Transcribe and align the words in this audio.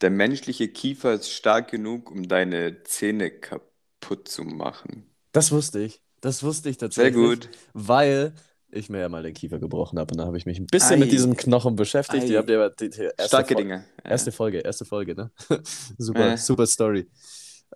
der 0.00 0.10
menschliche 0.10 0.68
Kiefer 0.68 1.14
ist 1.14 1.30
stark 1.30 1.70
genug, 1.70 2.10
um 2.10 2.28
deine 2.28 2.82
Zähne 2.84 3.30
kaputt 3.30 4.28
zu 4.28 4.44
machen. 4.44 5.06
Das 5.32 5.52
wusste 5.52 5.80
ich. 5.80 6.00
Das 6.20 6.42
wusste 6.42 6.68
ich 6.70 6.76
Sehr 6.78 6.88
tatsächlich. 6.88 7.14
gut. 7.14 7.48
Weil 7.72 8.32
ich 8.70 8.90
mir 8.90 9.00
ja 9.00 9.08
mal 9.08 9.22
den 9.22 9.32
Kiefer 9.34 9.58
gebrochen 9.58 9.98
habe 9.98 10.12
und 10.12 10.18
da 10.18 10.26
habe 10.26 10.36
ich 10.36 10.44
mich 10.44 10.58
ein 10.58 10.66
bisschen 10.66 10.94
Ei. 10.96 10.98
mit 10.98 11.12
diesem 11.12 11.36
Knochen 11.36 11.76
beschäftigt. 11.76 12.24
Ei. 12.30 12.34
Habt 12.36 12.50
ja 12.50 12.68
die, 12.68 12.90
die 12.90 13.00
erste, 13.02 13.28
Starke 13.28 13.54
Fol- 13.54 13.58
Dinge. 13.62 13.84
Ja. 14.04 14.10
erste 14.10 14.32
Folge, 14.32 14.58
erste 14.58 14.84
Folge, 14.84 15.14
ne? 15.14 15.30
super, 15.98 16.32
Äh. 16.32 16.36
super 16.36 16.66
Story. 16.66 17.06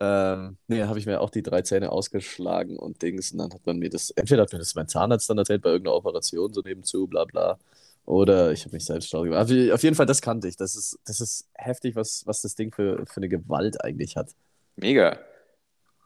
Ähm, 0.00 0.56
nee, 0.68 0.82
habe 0.84 0.98
ich 0.98 1.06
mir 1.06 1.20
auch 1.20 1.30
die 1.30 1.42
drei 1.42 1.62
Zähne 1.62 1.90
ausgeschlagen 1.92 2.78
und 2.78 3.02
Dings. 3.02 3.32
Und 3.32 3.38
dann 3.38 3.52
hat 3.52 3.66
man 3.66 3.78
mir 3.78 3.90
das, 3.90 4.10
entweder 4.10 4.42
hat 4.42 4.52
mir 4.52 4.58
das 4.58 4.74
mein 4.74 4.88
Zahnarzt 4.88 5.28
dann 5.30 5.38
erzählt 5.38 5.62
bei 5.62 5.70
irgendeiner 5.70 5.96
Operation, 5.96 6.52
so 6.52 6.60
nebenzu, 6.62 7.06
bla 7.06 7.24
bla. 7.24 7.58
Oder 8.04 8.52
ich 8.52 8.64
habe 8.64 8.74
mich 8.74 8.84
selbst 8.84 9.08
schlau 9.08 9.22
gemacht. 9.22 9.40
Auf 9.42 9.72
auf 9.72 9.82
jeden 9.82 9.94
Fall, 9.94 10.06
das 10.06 10.20
kannte 10.20 10.48
ich. 10.48 10.56
Das 10.56 10.74
ist, 10.74 10.98
das 11.04 11.20
ist 11.20 11.48
heftig, 11.54 11.96
was, 11.96 12.22
was 12.26 12.42
das 12.42 12.54
Ding 12.54 12.72
für, 12.72 13.04
für 13.06 13.18
eine 13.18 13.28
Gewalt 13.28 13.84
eigentlich 13.84 14.16
hat. 14.16 14.30
Mega. 14.76 15.18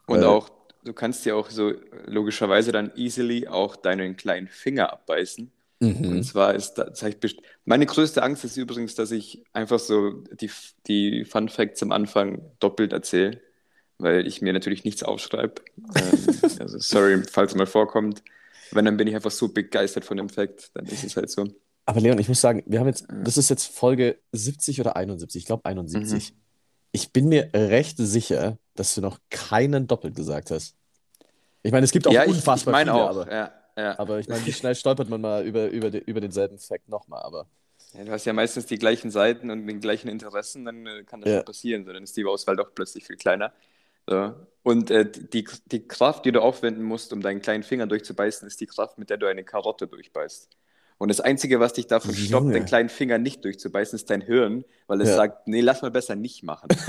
Und 0.07 0.21
Äh. 0.21 0.25
auch, 0.25 0.49
du 0.83 0.93
kannst 0.93 1.25
dir 1.25 1.35
auch 1.35 1.49
so 1.49 1.73
logischerweise 2.05 2.71
dann 2.71 2.91
easily 2.95 3.47
auch 3.47 3.75
deinen 3.75 4.17
kleinen 4.17 4.47
Finger 4.47 4.91
abbeißen. 4.93 5.51
Mhm. 5.79 6.05
Und 6.09 6.23
zwar 6.23 6.53
ist 6.55 6.75
da, 6.75 6.91
meine 7.65 7.85
größte 7.85 8.23
Angst 8.23 8.45
ist 8.45 8.55
übrigens, 8.57 8.95
dass 8.95 9.11
ich 9.11 9.43
einfach 9.51 9.79
so 9.79 10.23
die, 10.39 10.49
die 10.87 11.25
Fun 11.25 11.49
Facts 11.49 11.83
am 11.83 11.91
Anfang 11.91 12.41
doppelt 12.59 12.93
erzähle, 12.93 13.41
weil 13.97 14.25
ich 14.27 14.41
mir 14.41 14.53
natürlich 14.53 14.83
nichts 14.83 15.03
aufschreibe. 15.03 15.61
ähm, 15.95 16.19
also 16.59 16.77
sorry, 16.79 17.23
falls 17.29 17.51
es 17.51 17.57
mal 17.57 17.65
vorkommt. 17.67 18.23
Wenn, 18.71 18.85
dann 18.85 18.97
bin 18.97 19.07
ich 19.07 19.15
einfach 19.15 19.31
so 19.31 19.49
begeistert 19.49 20.05
von 20.05 20.17
dem 20.17 20.29
Fact, 20.29 20.71
dann 20.73 20.85
ist 20.85 21.03
es 21.03 21.15
halt 21.17 21.29
so. 21.29 21.47
Aber 21.85 21.99
Leon, 21.99 22.17
ich 22.17 22.27
muss 22.27 22.41
sagen, 22.41 22.63
wir 22.65 22.79
haben 22.79 22.87
jetzt, 22.87 23.05
das 23.09 23.37
ist 23.37 23.49
jetzt 23.49 23.67
Folge 23.67 24.19
70 24.31 24.79
oder 24.81 24.95
71, 24.95 25.41
ich 25.41 25.45
glaube 25.45 25.65
71. 25.65 26.33
Ich 26.91 27.11
bin 27.11 27.27
mir 27.27 27.49
recht 27.53 27.97
sicher, 27.97 28.57
dass 28.73 28.95
du 28.95 29.01
noch 29.01 29.19
keinen 29.29 29.85
doppelt 29.87 30.15
gesagt 30.15 30.49
hast. 30.51 30.75
Ich 31.63 31.71
meine, 31.71 31.83
es 31.83 31.91
gibt 31.91 32.07
auch 32.07 32.11
ja, 32.13 32.23
ich, 32.23 32.29
ich 32.31 32.35
unfassbar 32.37 32.71
meine 32.71 32.91
viele, 32.91 33.03
auch. 33.03 33.09
aber, 33.09 33.31
Ja, 33.31 33.51
ja. 33.77 33.99
aber 33.99 34.19
ich 34.19 34.27
meine, 34.27 34.45
wie 34.45 34.53
schnell 34.53 34.75
stolpert 34.75 35.09
man 35.09 35.21
mal 35.21 35.45
über, 35.45 35.67
über, 35.69 35.91
den, 35.91 36.01
über 36.03 36.21
denselben 36.21 36.57
Fact 36.57 36.87
nochmal, 36.89 37.21
aber 37.23 37.47
Ja, 37.93 38.03
du 38.03 38.11
hast 38.11 38.25
ja 38.25 38.33
meistens 38.33 38.65
die 38.65 38.77
gleichen 38.77 39.11
Seiten 39.11 39.51
und 39.51 39.67
den 39.67 39.79
gleichen 39.79 40.07
Interessen, 40.07 40.65
dann 40.65 40.85
äh, 40.87 41.03
kann 41.03 41.21
das 41.21 41.29
Ja. 41.31 41.43
passieren. 41.43 41.85
So, 41.85 41.93
dann 41.93 42.03
ist 42.03 42.15
die 42.17 42.25
Auswahl 42.25 42.55
doch 42.55 42.73
plötzlich 42.73 43.05
viel 43.05 43.17
kleiner. 43.17 43.51
So. 44.07 44.33
Und 44.63 44.91
äh, 44.91 45.09
die, 45.09 45.47
die 45.65 45.87
Kraft, 45.87 46.25
die 46.25 46.31
du 46.31 46.41
aufwenden 46.41 46.83
musst, 46.83 47.13
um 47.13 47.21
deinen 47.21 47.41
kleinen 47.41 47.63
Finger 47.63 47.87
durchzubeißen, 47.87 48.47
ist 48.47 48.59
die 48.61 48.67
Kraft, 48.67 48.97
mit 48.97 49.09
der 49.09 49.17
du 49.17 49.27
eine 49.27 49.43
Karotte 49.43 49.87
durchbeißt. 49.87 50.49
Und 50.97 51.09
das 51.09 51.19
Einzige, 51.19 51.59
was 51.59 51.73
dich 51.73 51.87
davon 51.87 52.13
stoppt, 52.13 52.29
Junge. 52.45 52.53
den 52.53 52.65
kleinen 52.65 52.89
Finger 52.89 53.17
nicht 53.17 53.43
durchzubeißen, 53.43 53.97
ist 53.97 54.09
dein 54.09 54.21
Hirn, 54.21 54.63
weil 54.87 55.01
es 55.01 55.09
Ja. 55.09 55.15
sagt, 55.17 55.47
nee, 55.47 55.61
lass 55.61 55.81
mal 55.81 55.91
besser 55.91 56.15
nicht 56.15 56.41
machen. 56.43 56.69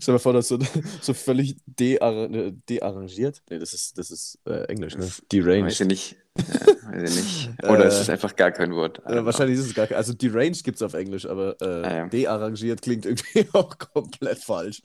stell 0.00 0.14
dir 0.14 0.18
vor, 0.18 0.32
dass 0.32 0.48
so, 0.48 0.58
so 1.00 1.14
völlig 1.14 1.56
äh, 1.80 2.52
dearrangiert. 2.68 3.42
Nee, 3.50 3.58
das 3.58 3.74
ist, 3.74 3.98
das 3.98 4.10
ist 4.10 4.38
äh, 4.46 4.64
Englisch, 4.66 4.96
ne? 4.96 5.04
Weiß 5.04 5.22
Deranged. 5.32 5.72
ich 5.80 5.86
nicht. 5.86 6.16
Ja, 6.38 6.66
weiß 6.92 7.10
ich 7.10 7.16
nicht. 7.16 7.50
Oder 7.64 7.86
es 7.86 7.98
Äh, 7.98 8.00
ist 8.02 8.10
einfach 8.10 8.36
gar 8.36 8.52
kein 8.52 8.74
Wort. 8.74 9.00
Äh, 9.06 9.24
wahrscheinlich 9.24 9.58
ist 9.58 9.66
es 9.66 9.74
gar 9.74 9.86
kein. 9.86 9.96
Also 9.96 10.12
deranged 10.12 10.62
gibt 10.64 10.76
es 10.76 10.82
auf 10.82 10.94
Englisch, 10.94 11.26
aber 11.26 11.56
äh, 11.60 11.64
Ah, 11.64 11.96
ja. 11.96 12.06
dearrangiert 12.08 12.82
klingt 12.82 13.06
irgendwie 13.06 13.46
auch 13.52 13.76
komplett 13.78 14.38
falsch. 14.38 14.82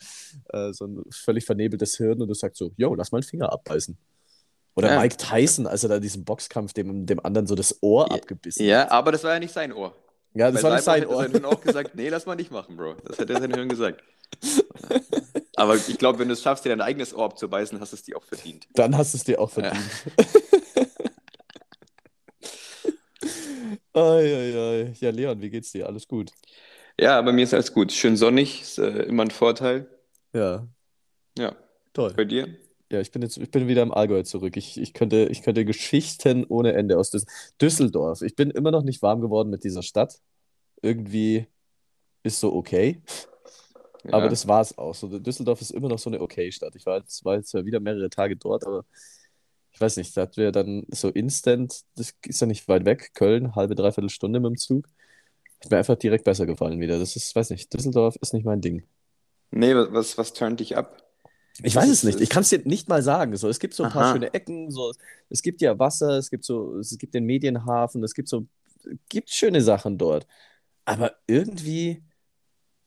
Äh, 0.49 0.73
so 0.73 0.85
ein 0.85 1.03
völlig 1.11 1.45
vernebeltes 1.45 1.97
Hirn 1.97 2.21
und 2.21 2.27
du 2.27 2.33
sagst 2.33 2.57
so, 2.57 2.71
yo, 2.77 2.95
lass 2.95 3.11
mal 3.11 3.17
einen 3.19 3.23
Finger 3.27 3.51
abbeißen. 3.51 3.97
Oder 4.75 4.89
Ja. 4.93 4.99
Mike 4.99 5.17
Tyson, 5.17 5.67
als 5.67 5.83
er 5.83 5.89
da 5.89 5.99
diesen 5.99 6.23
Boxkampf 6.25 6.73
dem, 6.73 7.05
dem 7.05 7.19
anderen 7.25 7.47
so 7.47 7.55
das 7.55 7.77
Ohr 7.81 8.07
Ja, 8.09 8.15
abgebissen 8.15 8.65
Ja, 8.65 8.81
hat. 8.81 8.91
aber 8.91 9.11
das 9.11 9.23
war 9.23 9.33
ja 9.33 9.39
nicht 9.39 9.53
sein 9.53 9.73
Ohr. 9.73 9.95
Ja, 10.33 10.51
das 10.51 10.61
Bei 10.61 10.69
war 10.69 10.75
nicht 10.75 10.83
sein 10.85 11.05
Ohr. 11.07 11.17
sein 11.23 11.31
Hirn 11.31 11.45
auch 11.45 11.61
gesagt, 11.61 11.95
nee, 11.95 12.07
lass 12.09 12.25
mal 12.25 12.35
nicht 12.35 12.51
machen, 12.51 12.77
Bro. 12.77 12.95
Das 13.05 13.17
hätte 13.19 13.33
sein 13.39 13.51
Hirn 13.51 13.67
gesagt. 13.69 14.03
Aber 15.55 15.75
ich 15.75 15.97
glaube, 15.97 16.19
wenn 16.19 16.27
du 16.29 16.33
es 16.33 16.41
schaffst, 16.41 16.63
dir 16.63 16.69
dein 16.69 16.79
eigenes 16.81 17.13
Ohr 17.13 17.25
abzubeißen, 17.25 17.79
hast 17.81 17.91
du 17.91 17.95
es 17.97 18.03
dir 18.03 18.15
auch 18.15 18.23
verdient. 18.23 18.67
Dann 18.75 18.95
hast 18.97 19.13
du 19.13 19.17
es 19.17 19.23
dir 19.25 19.41
auch 19.41 19.49
Ja. 19.57 19.71
verdient. 19.71 19.91
Ei, 23.93 23.99
ei, 24.01 24.55
ei. 24.55 24.93
Ja, 24.99 25.09
Leon, 25.11 25.41
wie 25.41 25.49
geht's 25.49 25.71
dir? 25.71 25.87
Alles 25.87 26.07
gut? 26.07 26.31
Ja, 26.99 27.21
bei 27.21 27.31
mir 27.31 27.43
ist 27.43 27.53
alles 27.53 27.73
gut. 27.73 27.91
Schön 27.91 28.15
sonnig, 28.17 28.61
ist 28.61 28.77
äh, 28.79 29.03
immer 29.03 29.23
ein 29.23 29.31
Vorteil. 29.31 29.89
Ja, 30.33 30.67
Ja, 31.37 31.55
toll. 31.93 32.13
bei 32.15 32.25
dir? 32.25 32.55
Ja, 32.91 32.99
ich 33.01 33.11
bin 33.11 33.21
jetzt, 33.21 33.37
ich 33.37 33.51
bin 33.51 33.67
wieder 33.67 33.83
im 33.83 33.91
Allgäu 33.93 34.23
zurück. 34.23 34.57
Ich, 34.57 34.77
ich 34.79 34.93
könnte, 34.93 35.27
ich 35.29 35.43
könnte 35.43 35.65
Geschichten 35.65 36.45
ohne 36.47 36.73
Ende 36.73 36.97
aus 36.97 37.11
Düs 37.11 37.25
Düsseldorf. 37.61 38.21
Ich 38.23 38.35
bin 38.35 38.49
immer 38.51 38.71
noch 38.71 38.83
nicht 38.83 39.01
warm 39.03 39.21
geworden 39.21 39.49
mit 39.51 39.63
dieser 39.63 39.83
Stadt. 39.83 40.19
Irgendwie 40.81 41.47
ist 42.23 42.39
so 42.41 42.53
okay, 42.55 43.01
Ja. 44.03 44.13
aber 44.13 44.29
das 44.29 44.47
war 44.47 44.61
es 44.61 44.77
auch. 44.77 44.95
So, 44.95 45.07
Düsseldorf 45.19 45.61
ist 45.61 45.71
immer 45.71 45.89
noch 45.89 45.99
so 45.99 46.09
eine 46.09 46.21
okay 46.21 46.51
Stadt. 46.51 46.75
Ich 46.75 46.85
war 46.85 46.97
jetzt, 46.99 47.25
war 47.25 47.35
jetzt 47.35 47.53
wieder 47.53 47.79
mehrere 47.79 48.09
Tage 48.09 48.35
dort, 48.37 48.65
aber 48.65 48.85
ich 49.71 49.81
weiß 49.81 49.97
nicht, 49.97 50.15
da 50.17 50.23
hatten 50.23 50.37
wir 50.37 50.51
dann 50.51 50.85
so 50.89 51.09
instant, 51.09 51.83
das 51.95 52.13
ist 52.25 52.41
ja 52.41 52.47
nicht 52.47 52.67
weit 52.67 52.85
weg, 52.85 53.11
Köln, 53.13 53.55
halbe, 53.55 53.75
dreiviertel 53.75 54.09
Stunde 54.09 54.39
mit 54.39 54.49
dem 54.51 54.57
Zug. 54.57 54.87
Hat 55.63 55.71
mir 55.71 55.77
einfach 55.77 55.95
direkt 55.97 56.25
besser 56.25 56.45
gefallen 56.47 56.79
wieder. 56.81 56.99
Das 56.99 57.15
ist, 57.15 57.35
weiß 57.35 57.49
nicht, 57.51 57.73
Düsseldorf 57.73 58.15
ist 58.21 58.33
nicht 58.33 58.45
mein 58.45 58.61
Ding. 58.61 58.87
Nee, 59.51 59.75
was, 59.75 59.91
was, 59.93 60.17
was 60.17 60.33
turnt 60.33 60.59
dich 60.59 60.77
ab? 60.77 61.08
Ich 61.63 61.75
weiß 61.75 61.89
es 61.89 62.03
nicht. 62.03 62.21
Ich 62.21 62.29
kann 62.29 62.41
es 62.41 62.49
dir 62.49 62.61
nicht 62.65 62.87
mal 62.89 63.01
sagen. 63.01 63.35
So, 63.35 63.49
es 63.49 63.59
gibt 63.59 63.73
so 63.73 63.83
ein 63.83 63.91
paar 63.91 64.03
Aha. 64.05 64.13
schöne 64.13 64.33
Ecken. 64.33 64.71
So, 64.71 64.93
es 65.29 65.41
gibt 65.41 65.61
ja 65.61 65.77
Wasser, 65.77 66.17
es 66.17 66.29
gibt 66.29 66.45
so, 66.45 66.77
es 66.77 66.97
gibt 66.97 67.13
den 67.13 67.25
Medienhafen, 67.25 68.03
es 68.03 68.13
gibt 68.13 68.29
so, 68.29 68.45
gibt 69.09 69.29
schöne 69.29 69.61
Sachen 69.61 69.97
dort. 69.97 70.25
Aber 70.85 71.13
irgendwie, 71.27 72.03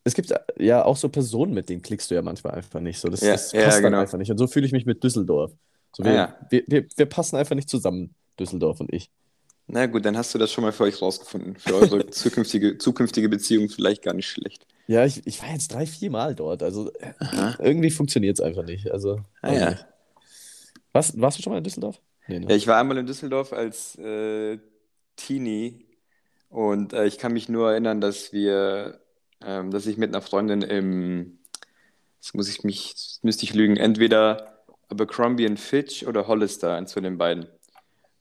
es 0.05 0.15
gibt 0.15 0.33
ja 0.59 0.85
auch 0.85 0.97
so 0.97 1.09
Personen, 1.09 1.55
mit 1.55 1.69
denen 1.69 1.83
klickst 1.83 2.11
du 2.11 2.15
ja 2.15 2.23
manchmal 2.23 2.55
einfach 2.55 2.81
nicht. 2.81 2.99
So, 2.99 3.09
das, 3.09 3.21
Ja, 3.21 3.33
das 3.33 3.53
ja, 3.53 3.65
passt 3.65 3.77
dann 3.79 3.85
genau. 3.85 4.01
einfach 4.01 4.19
nicht. 4.19 4.31
Und 4.31 4.39
so 4.39 4.47
fühle 4.47 4.67
ich 4.67 4.73
mich 4.73 4.87
mit 4.87 5.03
Düsseldorf. 5.05 5.53
So, 5.95 6.05
wir, 6.05 6.13
Ah, 6.13 6.15
ja. 6.15 6.47
wir, 6.51 6.65
wir, 6.67 6.87
wir 6.97 7.07
passen 7.07 7.37
einfach 7.37 7.55
nicht 7.55 7.69
zusammen, 7.69 8.15
Düsseldorf 8.41 8.81
und 8.81 8.93
ich. 8.93 9.11
Na 9.67 9.87
gut, 9.87 10.05
dann 10.05 10.17
hast 10.17 10.35
du 10.35 10.39
das 10.39 10.53
schon 10.53 10.65
mal 10.65 10.73
für 10.73 10.85
euch 10.85 11.01
rausgefunden. 11.01 11.57
Für 11.57 11.75
eure 11.77 12.07
zukünftige, 12.11 12.79
zukünftige 12.79 13.29
Beziehung 13.29 13.69
vielleicht 13.69 14.03
gar 14.03 14.15
nicht 14.15 14.29
schlecht. 14.29 14.67
Ja, 14.87 15.05
ich, 15.05 15.27
ich 15.27 15.41
war 15.43 15.51
jetzt 15.51 15.73
drei, 15.73 15.87
vier 15.87 16.11
Mal 16.11 16.35
dort. 16.35 16.63
Also 16.63 16.91
Aha. 17.21 17.57
irgendwie 17.61 17.91
funktioniert 17.91 18.39
es 18.39 18.45
einfach 18.45 18.65
nicht. 18.65 18.91
Also, 18.91 19.21
Ah, 19.41 19.53
ja. 19.53 19.71
nicht. 19.71 19.87
Was, 20.93 21.19
warst 21.21 21.39
du 21.39 21.43
schon 21.43 21.53
mal 21.53 21.59
in 21.59 21.65
Düsseldorf? 21.65 22.01
Nee, 22.29 22.41
ne? 22.41 22.47
Ja, 22.51 22.57
ich 22.57 22.67
war 22.67 22.79
einmal 22.79 22.99
in 22.99 23.07
Düsseldorf 23.07 23.53
als 23.53 23.97
äh, 23.97 24.59
Teenie 25.17 25.87
und 26.49 26.93
äh, 26.93 27.07
ich 27.07 27.19
kann 27.19 27.33
mich 27.33 27.49
nur 27.49 27.71
erinnern, 27.71 28.01
dass 28.01 28.33
wir, 28.33 29.01
ähm, 29.45 29.71
dass 29.71 29.87
ich 29.87 29.97
mit 29.97 30.11
einer 30.11 30.21
Freundin 30.23 30.63
im, 30.63 31.39
jetzt 32.21 32.35
muss 32.35 32.49
ich 32.49 32.63
mich, 32.63 32.95
müsste 33.23 33.45
ich 33.45 33.55
lügen, 33.55 33.77
entweder 33.77 34.65
Abercrombie 34.89 35.57
Fitch 35.57 36.05
oder 36.07 36.27
Hollister, 36.27 36.75
eins 36.75 36.93
von 36.93 37.03
den 37.03 37.17
beiden. 37.17 37.45
Und 37.45 37.51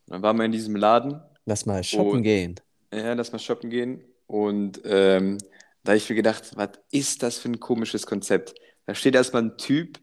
dann 0.07 0.21
waren 0.21 0.37
wir 0.37 0.45
in 0.45 0.51
diesem 0.53 0.75
Laden, 0.75 1.21
Lass 1.51 1.65
mal 1.65 1.83
shoppen 1.83 2.19
Oh. 2.19 2.21
gehen. 2.23 2.55
ja, 2.93 3.11
lass 3.11 3.33
mal 3.33 3.39
shoppen 3.39 3.69
gehen 3.69 4.01
und 4.25 4.79
ähm, 4.85 5.37
da 5.83 5.91
habe 5.91 5.97
ich 5.97 6.09
mir 6.09 6.15
gedacht, 6.15 6.51
was 6.55 6.69
ist 6.91 7.23
das 7.23 7.39
für 7.39 7.49
ein 7.49 7.59
komisches 7.59 8.05
Konzept? 8.05 8.55
Da 8.85 8.95
steht 8.95 9.15
erstmal 9.15 9.41
ein 9.43 9.57
Typ 9.57 9.99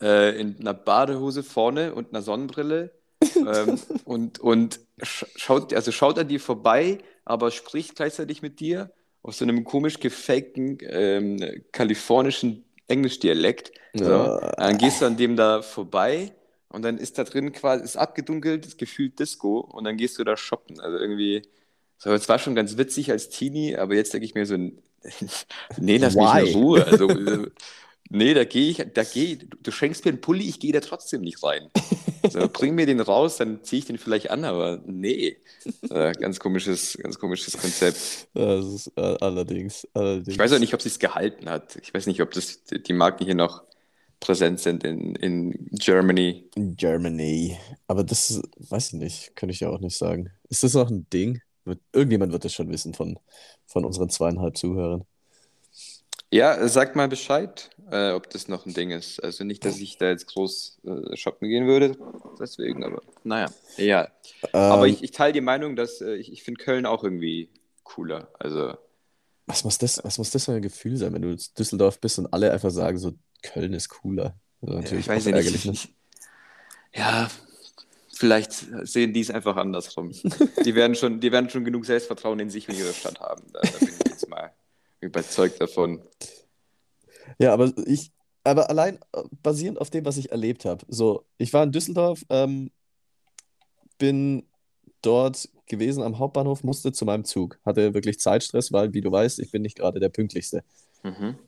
äh, 0.00 0.40
in 0.40 0.56
einer 0.58 0.72
Badehose 0.72 1.42
vorne 1.42 1.94
und 1.94 2.10
einer 2.10 2.22
Sonnenbrille 2.22 2.92
ähm, 3.36 3.78
und, 4.04 4.38
und 4.38 4.80
sch 5.02 5.26
schaut, 5.36 5.74
also 5.74 5.92
schaut 5.92 6.18
an 6.18 6.28
dir 6.28 6.40
vorbei, 6.40 6.96
aber 7.26 7.50
spricht 7.50 7.96
gleichzeitig 7.96 8.40
mit 8.40 8.58
dir 8.60 8.90
auf 9.22 9.34
so 9.34 9.44
einem 9.44 9.64
komisch 9.64 10.00
gefakten 10.00 10.78
ähm, 10.88 11.62
kalifornischen 11.72 12.64
Englischdialekt. 12.88 13.72
So. 13.92 14.04
Ja. 14.10 14.38
Dann 14.56 14.78
gehst 14.78 15.02
du 15.02 15.06
an 15.06 15.18
dem 15.18 15.36
da 15.36 15.60
vorbei 15.60 16.32
und 16.70 16.82
dann 16.82 16.98
ist 16.98 17.18
da 17.18 17.24
drin 17.24 17.52
quasi, 17.52 17.84
ist 17.84 17.96
abgedunkelt, 17.96 18.64
ist 18.64 18.78
gefühlt 18.78 19.18
Disco 19.18 19.58
und 19.58 19.84
dann 19.84 19.96
gehst 19.96 20.18
du 20.18 20.24
da 20.24 20.36
shoppen. 20.36 20.80
Also 20.80 20.98
irgendwie, 20.98 21.42
so, 21.98 22.12
es 22.12 22.28
war 22.28 22.38
schon 22.38 22.54
ganz 22.54 22.76
witzig 22.76 23.10
als 23.10 23.28
Teenie, 23.28 23.76
aber 23.76 23.94
jetzt 23.94 24.14
denke 24.14 24.24
ich 24.24 24.34
mir 24.34 24.46
so, 24.46 24.56
nee, 25.78 25.96
lass 25.98 26.14
mich 26.14 26.24
Why? 26.24 26.48
in 26.48 26.54
Ruhe. 26.56 26.86
Also, 26.86 27.08
nee, 28.08 28.34
da 28.34 28.44
gehe 28.44 28.70
ich, 28.70 28.84
da 28.94 29.02
gehe 29.02 29.36
du, 29.36 29.46
du 29.60 29.70
schenkst 29.72 30.04
mir 30.04 30.12
einen 30.12 30.20
Pulli, 30.20 30.48
ich 30.48 30.60
gehe 30.60 30.72
da 30.72 30.78
trotzdem 30.78 31.22
nicht 31.22 31.42
rein. 31.42 31.70
So, 32.30 32.48
bring 32.52 32.76
mir 32.76 32.86
den 32.86 33.00
raus, 33.00 33.38
dann 33.38 33.64
ziehe 33.64 33.80
ich 33.80 33.86
den 33.86 33.98
vielleicht 33.98 34.30
an, 34.30 34.44
aber 34.44 34.80
nee. 34.86 35.38
Äh, 35.90 36.12
ganz 36.12 36.38
komisches, 36.38 36.96
ganz 37.02 37.18
komisches 37.18 37.58
Konzept. 37.58 38.28
Das 38.32 38.64
ist 38.64 38.92
äh, 38.96 39.00
allerdings, 39.00 39.88
allerdings. 39.92 40.28
Ich 40.28 40.38
weiß 40.38 40.52
auch 40.52 40.60
nicht, 40.60 40.74
ob 40.74 40.82
sie 40.82 40.88
es 40.88 41.00
gehalten 41.00 41.48
hat. 41.50 41.76
Ich 41.82 41.92
weiß 41.92 42.06
nicht, 42.06 42.22
ob 42.22 42.30
das 42.30 42.62
die 42.64 42.92
Marken 42.92 43.24
hier 43.24 43.34
noch 43.34 43.64
präsent 44.20 44.60
sind 44.60 44.84
in, 44.84 45.14
in 45.16 45.68
Germany. 45.72 46.50
In 46.54 46.76
Germany. 46.76 47.58
Aber 47.86 48.04
das 48.04 48.40
weiß 48.56 48.88
ich 48.88 48.92
nicht, 48.94 49.36
kann 49.36 49.48
ich 49.48 49.60
ja 49.60 49.70
auch 49.70 49.80
nicht 49.80 49.96
sagen. 49.96 50.30
Ist 50.48 50.62
das 50.62 50.76
auch 50.76 50.90
ein 50.90 51.08
Ding? 51.10 51.40
Irgendjemand 51.92 52.32
wird 52.32 52.44
das 52.44 52.54
schon 52.54 52.70
wissen 52.70 52.94
von, 52.94 53.18
von 53.66 53.84
unseren 53.84 54.10
zweieinhalb 54.10 54.56
Zuhörern. 54.56 55.04
Ja, 56.32 56.68
sag 56.68 56.94
mal 56.94 57.08
Bescheid, 57.08 57.70
äh, 57.90 58.12
ob 58.12 58.30
das 58.30 58.46
noch 58.46 58.64
ein 58.64 58.72
Ding 58.74 58.90
ist. 58.92 59.18
Also 59.22 59.42
nicht, 59.44 59.64
dass 59.64 59.80
ich 59.80 59.98
da 59.98 60.10
jetzt 60.10 60.26
groß 60.28 60.80
äh, 60.84 61.16
shoppen 61.16 61.48
gehen 61.48 61.66
würde, 61.66 61.96
deswegen, 62.38 62.84
aber 62.84 63.02
naja, 63.24 63.52
ja. 63.76 64.08
Aber 64.68 64.86
Ähm, 64.86 64.88
ich, 64.88 65.02
ich 65.02 65.10
teile 65.10 65.32
die 65.32 65.40
Meinung, 65.40 65.74
dass 65.76 66.00
äh, 66.00 66.14
ich, 66.14 66.32
ich 66.32 66.42
finde 66.44 66.62
Köln 66.62 66.86
auch 66.86 67.02
irgendwie 67.02 67.50
cooler. 67.82 68.30
Also 68.38 68.74
Was 69.46 69.64
muss 69.64 69.78
das, 69.78 70.02
was 70.04 70.18
muss 70.18 70.30
das 70.30 70.44
für 70.44 70.52
ein 70.52 70.62
Gefühl 70.62 70.96
sein, 70.96 71.12
wenn 71.12 71.22
du 71.22 71.30
in 71.30 71.40
Düsseldorf 71.58 72.00
bist 72.00 72.18
und 72.18 72.32
alle 72.32 72.52
einfach 72.52 72.70
sagen, 72.70 72.98
so 72.98 73.12
Köln 73.42 73.72
ist 73.72 73.88
cooler? 73.88 74.34
Also 74.60 74.74
Ja, 74.74 74.80
natürlich 74.80 75.06
ich 75.06 75.08
weiß 75.08 75.24
ja 75.26 75.32
nicht. 75.36 75.66
ne? 75.66 75.74
Ja, 76.94 77.30
vielleicht 78.12 78.66
sehen 78.82 79.12
die 79.12 79.20
es 79.20 79.30
einfach 79.30 79.56
andersrum. 79.56 80.12
Die 80.64 80.74
werden 80.74 80.94
schon, 80.94 81.20
die 81.20 81.32
werden 81.32 81.48
schon 81.48 81.64
genug 81.64 81.86
Selbstvertrauen 81.86 82.40
in 82.40 82.50
sich 82.50 82.68
und 82.68 82.76
ihre 82.76 82.92
Stadt 82.92 83.20
haben. 83.20 83.42
Da, 83.52 83.60
da 83.60 83.78
bin 83.78 83.88
ich 83.88 84.10
jetzt 84.10 84.28
mal 84.28 84.52
überzeugt 85.00 85.60
davon. 85.60 86.02
Ja, 87.38 87.52
aber 87.54 87.72
ich, 87.86 88.10
aber 88.44 88.68
allein 88.68 88.98
äh, 89.12 89.22
basierend 89.42 89.80
auf 89.80 89.90
dem, 89.90 90.04
was 90.04 90.16
ich 90.16 90.30
erlebt 90.32 90.64
habe. 90.64 90.84
So, 90.88 91.24
ich 91.38 91.52
war 91.52 91.62
in 91.62 91.72
Düsseldorf, 91.72 92.22
ähm, 92.28 92.70
bin 93.98 94.46
dort 95.02 95.48
gewesen 95.66 96.02
am 96.02 96.18
Hauptbahnhof, 96.18 96.64
musste 96.64 96.92
zu 96.92 97.04
meinem 97.04 97.24
Zug. 97.24 97.58
Hatte 97.64 97.94
wirklich 97.94 98.18
Zeitstress, 98.18 98.72
weil, 98.72 98.92
wie 98.92 99.00
du 99.00 99.10
weißt, 99.10 99.38
ich 99.38 99.50
bin 99.50 99.62
nicht 99.62 99.76
gerade 99.76 100.00
der 100.00 100.08
Pünktlichste. 100.08 100.64
Mhm. 101.02 101.38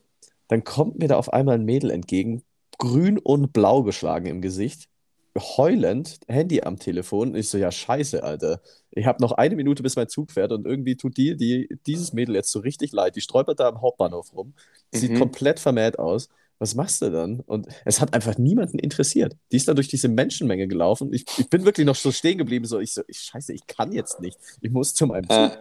Dann 0.53 0.65
kommt 0.65 0.99
mir 0.99 1.09
da 1.09 1.17
auf 1.17 1.33
einmal 1.33 1.55
ein 1.55 1.65
Mädel 1.65 1.91
entgegen, 1.91 2.43
grün 2.77 3.17
und 3.17 3.55
blau 3.55 3.85
geschlagen 3.85 4.27
im 4.27 4.43
Gesicht, 4.43 4.91
heulend, 5.35 6.21
Handy 6.29 6.61
am 6.61 6.79
Telefon. 6.79 7.35
Ich 7.35 7.49
so, 7.49 7.57
ja, 7.57 7.73
scheiße, 7.73 8.23
Alter. 8.23 8.61
Ich 8.91 9.07
habe 9.07 9.23
noch 9.23 9.33
eine 9.33 9.57
Minute, 9.57 9.83
bis 9.83 9.97
mein 9.97 10.11
Zug 10.11 10.31
fährt 10.31 10.53
und 10.53 10.67
irgendwie 10.67 10.97
tut 10.99 11.17
die, 11.17 11.39
die 11.39 11.71
dieses 11.87 12.13
Mädel 12.13 12.35
jetzt 12.35 12.53
so 12.53 12.59
richtig 12.59 12.93
leid. 12.93 13.17
Die 13.17 13.23
stolpert 13.23 13.61
da 13.61 13.69
am 13.69 13.81
Hauptbahnhof 13.81 14.35
rum, 14.35 14.53
sieht 14.91 15.13
Mhm. 15.13 15.21
komplett 15.21 15.59
vermählt 15.59 15.99
aus. 15.99 16.29
Was 16.59 16.75
machst 16.75 17.01
du 17.01 17.11
dann? 17.11 17.41
Und 17.41 17.69
es 17.87 18.03
hat 18.03 18.13
einfach 18.13 18.37
niemanden 18.37 18.79
interessiert. 18.79 19.35
Die 19.53 19.57
ist 19.57 19.69
da 19.69 19.73
durch 19.73 19.89
diese 19.89 20.09
Menschenmenge 20.11 20.69
gelaufen. 20.69 21.15
Ich, 21.15 21.25
ich 21.39 21.49
bin 21.49 21.65
wirklich 21.65 21.87
noch 21.87 21.97
so 21.97 22.13
stehen 22.13 22.37
geblieben, 22.37 22.67
so, 22.67 22.79
ich 22.79 22.93
so, 22.93 23.01
ich, 23.09 23.21
scheiße, 23.21 23.55
ich 23.55 23.67
kann 23.67 23.91
jetzt 23.93 24.21
nicht. 24.21 24.37
Ich 24.61 24.71
muss 24.71 24.93
zu 24.93 25.07
meinem 25.07 25.31
Zug. 25.31 25.59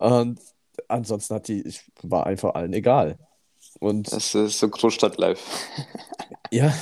Ja, 0.00 0.18
Und 0.18 0.40
ansonsten 0.88 1.36
hat 1.36 1.46
die, 1.46 1.62
ich, 1.62 1.84
war 2.02 2.26
einfach 2.26 2.54
allen 2.54 2.72
egal. 2.72 3.16
Und 3.82 4.12
das 4.12 4.32
ist 4.36 4.60
so 4.60 4.68
Großstadt-Life. 4.68 5.42
ja, 6.52 6.72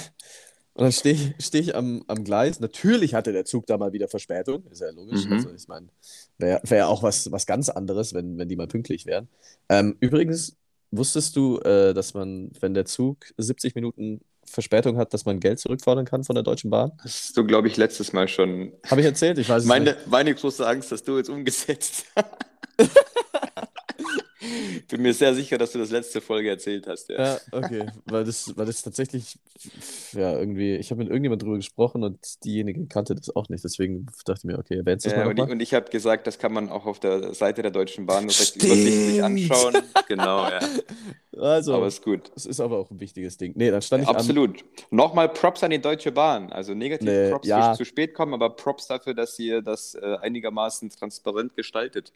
und 0.75 0.85
dann 0.85 0.93
stehe 0.93 1.15
ich, 1.15 1.35
steh 1.43 1.59
ich 1.59 1.75
am, 1.75 2.05
am 2.09 2.25
Gleis. 2.25 2.61
Natürlich 2.61 3.15
hatte 3.15 3.33
der 3.33 3.47
Zug 3.47 3.67
da 3.67 3.79
mal 3.79 3.95
wieder 3.95 4.07
Verspätung, 4.07 4.65
ist 4.71 4.83
ja 4.83 4.91
logisch. 4.91 5.25
Mhm. 5.25 5.33
Also 5.33 5.51
ich 5.55 5.67
meine, 5.67 5.89
wäre 6.37 6.61
wär 6.65 6.89
auch 6.89 7.03
was, 7.03 7.33
was 7.33 7.47
ganz 7.47 7.71
anderes, 7.71 8.13
wenn, 8.13 8.37
wenn 8.37 8.51
die 8.51 8.57
mal 8.57 8.67
pünktlich 8.67 9.07
wären. 9.07 9.29
Ähm, 9.71 9.97
übrigens, 10.01 10.57
wusstest 10.91 11.37
du, 11.37 11.59
äh, 11.61 11.95
dass 11.95 12.13
man, 12.13 12.51
wenn 12.61 12.75
der 12.75 12.85
Zug 12.85 13.33
70 13.39 13.75
Minuten 13.77 14.21
Verspätung 14.45 14.99
hat, 14.99 15.15
dass 15.15 15.25
man 15.25 15.41
Geld 15.41 15.59
zurückfordern 15.59 16.05
kann 16.05 16.23
von 16.23 16.35
der 16.35 16.43
Deutschen 16.43 16.69
Bahn? 16.69 16.93
Das 17.03 17.15
hast 17.15 17.37
du, 17.39 17.47
glaube 17.47 17.69
ich, 17.69 17.79
letztes 17.79 18.13
Mal 18.13 18.29
schon. 18.29 18.73
Habe 18.87 19.01
ich 19.01 19.07
erzählt? 19.07 19.39
Ich 19.39 19.49
weiß 19.49 19.63
es 19.63 19.69
Meine, 19.69 19.93
nicht. 19.95 20.07
meine 20.07 20.35
große 20.35 20.67
Angst 20.67 20.93
hast 20.93 21.09
du 21.09 21.17
jetzt 21.17 21.31
umgesetzt. 21.31 22.05
Bin 24.89 25.03
mir 25.03 25.15
sehr 25.15 25.35
sicher, 25.35 25.59
dass 25.59 25.73
du 25.73 25.79
das 25.79 25.91
letzte 25.91 26.21
Folge 26.21 26.49
erzählt 26.51 26.87
hast. 26.87 27.09
Ja. 27.11 27.35
Ja, 27.35 27.41
okay. 27.53 27.87
Weil 28.07 28.25
das, 28.25 28.57
weil 28.57 28.67
das 28.67 28.83
tatsächlich, 28.83 29.39
ja, 30.13 30.39
irgendwie, 30.39 30.77
ich 30.77 30.91
habe 30.91 30.99
mit 30.99 31.09
irgendjemand 31.09 31.43
drüber 31.43 31.57
gesprochen 31.57 32.03
und 32.05 32.19
diejenige 32.45 32.87
kannte 32.87 33.15
das 33.15 33.35
auch 33.35 33.49
nicht. 33.49 33.65
Deswegen 33.65 34.07
dachte 34.25 34.41
ich 34.41 34.45
mir, 34.45 34.59
okay, 34.59 34.77
erwähnst 34.77 35.07
du 35.07 35.11
das 35.11 35.19
Ja, 35.19 35.25
mal 35.25 35.31
und 35.31 35.39
ich, 35.39 35.39
nochmal? 35.39 35.53
und 35.53 35.61
ich 35.61 35.75
habe 35.75 35.91
gesagt, 35.91 36.27
das 36.27 36.39
kann 36.39 36.53
man 36.53 36.69
auch 36.69 36.87
auf 36.87 37.01
der 37.01 37.35
Seite 37.35 37.63
der 37.63 37.71
Deutschen 37.71 38.07
Bahn 38.07 38.25
recht 38.25 38.61
Stimmt. 38.61 38.65
übersichtlich 38.65 39.23
anschauen. 39.23 39.77
Genau, 40.09 40.49
ja. 40.49 40.61
Also, 41.37 41.75
Aber 41.75 41.87
ist 41.87 42.03
gut. 42.03 42.31
es 42.35 42.47
ist 42.47 42.61
aber 42.61 42.79
auch 42.79 42.91
ein 42.91 43.01
wichtiges 43.01 43.37
Ding. 43.39 43.53
Nee, 43.57 43.71
dann 43.71 43.83
stand 43.83 44.05
Ja, 44.05 44.11
ich 44.11 44.17
absolut. 44.17 44.65
Nochmal 44.91 45.29
Props 45.29 45.63
an 45.63 45.71
die 45.71 45.81
Deutsche 45.81 46.13
Bahn. 46.13 46.53
Also 46.53 46.75
negativ 46.75 47.09
Nee, 47.09 47.31
Props 47.31 47.47
ja. 47.49 47.73
zu 47.75 47.85
spät 47.85 48.15
kommen, 48.15 48.35
aber 48.35 48.51
Props 48.51 48.89
dafür, 48.89 49.15
dass 49.15 49.39
ihr 49.39 49.63
das 49.63 49.95
äh, 49.95 50.17
einigermaßen 50.21 50.91
transparent 50.91 51.55
gestaltet. 51.57 52.13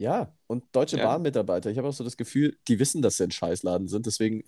Ja, 0.00 0.32
und 0.46 0.64
Deutsche 0.72 0.96
Ja. 0.96 1.04
Bahn-Mitarbeiter, 1.04 1.70
ich 1.70 1.76
habe 1.76 1.86
auch 1.86 1.92
so 1.92 2.02
das 2.02 2.16
Gefühl, 2.16 2.56
die 2.68 2.78
wissen, 2.78 3.02
dass 3.02 3.18
sie 3.18 3.24
ein 3.24 3.30
Scheißladen 3.30 3.86
sind. 3.86 4.06
Deswegen 4.06 4.44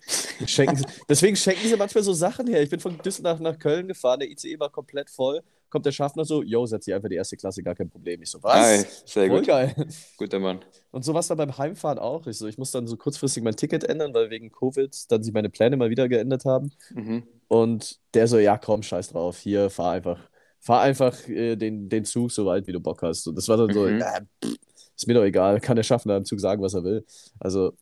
schenken, 0.47 0.77
sie, 0.77 0.83
deswegen 1.09 1.35
schenken 1.35 1.67
sie 1.67 1.75
manchmal 1.77 2.03
so 2.03 2.11
Sachen 2.11 2.47
her. 2.47 2.63
Ich 2.63 2.71
bin 2.71 2.79
von 2.79 2.97
Düsseldorf 2.97 3.39
nach 3.39 3.59
Köln 3.59 3.87
gefahren, 3.87 4.19
der 4.19 4.31
ICE 4.31 4.59
war 4.59 4.71
komplett 4.71 5.11
voll. 5.11 5.41
Kommt 5.69 5.85
der 5.85 5.91
Schaffner 5.91 6.25
so, 6.25 6.41
yo, 6.41 6.65
setz 6.65 6.85
dich 6.85 6.93
einfach 6.95 7.07
die 7.09 7.15
erste 7.15 7.37
Klasse, 7.37 7.61
gar 7.61 7.75
kein 7.75 7.87
Problem. 7.89 8.23
Ich 8.23 8.31
so, 8.31 8.41
was? 8.41 8.55
Ei, 8.55 8.77
sehr 9.05 9.27
Voll 9.27 9.37
gut. 9.39 9.47
geil. 9.47 9.75
Guter 10.17 10.39
Mann. 10.39 10.59
Und 10.89 11.05
so 11.05 11.13
war 11.13 11.19
es 11.19 11.27
dann 11.27 11.37
beim 11.37 11.55
Heimfahren 11.55 11.99
auch. 11.99 12.25
Ich, 12.25 12.37
so, 12.39 12.47
ich 12.47 12.57
muss 12.57 12.71
dann 12.71 12.87
so 12.87 12.97
kurzfristig 12.97 13.43
mein 13.43 13.55
Ticket 13.55 13.83
ändern, 13.83 14.11
weil 14.15 14.31
wegen 14.31 14.51
Covid 14.51 15.11
dann 15.11 15.21
sie 15.21 15.31
meine 15.31 15.51
Pläne 15.51 15.77
mal 15.77 15.91
wieder 15.91 16.09
geändert 16.09 16.45
haben. 16.45 16.71
Mhm. 16.95 17.27
Und 17.47 17.99
der 18.15 18.27
so, 18.27 18.39
ja, 18.39 18.57
komm, 18.57 18.81
scheiß 18.81 19.09
drauf, 19.09 19.37
hier, 19.37 19.69
fahr 19.69 19.91
einfach, 19.91 20.19
fahr 20.59 20.81
einfach 20.81 21.27
äh, 21.29 21.55
den, 21.55 21.89
den 21.89 22.05
Zug 22.05 22.31
so 22.31 22.45
weit, 22.47 22.65
wie 22.65 22.71
du 22.71 22.79
Bock 22.79 23.03
hast. 23.03 23.27
Und 23.27 23.35
das 23.35 23.47
war 23.47 23.57
dann 23.57 23.71
so, 23.71 23.83
Mhm. 23.85 24.01
äh, 24.01 24.21
pff, 24.43 24.55
ist 25.03 25.07
mir 25.07 25.15
doch 25.15 25.23
egal, 25.23 25.59
kann 25.61 25.75
der 25.75 25.83
Schaffner 25.83 26.17
im 26.17 26.25
Zug 26.25 26.39
sagen, 26.39 26.61
was 26.61 26.73
er 26.73 26.83
will. 26.83 27.05
Also, 27.39 27.73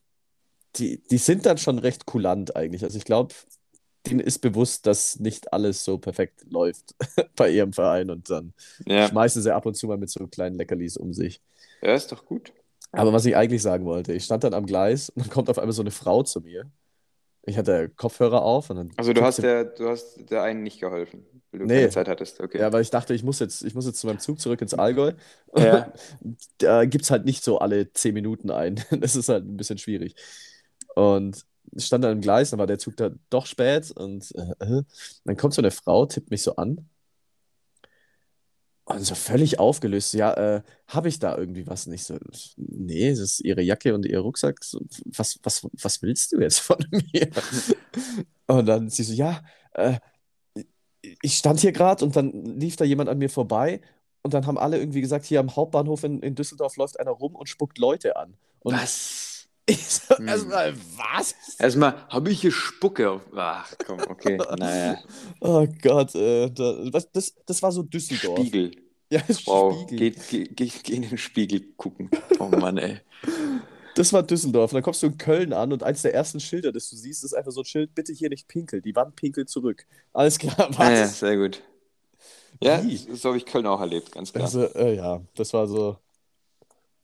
die, 0.78 1.02
die 1.12 1.18
sind 1.18 1.46
dann 1.46 1.58
schon 1.58 1.80
recht 1.80 2.06
kulant 2.06 2.56
eigentlich. 2.56 2.84
Also, 2.84 2.98
ich 2.98 3.06
glaube, 3.06 3.36
denen 4.08 4.20
ist 4.22 4.40
bewusst, 4.40 4.88
dass 4.88 5.20
nicht 5.20 5.54
alles 5.54 5.84
so 5.86 5.98
perfekt 6.00 6.46
läuft 6.50 6.96
bei 7.36 7.52
ihrem 7.52 7.74
Verein 7.74 8.10
und 8.12 8.30
dann 8.30 8.54
Ja. 8.86 9.08
schmeißen 9.08 9.42
sie 9.42 9.54
ab 9.54 9.66
und 9.66 9.76
zu 9.76 9.88
mal 9.88 9.98
mit 9.98 10.10
so 10.10 10.28
kleinen 10.28 10.58
Leckerlis 10.58 10.98
um 10.98 11.14
sich. 11.14 11.42
ja, 11.82 11.94
ist 11.96 12.12
doch 12.12 12.26
gut. 12.26 12.54
Aber 12.92 13.14
was 13.14 13.26
ich 13.26 13.36
eigentlich 13.36 13.62
sagen 13.62 13.86
wollte, 13.86 14.14
ich 14.14 14.26
stand 14.26 14.44
dann 14.44 14.54
am 14.54 14.66
Gleis 14.66 15.10
und 15.10 15.26
dann 15.26 15.30
kommt 15.32 15.50
auf 15.50 15.60
einmal 15.60 15.74
so 15.74 15.82
eine 15.82 15.92
Frau 15.92 16.24
zu 16.24 16.42
mir. 16.42 16.70
Ich 17.44 17.58
hatte 17.58 17.90
Kopfhörer 17.90 18.44
auf 18.44 18.70
und 18.70 18.76
dann 18.76 18.92
Also 18.98 19.14
du 19.14 19.22
hast 19.22 19.42
der, 19.42 19.66
du 19.66 19.90
hast 19.90 20.30
der 20.30 20.44
einen 20.44 20.62
nicht 20.64 20.80
geholfen, 20.80 21.26
weil 21.52 21.62
du 21.62 21.66
Nee. 21.66 21.76
keine 21.76 21.90
Zeit 21.90 22.08
hattest. 22.08 22.40
Okay. 22.40 22.60
Ja, 22.60 22.72
weil 22.72 22.84
ich 22.84 22.92
dachte, 22.92 23.14
ich 23.14 23.24
muss 23.24 23.40
jetzt, 23.40 23.64
ich 23.64 23.74
muss 23.74 23.86
jetzt 23.88 24.00
zu 24.00 24.08
meinem 24.08 24.20
Zug 24.20 24.40
zurück 24.40 24.62
ins 24.62 24.74
Allgäu. 24.74 25.14
Ja. 25.58 25.92
Da 26.60 26.86
gibt 26.86 27.04
es 27.04 27.12
halt 27.12 27.26
nicht 27.26 27.44
so 27.44 27.60
alle 27.60 27.92
zehn 27.94 28.14
Minuten 28.14 28.52
ein. 28.52 28.76
Das 28.92 29.16
ist 29.16 29.30
halt 29.30 29.46
ein 29.46 29.58
bisschen 29.58 29.78
schwierig. 29.80 30.16
Und 30.96 31.46
ich 31.74 31.86
stand 31.86 32.04
dann 32.04 32.14
im 32.14 32.22
Gleis, 32.22 32.52
dann 32.52 32.60
war 32.60 32.68
der 32.68 32.78
Zug 32.80 32.98
da 32.98 33.12
doch 33.30 33.46
spät 33.46 33.92
und 33.92 34.32
äh, 34.36 34.66
äh. 34.80 34.84
dann 35.26 35.38
kommt 35.38 35.54
so 35.54 35.62
eine 35.62 35.72
Frau, 35.72 36.06
tippt 36.06 36.30
mich 36.30 36.44
so 36.44 36.56
an 36.58 36.90
und 38.86 39.04
so 39.04 39.16
völlig 39.16 39.60
aufgelöst. 39.60 40.14
Ja, 40.14 40.34
äh, 40.34 40.62
habe 40.88 41.08
ich 41.10 41.20
da 41.20 41.38
irgendwie 41.38 41.68
was 41.68 41.88
nicht 41.88 42.04
so? 42.04 42.18
Nee, 42.58 43.10
das 43.12 43.20
ist 43.20 43.40
ihre 43.42 43.62
Jacke 43.62 43.94
und 43.94 44.06
ihr 44.06 44.20
Rucksack. 44.20 44.64
So, 44.64 44.82
was, 45.06 45.40
was, 45.44 45.68
was 45.82 46.02
willst 46.02 46.32
du 46.32 46.40
jetzt 46.42 46.60
von 46.60 46.78
mir? 46.92 47.30
Und 48.48 48.66
dann 48.66 48.90
sie 48.90 49.04
so, 49.04 49.14
ja, 49.14 49.42
äh, 49.74 50.00
ich 51.22 51.38
stand 51.38 51.60
hier 51.60 51.72
gerade 51.72 52.06
und 52.06 52.16
dann 52.16 52.32
lief 52.32 52.76
da 52.76 52.86
jemand 52.86 53.10
an 53.10 53.18
mir 53.18 53.30
vorbei 53.30 53.82
und 54.24 54.34
dann 54.34 54.46
haben 54.46 54.58
alle 54.58 54.78
irgendwie 54.78 55.02
gesagt, 55.02 55.26
hier 55.26 55.40
am 55.40 55.56
Hauptbahnhof 55.56 56.04
in, 56.04 56.22
in 56.22 56.36
Düsseldorf 56.36 56.76
läuft 56.76 57.00
einer 57.00 57.12
rum 57.12 57.36
und 57.36 57.50
spuckt 57.50 57.78
Leute 57.78 58.16
an. 58.18 58.36
Und 58.60 58.76
Was? 58.76 59.31
Ich 59.72 59.86
so, 59.88 60.18
Hm. 60.18 60.28
erstmal, 60.28 60.74
was? 60.98 61.36
Erstmal, 61.60 62.08
habe 62.10 62.32
ich 62.32 62.42
hier 62.42 62.52
Spucke 62.52 63.10
auf. 63.10 63.22
Ach 63.36 63.72
komm, 63.86 64.00
okay. 64.10 64.38
Naja. 64.58 64.98
Oh 65.40 65.68
Gott, 65.82 66.16
äh, 66.16 66.50
da, 66.50 66.78
was, 66.94 67.12
das, 67.12 67.34
das 67.46 67.62
war 67.64 67.72
so 67.72 67.84
Düsseldorf. 67.84 68.40
Spiegel. 68.40 68.72
Ja, 69.10 69.22
das 69.28 69.46
Wow. 69.46 69.82
Spiegel. 69.84 70.12
Geht, 70.12 70.30
geht, 70.30 70.58
geht, 70.58 70.84
geh 70.84 70.94
in 70.96 71.02
den 71.04 71.18
Spiegel 71.18 71.62
gucken. 71.78 72.10
Oh 72.40 72.48
Mann, 72.48 72.78
ey. 72.78 73.00
Das 73.96 74.14
war 74.14 74.24
Düsseldorf. 74.24 74.72
Und 74.72 74.76
dann 74.76 74.84
kommst 74.84 75.04
du 75.04 75.08
in 75.08 75.18
Köln 75.18 75.52
an 75.52 75.74
und 75.74 75.84
eins 75.84 76.02
der 76.02 76.14
ersten 76.14 76.40
Schilder, 76.40 76.72
das 76.72 76.90
du 76.90 76.96
siehst, 76.96 77.24
ist 77.26 77.34
einfach 77.34 77.52
so 77.52 77.62
ein 77.62 77.66
Schild, 77.66 77.94
bitte 77.94 78.14
hier 78.14 78.30
nicht 78.30 78.48
pinkeln. 78.48 78.82
Die 78.82 78.96
Wand 78.96 79.16
pinkelt 79.18 79.50
zurück. 79.50 79.86
Alles 80.14 80.40
klar, 80.40 80.70
Ah, 80.78 80.92
ja, 80.94 81.02
was? 81.04 81.20
sehr 81.20 81.36
gut. 81.36 81.62
Ja, 82.64 82.82
Wie? 82.84 82.96
so 82.96 83.30
habe 83.30 83.38
ich 83.38 83.46
Köln 83.46 83.66
auch 83.66 83.82
erlebt, 83.82 84.12
ganz 84.14 84.32
klar. 84.32 84.46
Also, 84.46 84.64
äh, 84.76 84.96
ja, 84.96 85.20
das 85.36 85.52
war 85.54 85.68
so. 85.68 85.98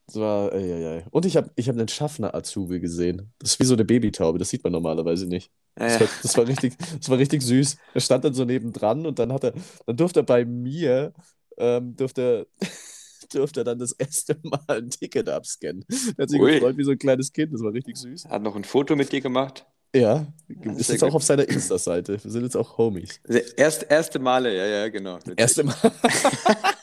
Das 0.08 0.16
war, 0.16 0.52
äh, 0.54 0.66
ja, 0.66 0.94
ja. 0.96 1.02
Und 1.10 1.26
ich 1.26 1.36
habe 1.36 1.50
ich 1.54 1.68
hab 1.68 1.76
einen 1.76 1.86
Schaffner-Azubi 1.86 2.80
gesehen. 2.80 3.30
Das 3.38 3.52
ist 3.52 3.60
wie 3.60 3.64
so 3.64 3.74
eine 3.74 3.84
Babytaube, 3.84 4.38
das 4.38 4.48
sieht 4.48 4.64
man 4.64 4.72
normalerweise 4.72 5.26
nicht. 5.26 5.50
Das 5.74 6.00
war, 6.00 6.08
das 6.22 6.36
war 6.38 6.48
richtig, 6.48 6.76
das 6.98 7.10
war 7.10 7.18
richtig 7.18 7.42
süß. 7.42 7.76
Er 7.92 8.00
stand 8.00 8.24
dann 8.24 8.32
so 8.32 8.46
nebendran 8.46 9.04
und 9.04 9.18
dann 9.18 9.32
hat 9.34 9.44
er, 9.44 9.52
dann 9.84 9.96
durfte 9.98 10.20
er 10.20 10.22
bei 10.24 10.46
mir, 10.46 11.12
ähm, 11.58 11.94
durfte, 11.94 12.48
durfte 13.32 13.60
er 13.60 13.64
dann 13.64 13.78
das 13.78 13.92
erste 13.92 14.38
Mal 14.44 14.64
ein 14.68 14.88
Ticket 14.88 15.28
abscannen. 15.28 15.84
Er 16.16 16.22
hat 16.22 16.30
sich 16.30 16.40
Ui. 16.40 16.52
gefreut 16.52 16.78
wie 16.78 16.84
so 16.84 16.92
ein 16.92 16.98
kleines 16.98 17.30
Kind, 17.30 17.52
das 17.52 17.62
war 17.62 17.74
richtig 17.74 17.98
süß. 17.98 18.24
Hat 18.30 18.42
noch 18.42 18.56
ein 18.56 18.64
Foto 18.64 18.96
mit 18.96 19.12
dir 19.12 19.20
gemacht. 19.20 19.66
Ja, 19.94 20.26
Ja, 20.48 20.72
ist 20.72 20.90
jetzt 20.90 21.04
auch 21.04 21.14
auf 21.14 21.22
seiner 21.22 21.48
Insta-Seite. 21.48 22.22
Wir 22.22 22.30
sind 22.30 22.44
jetzt 22.44 22.56
auch 22.56 22.78
Homies. 22.78 23.20
Erst, 23.56 23.84
erste 23.90 24.18
Male, 24.18 24.54
ja, 24.56 24.66
ja, 24.66 24.88
genau. 24.88 25.18
Erste 25.36 25.64
Mal. 25.64 25.74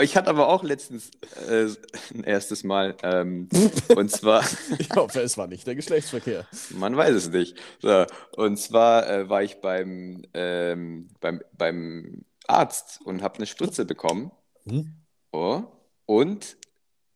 Boah, 0.00 0.04
ich 0.04 0.16
hatte 0.16 0.30
aber 0.30 0.48
auch 0.48 0.62
letztens 0.64 1.10
äh, 1.46 1.66
ein 2.14 2.24
erstes 2.24 2.64
Mal. 2.64 2.96
Ähm, 3.02 3.50
und 3.94 4.10
zwar, 4.10 4.42
Ich 4.78 4.88
hoffe, 4.96 5.20
es 5.20 5.36
war 5.36 5.46
nicht 5.46 5.66
der 5.66 5.74
Geschlechtsverkehr. 5.74 6.46
man 6.70 6.96
weiß 6.96 7.14
es 7.14 7.28
nicht. 7.30 7.56
So, 7.80 8.06
und 8.36 8.56
zwar 8.56 9.06
äh, 9.10 9.28
war 9.28 9.42
ich 9.42 9.60
beim, 9.60 10.22
ähm, 10.32 11.08
beim, 11.20 11.42
beim 11.56 12.24
Arzt 12.46 13.00
und 13.04 13.22
habe 13.22 13.36
eine 13.36 13.46
Spritze 13.46 13.84
bekommen. 13.84 14.30
Hm? 14.66 14.94
Oh, 15.32 15.64
und 16.06 16.56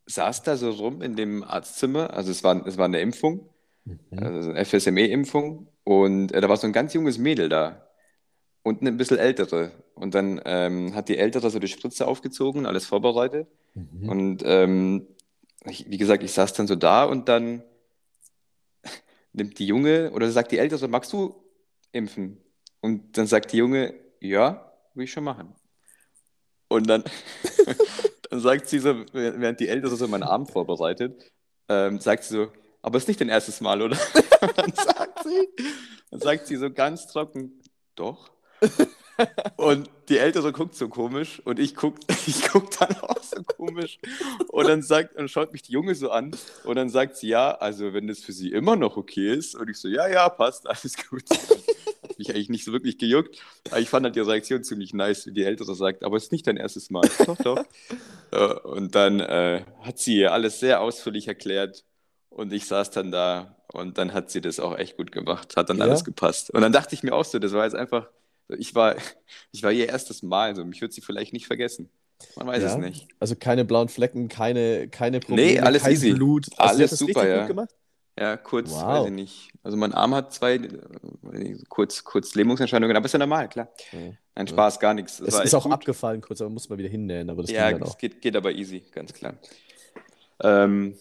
saß 0.06 0.42
da 0.42 0.56
so 0.58 0.70
rum 0.70 1.00
in 1.00 1.16
dem 1.16 1.42
Arztzimmer. 1.42 2.12
Also 2.12 2.30
es 2.32 2.44
war, 2.44 2.66
es 2.66 2.76
war 2.76 2.84
eine 2.84 3.00
Impfung, 3.00 3.48
Mhm. 3.86 4.18
also 4.18 4.50
eine 4.50 4.64
FSME-Impfung. 4.64 5.68
Und 5.84 6.32
äh, 6.32 6.40
da 6.42 6.48
war 6.50 6.56
so 6.58 6.66
ein 6.66 6.72
ganz 6.74 6.92
junges 6.94 7.16
Mädel 7.18 7.48
da. 7.48 7.83
Und 8.64 8.80
eine 8.80 8.90
ein 8.90 8.96
bisschen 8.96 9.18
ältere. 9.18 9.70
Und 9.94 10.14
dann 10.14 10.40
ähm, 10.44 10.94
hat 10.94 11.08
die 11.08 11.18
Ältere 11.18 11.50
so 11.50 11.58
die 11.58 11.68
Spritze 11.68 12.08
aufgezogen, 12.08 12.66
alles 12.66 12.86
vorbereitet. 12.86 13.46
Mhm. 13.74 14.08
Und 14.08 14.42
ähm, 14.44 15.06
ich, 15.66 15.88
wie 15.88 15.98
gesagt, 15.98 16.22
ich 16.22 16.32
saß 16.32 16.54
dann 16.54 16.66
so 16.66 16.74
da 16.74 17.04
und 17.04 17.28
dann 17.28 17.62
nimmt 19.32 19.58
die 19.58 19.66
Junge 19.66 20.10
oder 20.12 20.30
sagt 20.30 20.50
die 20.50 20.58
Ältere 20.58 20.78
so, 20.78 20.88
magst 20.88 21.12
du 21.12 21.34
impfen? 21.92 22.38
Und 22.80 23.16
dann 23.16 23.26
sagt 23.26 23.52
die 23.52 23.58
Junge, 23.58 23.94
ja, 24.20 24.72
will 24.94 25.04
ich 25.04 25.12
schon 25.12 25.24
machen. 25.24 25.54
Und 26.68 26.88
dann, 26.88 27.04
dann 28.30 28.40
sagt 28.40 28.68
sie 28.68 28.78
so, 28.78 29.04
während 29.12 29.60
die 29.60 29.68
Ältere 29.68 29.94
so 29.94 30.08
meinen 30.08 30.22
Arm 30.22 30.46
vorbereitet, 30.46 31.30
ähm, 31.68 32.00
sagt 32.00 32.24
sie 32.24 32.34
so, 32.34 32.52
aber 32.82 32.98
ist 32.98 33.08
nicht 33.08 33.20
dein 33.20 33.28
erstes 33.28 33.60
Mal, 33.60 33.80
oder? 33.80 33.96
dann 34.56 34.72
sagt 34.74 35.22
sie, 35.22 35.48
dann 36.10 36.20
sagt 36.20 36.46
sie 36.46 36.56
so 36.56 36.70
ganz 36.70 37.06
trocken, 37.06 37.60
doch. 37.94 38.33
Und 39.56 39.88
die 40.08 40.18
Ältere 40.18 40.52
guckt 40.52 40.74
so 40.74 40.88
komisch 40.88 41.40
und 41.44 41.58
ich 41.58 41.74
guck, 41.74 41.96
ich 42.26 42.42
guck 42.48 42.76
dann 42.78 42.96
auch 42.96 43.22
so 43.22 43.42
komisch. 43.42 43.98
Und 44.48 44.66
dann 44.68 44.82
sagt, 44.82 45.16
und 45.16 45.30
schaut 45.30 45.52
mich 45.52 45.62
die 45.62 45.72
Junge 45.72 45.94
so 45.94 46.10
an 46.10 46.32
und 46.64 46.76
dann 46.76 46.88
sagt 46.88 47.16
sie, 47.16 47.28
ja, 47.28 47.52
also 47.52 47.92
wenn 47.94 48.08
das 48.08 48.20
für 48.20 48.32
sie 48.32 48.50
immer 48.50 48.76
noch 48.76 48.96
okay 48.96 49.32
ist. 49.32 49.54
Und 49.54 49.70
ich 49.70 49.78
so, 49.78 49.88
ja, 49.88 50.08
ja, 50.08 50.28
passt, 50.28 50.66
alles 50.68 50.96
gut. 51.08 51.22
Hat 51.30 52.18
mich 52.18 52.30
eigentlich 52.30 52.48
nicht 52.48 52.64
so 52.64 52.72
wirklich 52.72 52.98
gejuckt. 52.98 53.40
Aber 53.70 53.80
ich 53.80 53.88
fand 53.88 54.04
halt 54.04 54.16
die 54.16 54.20
Reaktion 54.20 54.64
ziemlich 54.64 54.92
nice, 54.94 55.26
wie 55.26 55.32
die 55.32 55.44
Ältere 55.44 55.74
sagt, 55.74 56.02
aber 56.02 56.16
es 56.16 56.24
ist 56.24 56.32
nicht 56.32 56.46
dein 56.46 56.56
erstes 56.56 56.90
Mal. 56.90 57.08
doch, 57.26 57.36
doch. 57.38 57.64
Äh, 58.32 58.52
und 58.68 58.94
dann 58.94 59.20
äh, 59.20 59.64
hat 59.82 59.98
sie 59.98 60.26
alles 60.26 60.60
sehr 60.60 60.80
ausführlich 60.80 61.28
erklärt 61.28 61.84
und 62.30 62.52
ich 62.52 62.66
saß 62.66 62.90
dann 62.90 63.12
da 63.12 63.56
und 63.72 63.96
dann 63.98 64.12
hat 64.12 64.30
sie 64.30 64.40
das 64.40 64.60
auch 64.60 64.76
echt 64.76 64.96
gut 64.96 65.12
gemacht, 65.12 65.56
hat 65.56 65.70
dann 65.70 65.78
Ja? 65.78 65.84
alles 65.84 66.04
gepasst. 66.04 66.50
Und 66.50 66.62
dann 66.62 66.72
dachte 66.72 66.94
ich 66.94 67.02
mir 67.02 67.14
auch 67.14 67.24
so, 67.24 67.38
das 67.38 67.52
war 67.52 67.64
jetzt 67.64 67.74
einfach, 67.74 68.08
ich 68.48 68.74
war, 68.74 68.96
ich 69.52 69.62
war 69.62 69.72
ihr 69.72 69.88
erstes 69.88 70.22
Mal, 70.22 70.54
so 70.56 70.64
mich 70.64 70.80
wird 70.80 70.92
sie 70.92 71.00
vielleicht 71.00 71.32
nicht 71.32 71.46
vergessen. 71.46 71.90
Man 72.36 72.46
weiß 72.46 72.62
es 72.62 72.72
Ja? 72.72 72.78
nicht. 72.78 73.08
Also 73.20 73.36
keine 73.36 73.64
blauen 73.64 73.88
Flecken, 73.88 74.28
keine, 74.28 74.88
keine 74.88 75.20
Probleme, 75.20 75.52
Nee, 75.52 75.60
alles 75.60 75.82
kein 75.82 75.92
easy. 75.92 76.12
Blut. 76.12 76.46
Also 76.56 76.78
Alles 76.80 76.90
super, 76.92 77.26
ja. 77.28 77.38
gut 77.40 77.48
gemacht? 77.48 77.70
Ja, 78.18 78.36
kurz, 78.36 78.70
Wow. 78.70 78.82
weiß 78.82 79.06
ich 79.06 79.12
nicht. 79.12 79.50
Also 79.64 79.76
mein 79.76 79.92
Arm 79.92 80.14
hat 80.14 80.32
zwei, 80.32 80.60
kurz, 81.68 82.04
kurz 82.04 82.34
Lähmungserscheinungen, 82.36 82.96
aber 82.96 83.06
ist 83.06 83.12
ja 83.12 83.18
normal, 83.18 83.48
klar. 83.48 83.68
Ja. 83.92 84.12
Ein 84.36 84.46
Spaß, 84.46 84.78
gar 84.78 84.94
nichts. 84.94 85.18
Das 85.18 85.28
Es 85.28 85.34
war 85.34 85.44
ist 85.44 85.54
auch 85.54 85.64
gut. 85.64 85.72
abgefallen 85.72 86.20
kurz, 86.20 86.40
aber 86.40 86.50
muss 86.50 86.68
man 86.68 86.78
wieder 86.78 86.88
hinnähen, 86.88 87.28
aber 87.28 87.42
das 87.42 87.50
Ja, 87.50 87.72
ging 87.72 87.82
es 87.82 87.98
geht, 87.98 88.20
geht 88.22 88.36
aber 88.36 88.52
easy, 88.52 88.84
ganz 88.92 89.12
klar. 89.12 89.34
Ähm, 90.42 90.96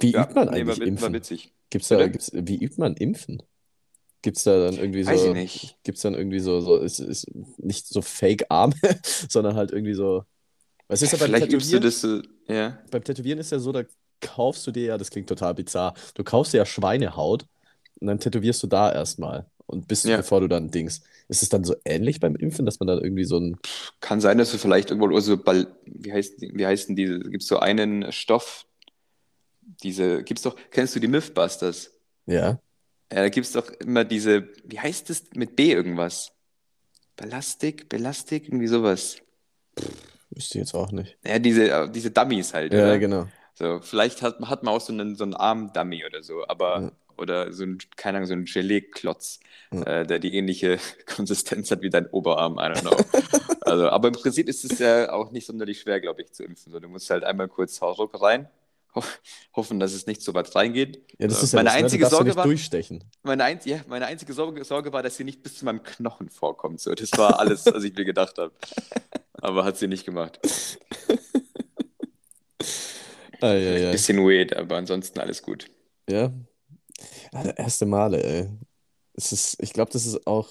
Wie 0.00 0.12
ja, 0.12 0.22
übt 0.24 0.34
man 0.34 0.44
nee, 0.48 0.50
war, 0.50 0.56
eigentlich 0.56 0.68
wit- 0.68 0.80
war 0.80 0.86
Impfen? 0.86 1.12
witzig. 1.14 1.52
Gibt's 1.70 1.88
da, 1.88 2.06
gibt's, 2.06 2.30
wie 2.32 2.56
übt 2.62 2.76
man 2.78 2.94
Impfen? 2.94 3.42
Gibt's 4.26 4.42
da 4.42 4.58
dann 4.58 4.74
irgendwie 4.74 5.06
Weiß 5.06 5.20
so, 5.20 5.28
ich 5.28 5.34
nicht. 5.34 5.76
gibt's 5.84 6.02
dann 6.02 6.14
irgendwie 6.14 6.40
so, 6.40 6.60
so 6.60 6.78
ist, 6.78 6.98
ist 6.98 7.28
nicht 7.58 7.86
so 7.86 8.02
Fake-Arme, 8.02 8.74
sondern 9.28 9.54
halt 9.54 9.70
irgendwie 9.70 9.94
so. 9.94 10.24
Was 10.88 11.00
ist 11.00 11.12
ja 11.12 11.18
beim 11.18 11.28
Vielleicht 11.28 11.52
übst 11.52 11.72
du 11.72 11.78
das 11.78 12.00
so, 12.00 12.22
ja. 12.48 12.76
Beim 12.90 13.04
Tätowieren 13.04 13.38
ist 13.38 13.52
ja 13.52 13.60
so, 13.60 13.70
da 13.70 13.84
kaufst 14.20 14.66
du 14.66 14.72
dir 14.72 14.82
ja, 14.86 14.98
das 14.98 15.10
klingt 15.10 15.28
total 15.28 15.54
bizarr, 15.54 15.94
du 16.14 16.24
kaufst 16.24 16.52
dir 16.52 16.56
ja 16.58 16.66
Schweinehaut 16.66 17.46
und 18.00 18.08
dann 18.08 18.18
tätowierst 18.18 18.60
du 18.64 18.66
da 18.66 18.92
erstmal. 18.92 19.46
Und 19.66 19.86
bis, 19.86 20.02
Ja. 20.02 20.16
bevor 20.16 20.40
du 20.40 20.48
dann 20.48 20.72
Dings. 20.72 21.02
Ist 21.28 21.44
es 21.44 21.48
dann 21.48 21.62
so 21.62 21.76
ähnlich 21.84 22.18
beim 22.18 22.34
Impfen, 22.34 22.66
dass 22.66 22.80
man 22.80 22.88
dann 22.88 22.98
irgendwie 23.00 23.24
so 23.24 23.38
ein. 23.38 23.58
Kann 24.00 24.20
sein, 24.20 24.38
dass 24.38 24.50
du 24.50 24.58
vielleicht 24.58 24.90
irgendwo, 24.90 25.14
also 25.14 25.38
wie 25.84 26.12
heißt, 26.12 26.40
wie 26.40 26.66
heißt 26.66 26.88
denn 26.88 26.96
diese, 26.96 27.20
gibt 27.20 27.42
es 27.44 27.48
so 27.48 27.60
einen 27.60 28.10
Stoff, 28.10 28.66
diese, 29.84 30.24
gibt's 30.24 30.42
doch, 30.42 30.56
kennst 30.72 30.96
du 30.96 31.00
die 31.00 31.06
Mythbusters? 31.08 31.92
Ja. 32.26 32.58
Ja, 33.12 33.20
da 33.22 33.28
gibt 33.28 33.46
es 33.46 33.52
doch 33.52 33.70
immer 33.80 34.04
diese, 34.04 34.48
wie 34.64 34.80
heißt 34.80 35.08
das 35.10 35.24
mit 35.34 35.54
B 35.56 35.72
irgendwas? 35.72 36.32
Ballastik, 37.16 37.88
Belastik, 37.88 38.48
irgendwie 38.48 38.66
sowas. 38.66 39.16
Wüsste 40.30 40.58
ich 40.58 40.62
jetzt 40.64 40.74
auch 40.74 40.90
nicht. 40.92 41.16
Ja, 41.24 41.38
diese, 41.38 41.70
äh, 41.70 41.90
diese 41.90 42.10
Dummies 42.10 42.52
halt, 42.52 42.72
Ja, 42.72 42.80
oder? 42.82 42.98
genau. 42.98 43.28
So, 43.54 43.80
vielleicht 43.80 44.20
hat, 44.22 44.38
hat 44.40 44.62
man 44.64 44.74
auch 44.74 44.80
so 44.80 44.92
einen, 44.92 45.16
so 45.16 45.24
einen 45.24 45.34
Arm-Dummy 45.34 46.04
oder 46.04 46.22
so, 46.22 46.46
aber, 46.46 46.80
Ja. 46.82 46.92
oder 47.16 47.52
so 47.52 47.62
ein, 47.64 47.78
keine 47.96 48.18
Ahnung, 48.18 48.26
so 48.26 48.34
ein 48.34 48.44
Gelee-Klotz, 48.44 49.40
Ja. 49.72 49.82
äh, 50.00 50.06
der 50.06 50.18
die 50.18 50.34
ähnliche 50.34 50.78
Konsistenz 51.06 51.70
hat 51.70 51.80
wie 51.82 51.90
dein 51.90 52.06
Oberarm, 52.08 52.54
I 52.58 52.62
don't 52.72 52.80
know. 52.80 52.96
also, 53.62 53.88
aber 53.88 54.08
im 54.08 54.14
Prinzip 54.14 54.48
ist 54.48 54.64
es 54.64 54.78
ja 54.78 55.10
auch 55.12 55.30
nicht 55.30 55.46
sonderlich 55.46 55.80
schwer, 55.80 56.00
glaube 56.00 56.22
ich, 56.22 56.32
zu 56.32 56.44
impfen. 56.44 56.72
So, 56.72 56.80
du 56.80 56.88
musst 56.88 57.08
halt 57.08 57.24
einmal 57.24 57.48
kurz 57.48 57.80
Hauruck 57.80 58.20
rein, 58.20 58.48
ho 58.96 59.02
hoffen, 59.56 59.78
dass 59.80 59.92
es 59.92 60.06
nicht 60.06 60.22
so 60.22 60.34
weit 60.34 60.54
reingeht. 60.54 61.02
Ja, 61.18 61.28
das 61.28 61.42
Äh, 61.42 61.44
ist 61.44 61.52
ja 61.52 61.58
meine 61.58 61.70
das, 61.70 61.80
ne? 61.82 61.84
Einzige 61.84 62.04
ja 62.04 62.10
Sorge 62.10 62.24
nicht 62.30 62.36
war, 62.36 62.44
durchstechen. 62.44 63.04
meine, 63.22 63.44
einz 63.44 63.64
ja, 63.66 63.80
meine 63.88 64.06
einzige 64.06 64.32
Sorge, 64.32 64.64
Sorge 64.64 64.92
war, 64.92 65.02
dass 65.02 65.16
sie 65.16 65.24
nicht 65.24 65.42
bis 65.42 65.58
zu 65.58 65.64
meinem 65.64 65.82
Knochen 65.82 66.28
vorkommt. 66.30 66.80
So, 66.80 66.94
das 66.94 67.12
war 67.16 67.38
alles, 67.38 67.66
was 67.66 67.84
ich 67.84 67.94
mir 67.94 68.04
gedacht 68.04 68.38
habe. 68.38 68.52
Aber 69.34 69.64
hat 69.64 69.76
sie 69.78 69.88
nicht 69.88 70.04
gemacht. 70.04 70.40
Ah, 73.40 73.52
ja, 73.54 73.76
ja. 73.78 73.90
Bisschen 73.92 74.18
weird, 74.18 74.56
aber 74.56 74.76
ansonsten 74.76 75.20
alles 75.20 75.42
gut. 75.42 75.70
Ja. 76.08 76.32
Der 77.32 77.58
erste 77.58 77.84
Male, 77.86 78.22
ey. 78.22 78.48
Es 79.14 79.32
ist, 79.32 79.62
ich 79.62 79.72
glaube, 79.72 79.90
das 79.92 80.06
ist 80.06 80.26
auch, 80.26 80.48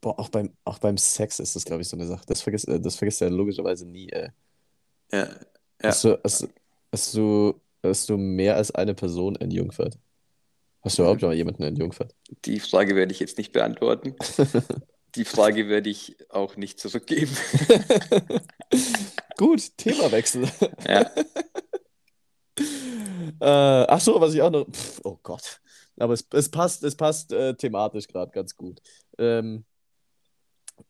boah, 0.00 0.18
auch 0.18 0.28
beim, 0.28 0.52
auch 0.64 0.78
beim 0.78 0.96
Sex 0.96 1.40
ist 1.40 1.56
das, 1.56 1.64
glaube 1.64 1.82
ich, 1.82 1.88
so 1.88 1.96
eine 1.96 2.06
Sache. 2.06 2.24
Das 2.26 2.42
vergisst, 2.42 2.68
äh, 2.68 2.80
das 2.80 2.96
vergisst 2.96 3.20
du 3.20 3.24
ja 3.26 3.30
logischerweise 3.30 3.86
nie, 3.86 4.08
ey. 4.10 4.30
Ja, 5.12 5.18
ja. 5.26 5.28
Hast 5.82 6.04
du, 6.04 6.18
hast, 6.22 6.48
hast 6.92 7.14
du, 7.14 7.60
hast 7.82 8.08
du 8.08 8.16
mehr 8.16 8.56
als 8.56 8.70
eine 8.70 8.94
Person 8.94 9.36
entjungfert? 9.36 9.98
Hast 10.82 10.98
du 10.98 11.02
überhaupt 11.02 11.22
mal 11.22 11.34
jemanden 11.34 11.62
entjungfert? 11.62 12.14
Die 12.44 12.60
Frage 12.60 12.96
werde 12.96 13.12
ich 13.12 13.20
jetzt 13.20 13.38
nicht 13.38 13.52
beantworten. 13.52 14.14
Die 15.16 15.24
Frage 15.24 15.68
werde 15.68 15.90
ich 15.90 16.16
auch 16.30 16.56
nicht 16.56 16.78
zurückgeben. 16.78 17.36
Gut, 19.36 19.76
Themawechsel. 19.76 20.48
Ja, 20.86 21.10
Äh, 23.40 23.86
ach 23.88 24.00
so, 24.00 24.20
was 24.20 24.34
ich 24.34 24.42
auch 24.42 24.50
noch. 24.50 24.66
Pff, 24.70 25.00
oh 25.04 25.18
Gott. 25.22 25.60
Aber 25.98 26.12
es, 26.14 26.26
es 26.32 26.50
passt, 26.50 26.82
es 26.84 26.94
passt 26.94 27.32
äh, 27.32 27.54
thematisch 27.54 28.06
gerade 28.06 28.30
ganz 28.32 28.54
gut. 28.56 28.80
Ähm, 29.18 29.64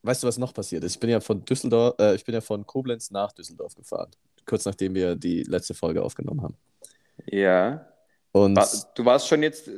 weißt 0.02 0.23
du, 0.23 0.26
was 0.26 0.38
noch 0.38 0.54
passiert 0.54 0.85
ist? 0.85 0.94
Ich 0.94 1.00
bin 1.00 1.11
ja 1.11 1.20
von 1.20 1.44
Düsseldorf, 1.44 1.94
äh, 1.99 2.14
ich 2.14 2.25
bin 2.25 2.35
ja 2.35 2.40
von 2.40 2.66
Koblenz 2.66 3.11
nach 3.11 3.32
Düsseldorf 3.32 3.75
gefahren. 3.75 4.11
Kurz 4.47 4.64
nachdem 4.64 4.94
wir 4.94 5.16
die 5.16 5.42
letzte 5.42 5.75
Folge 5.75 6.02
aufgenommen 6.02 6.42
haben. 6.42 6.56
Ja. 7.26 7.86
Und 8.32 8.56
War, 8.56 8.68
du 8.94 9.04
warst 9.04 9.28
schon 9.28 9.42
jetzt 9.42 9.68
äh, 9.68 9.72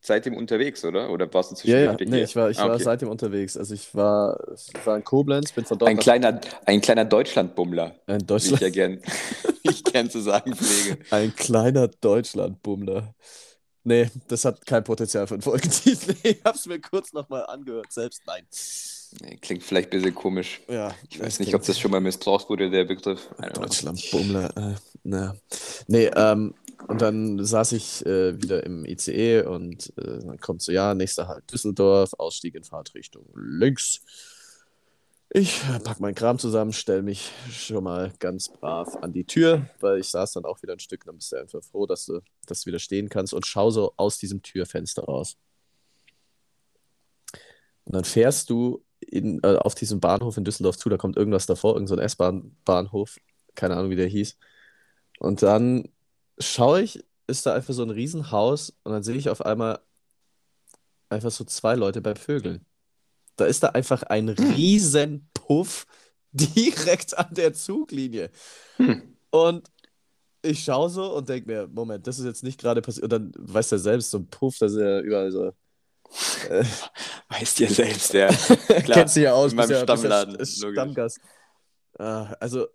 seitdem 0.00 0.36
unterwegs, 0.36 0.84
oder? 0.84 1.10
Oder 1.10 1.32
warst 1.32 1.50
du 1.52 1.56
ja, 1.62 1.78
zwischendurch 1.78 1.80
ja, 1.80 2.00
wieder 2.00 2.04
nee, 2.04 2.16
hier? 2.16 2.24
ich 2.24 2.36
war, 2.36 2.50
ich 2.50 2.58
Ah, 2.58 2.66
war 2.66 2.74
okay. 2.74 2.84
seitdem 2.84 3.08
unterwegs. 3.08 3.56
Also 3.56 3.74
ich 3.74 3.94
war, 3.94 4.38
ich 4.54 4.86
war 4.86 4.96
in 4.96 5.04
Koblenz, 5.04 5.52
bin 5.52 5.64
von 5.66 5.78
dort 5.78 5.90
Ein 5.90 5.98
kleiner, 5.98 6.40
ein 6.66 6.80
kleiner 6.80 7.04
Deutschlandbummler, 7.04 7.96
in 8.06 8.26
wie 8.36 8.52
ich 8.52 8.58
Deutschland. 8.58 8.60
ja 8.60 8.70
gern, 8.70 9.00
ich 9.62 9.84
gern 9.84 10.10
zu 10.10 10.20
sagen 10.20 10.54
pflege. 10.54 10.98
Ein 11.10 11.34
kleiner 11.34 11.88
Deutschlandbummler. 11.88 13.14
Nee, 13.84 14.10
das 14.28 14.44
hat 14.44 14.66
kein 14.66 14.84
Potenzial 14.84 15.26
für 15.26 15.34
einen 15.34 15.42
Folgentitel. 15.42 16.14
Ich 16.24 16.42
hab's 16.44 16.66
mir 16.66 16.80
kurz 16.80 17.12
nochmal 17.12 17.46
angehört. 17.46 17.92
Selbst 17.92 18.22
nein. 18.26 18.46
Klingt 19.40 19.62
vielleicht 19.62 19.88
ein 19.88 19.98
bisschen 19.98 20.14
komisch. 20.14 20.60
Ja, 20.68 20.94
Ich 21.08 21.20
weiß 21.20 21.40
nicht, 21.40 21.54
ob 21.54 21.62
das 21.64 21.78
schon 21.78 21.90
mal 21.90 22.00
missbraucht 22.00 22.48
wurde, 22.48 22.70
der 22.70 22.84
Begriff. 22.84 23.28
Know. 23.36 23.48
Deutschlandbummler. 23.48 24.56
Äh, 24.56 24.74
na. 25.04 25.36
Nee, 25.86 26.10
ähm, 26.14 26.54
und 26.86 27.02
dann 27.02 27.44
saß 27.44 27.72
ich 27.72 28.04
äh, 28.06 28.40
wieder 28.40 28.64
im 28.64 28.84
ICE 28.84 29.42
und 29.42 29.92
äh, 29.98 30.20
dann 30.20 30.38
kommt 30.38 30.62
so, 30.62 30.72
ja, 30.72 30.94
nächster 30.94 31.26
Halt 31.28 31.50
Düsseldorf, 31.52 32.14
Ausstieg 32.18 32.54
in 32.54 32.64
Fahrtrichtung 32.64 33.26
links. 33.34 34.00
Ich 35.30 35.60
pack 35.84 36.00
meinen 36.00 36.14
Kram 36.14 36.38
zusammen, 36.38 36.72
stelle 36.72 37.02
mich 37.02 37.30
schon 37.50 37.84
mal 37.84 38.12
ganz 38.18 38.48
brav 38.48 38.96
an 39.02 39.12
die 39.12 39.24
Tür, 39.26 39.68
weil 39.80 39.98
ich 39.98 40.08
saß 40.08 40.32
dann 40.32 40.46
auch 40.46 40.62
wieder 40.62 40.72
ein 40.72 40.78
Stück, 40.78 41.04
dann 41.04 41.16
bist 41.16 41.32
du 41.32 41.36
einfach 41.36 41.62
froh, 41.62 41.84
dass 41.84 42.06
du, 42.06 42.20
dass 42.46 42.62
du 42.62 42.68
wieder 42.68 42.78
stehen 42.78 43.10
kannst 43.10 43.34
und 43.34 43.46
schau 43.46 43.70
so 43.70 43.92
aus 43.96 44.16
diesem 44.16 44.40
Türfenster 44.42 45.04
raus. 45.04 45.36
Und 47.84 47.94
dann 47.94 48.04
fährst 48.04 48.48
du 48.48 48.82
in, 49.10 49.40
äh, 49.42 49.56
auf 49.56 49.74
diesem 49.74 50.00
Bahnhof 50.00 50.36
in 50.36 50.44
Düsseldorf 50.44 50.76
zu, 50.76 50.88
da 50.88 50.96
kommt 50.96 51.16
irgendwas 51.16 51.46
davor, 51.46 51.74
irgend 51.74 51.88
so 51.88 51.96
S-Bahn-Bahnhof, 51.96 53.16
keine 53.54 53.76
Ahnung, 53.76 53.90
wie 53.90 53.96
der 53.96 54.06
hieß. 54.06 54.36
Und 55.18 55.42
dann 55.42 55.88
schaue 56.38 56.82
ich, 56.82 57.04
ist 57.26 57.46
da 57.46 57.54
einfach 57.54 57.74
so 57.74 57.82
ein 57.82 57.90
Riesenhaus 57.90 58.70
und 58.84 58.92
dann 58.92 59.02
sehe 59.02 59.16
ich 59.16 59.28
auf 59.28 59.44
einmal 59.44 59.80
einfach 61.08 61.30
so 61.30 61.44
zwei 61.44 61.74
Leute 61.74 62.00
beim 62.00 62.16
Vögeln. 62.16 62.64
Da 63.36 63.46
ist 63.46 63.62
da 63.62 63.68
einfach 63.68 64.02
ein 64.04 64.28
riesen 64.28 65.28
Puff 65.34 65.86
direkt 66.32 67.16
an 67.18 67.34
der 67.34 67.52
Zuglinie. 67.52 68.30
Hm. 68.76 69.16
Und 69.30 69.70
ich 70.42 70.64
schaue 70.64 70.90
so 70.90 71.14
und 71.16 71.28
denke 71.28 71.50
mir, 71.50 71.68
Moment, 71.68 72.06
das 72.06 72.18
ist 72.18 72.24
jetzt 72.24 72.42
nicht 72.42 72.60
gerade 72.60 72.82
passiert. 72.82 73.04
Und 73.04 73.10
dann 73.10 73.32
du 73.72 73.76
ja 73.76 73.78
selbst, 73.78 74.10
so 74.10 74.18
ein 74.18 74.28
Puff, 74.28 74.58
das 74.58 74.72
ist 74.72 74.80
ja 74.80 75.00
überall 75.00 75.30
so. 75.30 75.52
Äh, 76.48 76.64
Weißt 77.28 77.60
ihr 77.60 77.70
selbst, 77.70 78.12
ja. 78.14 78.28
Kennst 78.86 79.16
du 79.16 79.22
ja 79.22 79.32
aus, 79.34 79.52
in 79.52 79.56
meinem 79.56 79.70
ja, 79.70 79.76
ja 79.78 79.82
Stammladen, 79.82 80.36
St- 80.36 80.62
logisch. 80.62 80.72
Stammgast. 80.80 81.20
Ah, 81.98 82.34
also 82.40 82.66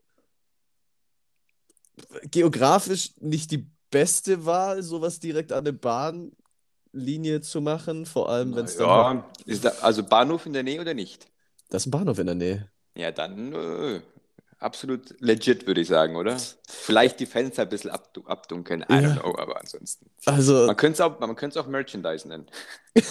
geografisch 2.23 3.11
nicht 3.19 3.51
die 3.51 3.67
beste 3.89 4.45
Wahl, 4.45 4.81
sowas 4.83 5.19
direkt 5.19 5.51
an 5.51 5.65
der 5.65 5.71
Bahnlinie 5.73 7.41
zu 7.41 7.61
machen, 7.61 8.05
vor 8.05 8.29
allem 8.29 8.55
wenn 8.55 8.65
es 8.65 8.77
dann. 8.77 8.87
Ja, 8.87 9.31
ist 9.45 9.65
da, 9.65 9.69
also 9.81 10.03
Bahnhof 10.03 10.45
in 10.45 10.53
der 10.53 10.63
Nähe 10.63 10.81
oder 10.81 10.93
nicht? 10.93 11.27
Da 11.69 11.77
ist 11.77 11.85
ein 11.85 11.91
Bahnhof 11.91 12.19
in 12.19 12.25
der 12.25 12.35
Nähe. 12.35 12.69
Ja, 12.95 13.11
dann, 13.11 13.53
äh, 13.53 14.01
absolut 14.63 15.19
legit, 15.19 15.67
würde 15.67 15.81
ich 15.81 15.87
sagen, 15.87 16.15
oder? 16.15 16.37
Vielleicht 16.67 17.19
die 17.19 17.25
Fenster 17.25 17.63
ein 17.63 17.69
bisschen 17.69 17.91
abdu 17.91 18.23
abdunkeln, 18.25 18.81
I 18.89 18.93
Ja. 18.95 18.99
don't 19.09 19.21
know, 19.21 19.37
aber 19.37 19.59
ansonsten. 19.59 20.09
Also, 20.25 20.65
Man 20.67 20.77
könnte 20.77 20.93
es 20.95 21.01
auch, 21.01 21.19
man 21.19 21.35
auch 21.57 21.67
Merchandise 21.67 22.27
nennen. 22.27 22.47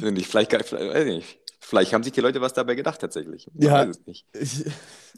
Finde 0.00 0.20
ich, 0.20 0.28
vielleicht, 0.28 0.50
vielleicht, 0.52 0.72
weiß 0.72 1.06
ich 1.06 1.14
nicht. 1.16 1.38
vielleicht 1.60 1.92
haben 1.92 2.02
sich 2.04 2.12
die 2.12 2.20
Leute 2.20 2.40
was 2.40 2.52
dabei 2.52 2.74
gedacht 2.74 3.00
tatsächlich. 3.00 3.48
Man 3.54 3.62
Ja. 3.68 3.74
weiß 3.88 3.96
es 3.98 4.06
nicht. 4.06 4.26
ich, 4.32 4.64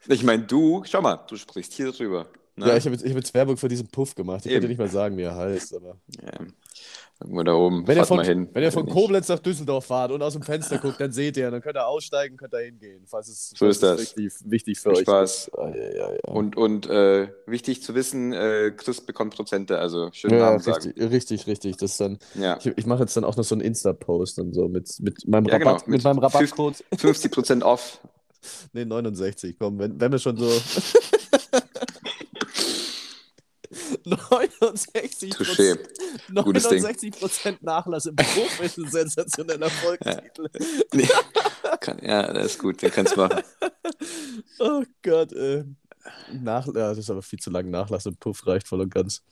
Ich 0.06 0.22
meine, 0.22 0.44
du, 0.44 0.82
schau 0.86 1.02
mal, 1.02 1.16
du 1.28 1.36
sprichst 1.36 1.72
hier 1.74 1.92
drüber. 1.92 2.26
Ne? 2.56 2.68
ja, 2.68 2.76
ich 2.76 2.84
habe 2.84 2.94
jetzt, 2.94 3.04
ich 3.04 3.10
hab 3.10 3.16
jetzt 3.16 3.34
Werbung 3.34 3.56
für 3.56 3.68
diesen 3.68 3.88
Puff 3.88 4.14
gemacht. 4.14 4.44
Ich 4.44 4.52
könnte 4.52 4.66
Eben. 4.66 4.68
nicht 4.68 4.78
mal 4.78 4.88
sagen, 4.88 5.16
wie 5.16 5.22
er 5.22 5.36
heißt, 5.36 5.74
aber. 5.74 5.96
Ja. 6.22 6.46
Irgendwo 7.22 7.42
da 7.42 7.52
oben. 7.52 7.86
Wenn 7.86 7.98
ihr 7.98 8.06
von, 8.06 8.24
hin. 8.24 8.48
wenn 8.54 8.62
ihr 8.62 8.72
von 8.72 8.86
Nicht. 8.86 8.94
Koblenz 8.94 9.28
nach 9.28 9.40
Düsseldorf 9.40 9.84
fahrt 9.84 10.10
und 10.10 10.22
aus 10.22 10.32
dem 10.32 10.42
Fenster 10.42 10.78
guckt, 10.78 10.98
dann 11.00 11.12
seht 11.12 11.36
ihr, 11.36 11.50
dann 11.50 11.60
könnt 11.60 11.76
ihr 11.76 11.86
aussteigen, 11.86 12.38
könnt 12.38 12.54
ihr 12.54 12.60
hingehen, 12.60 13.02
falls 13.06 13.28
es, 13.28 13.50
So 13.50 13.66
ist 13.66 13.82
das. 13.82 14.00
es 14.00 14.16
wichtig, 14.16 14.32
wichtig 14.46 14.80
für 14.80 14.90
Viel 14.90 14.98
euch 14.98 15.02
Spaß. 15.02 15.50
Ah, 15.58 15.68
ja, 15.68 15.94
ja, 15.94 16.12
ja. 16.12 16.18
Und, 16.26 16.56
und 16.56 16.88
äh, 16.88 17.28
wichtig 17.44 17.82
zu 17.82 17.94
wissen, 17.94 18.32
äh, 18.32 18.72
Chris 18.74 19.02
bekommt 19.02 19.34
Prozente, 19.34 19.78
also 19.78 20.08
schönen 20.12 20.38
ja, 20.38 20.46
Namen 20.46 20.60
sagen. 20.60 20.94
richtig, 20.96 21.10
richtig, 21.10 21.46
richtig. 21.46 21.76
Das 21.76 21.98
dann, 21.98 22.18
ich 22.34 22.72
ich 22.74 22.86
mache 22.86 23.00
jetzt 23.00 23.14
dann 23.18 23.24
auch 23.24 23.36
noch 23.36 23.44
so 23.44 23.54
einen 23.54 23.62
Insta-Post 23.62 24.38
und 24.38 24.54
so 24.54 24.68
mit, 24.68 24.98
mit 25.00 25.28
meinem 25.28 25.44
genau, 25.44 25.58
Rabatt, 25.58 25.88
mit, 25.88 25.96
mit 25.96 26.04
meinem 26.04 26.18
Rabattcode. 26.20 26.82
50% 26.94 27.62
off. 27.62 28.00
Nee, 28.72 28.86
69, 28.86 29.56
komm, 29.58 29.78
wenn, 29.78 30.00
wenn 30.00 30.12
wir 30.12 30.18
schon 30.18 30.38
so. 30.38 30.48
69 34.04 35.32
Touché. 35.34 35.78
Gutes 36.34 36.68
Ding. 36.68 36.84
69% 36.84 37.58
Nachlass 37.60 38.06
im 38.06 38.16
Beruf 38.16 38.60
ist 38.60 38.78
ein 38.78 38.90
sensationeller 38.90 39.66
Erfolgstitel. 39.66 40.48
Nee. 40.92 41.08
Kann, 41.80 41.98
ja, 42.02 42.32
das 42.32 42.46
ist 42.52 42.58
gut, 42.58 42.80
den 42.82 42.90
kannst 42.90 43.16
du 43.16 43.20
machen. 43.20 43.42
Oh 44.58 44.82
Gott, 45.02 45.32
äh. 45.32 45.64
Nach, 46.32 46.66
ja, 46.66 46.72
das 46.72 46.98
ist 46.98 47.10
aber 47.10 47.22
viel 47.22 47.38
zu 47.38 47.50
lang. 47.50 47.68
Nachlass 47.70 48.06
im 48.06 48.16
Puff 48.16 48.46
reicht 48.46 48.66
voll 48.68 48.80
und 48.80 48.92
ganz. 48.92 49.22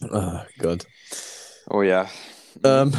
Ah 0.00 0.46
Gott. 0.58 0.86
Oh 1.68 1.82
ja. 1.82 2.08
Ähm, 2.64 2.92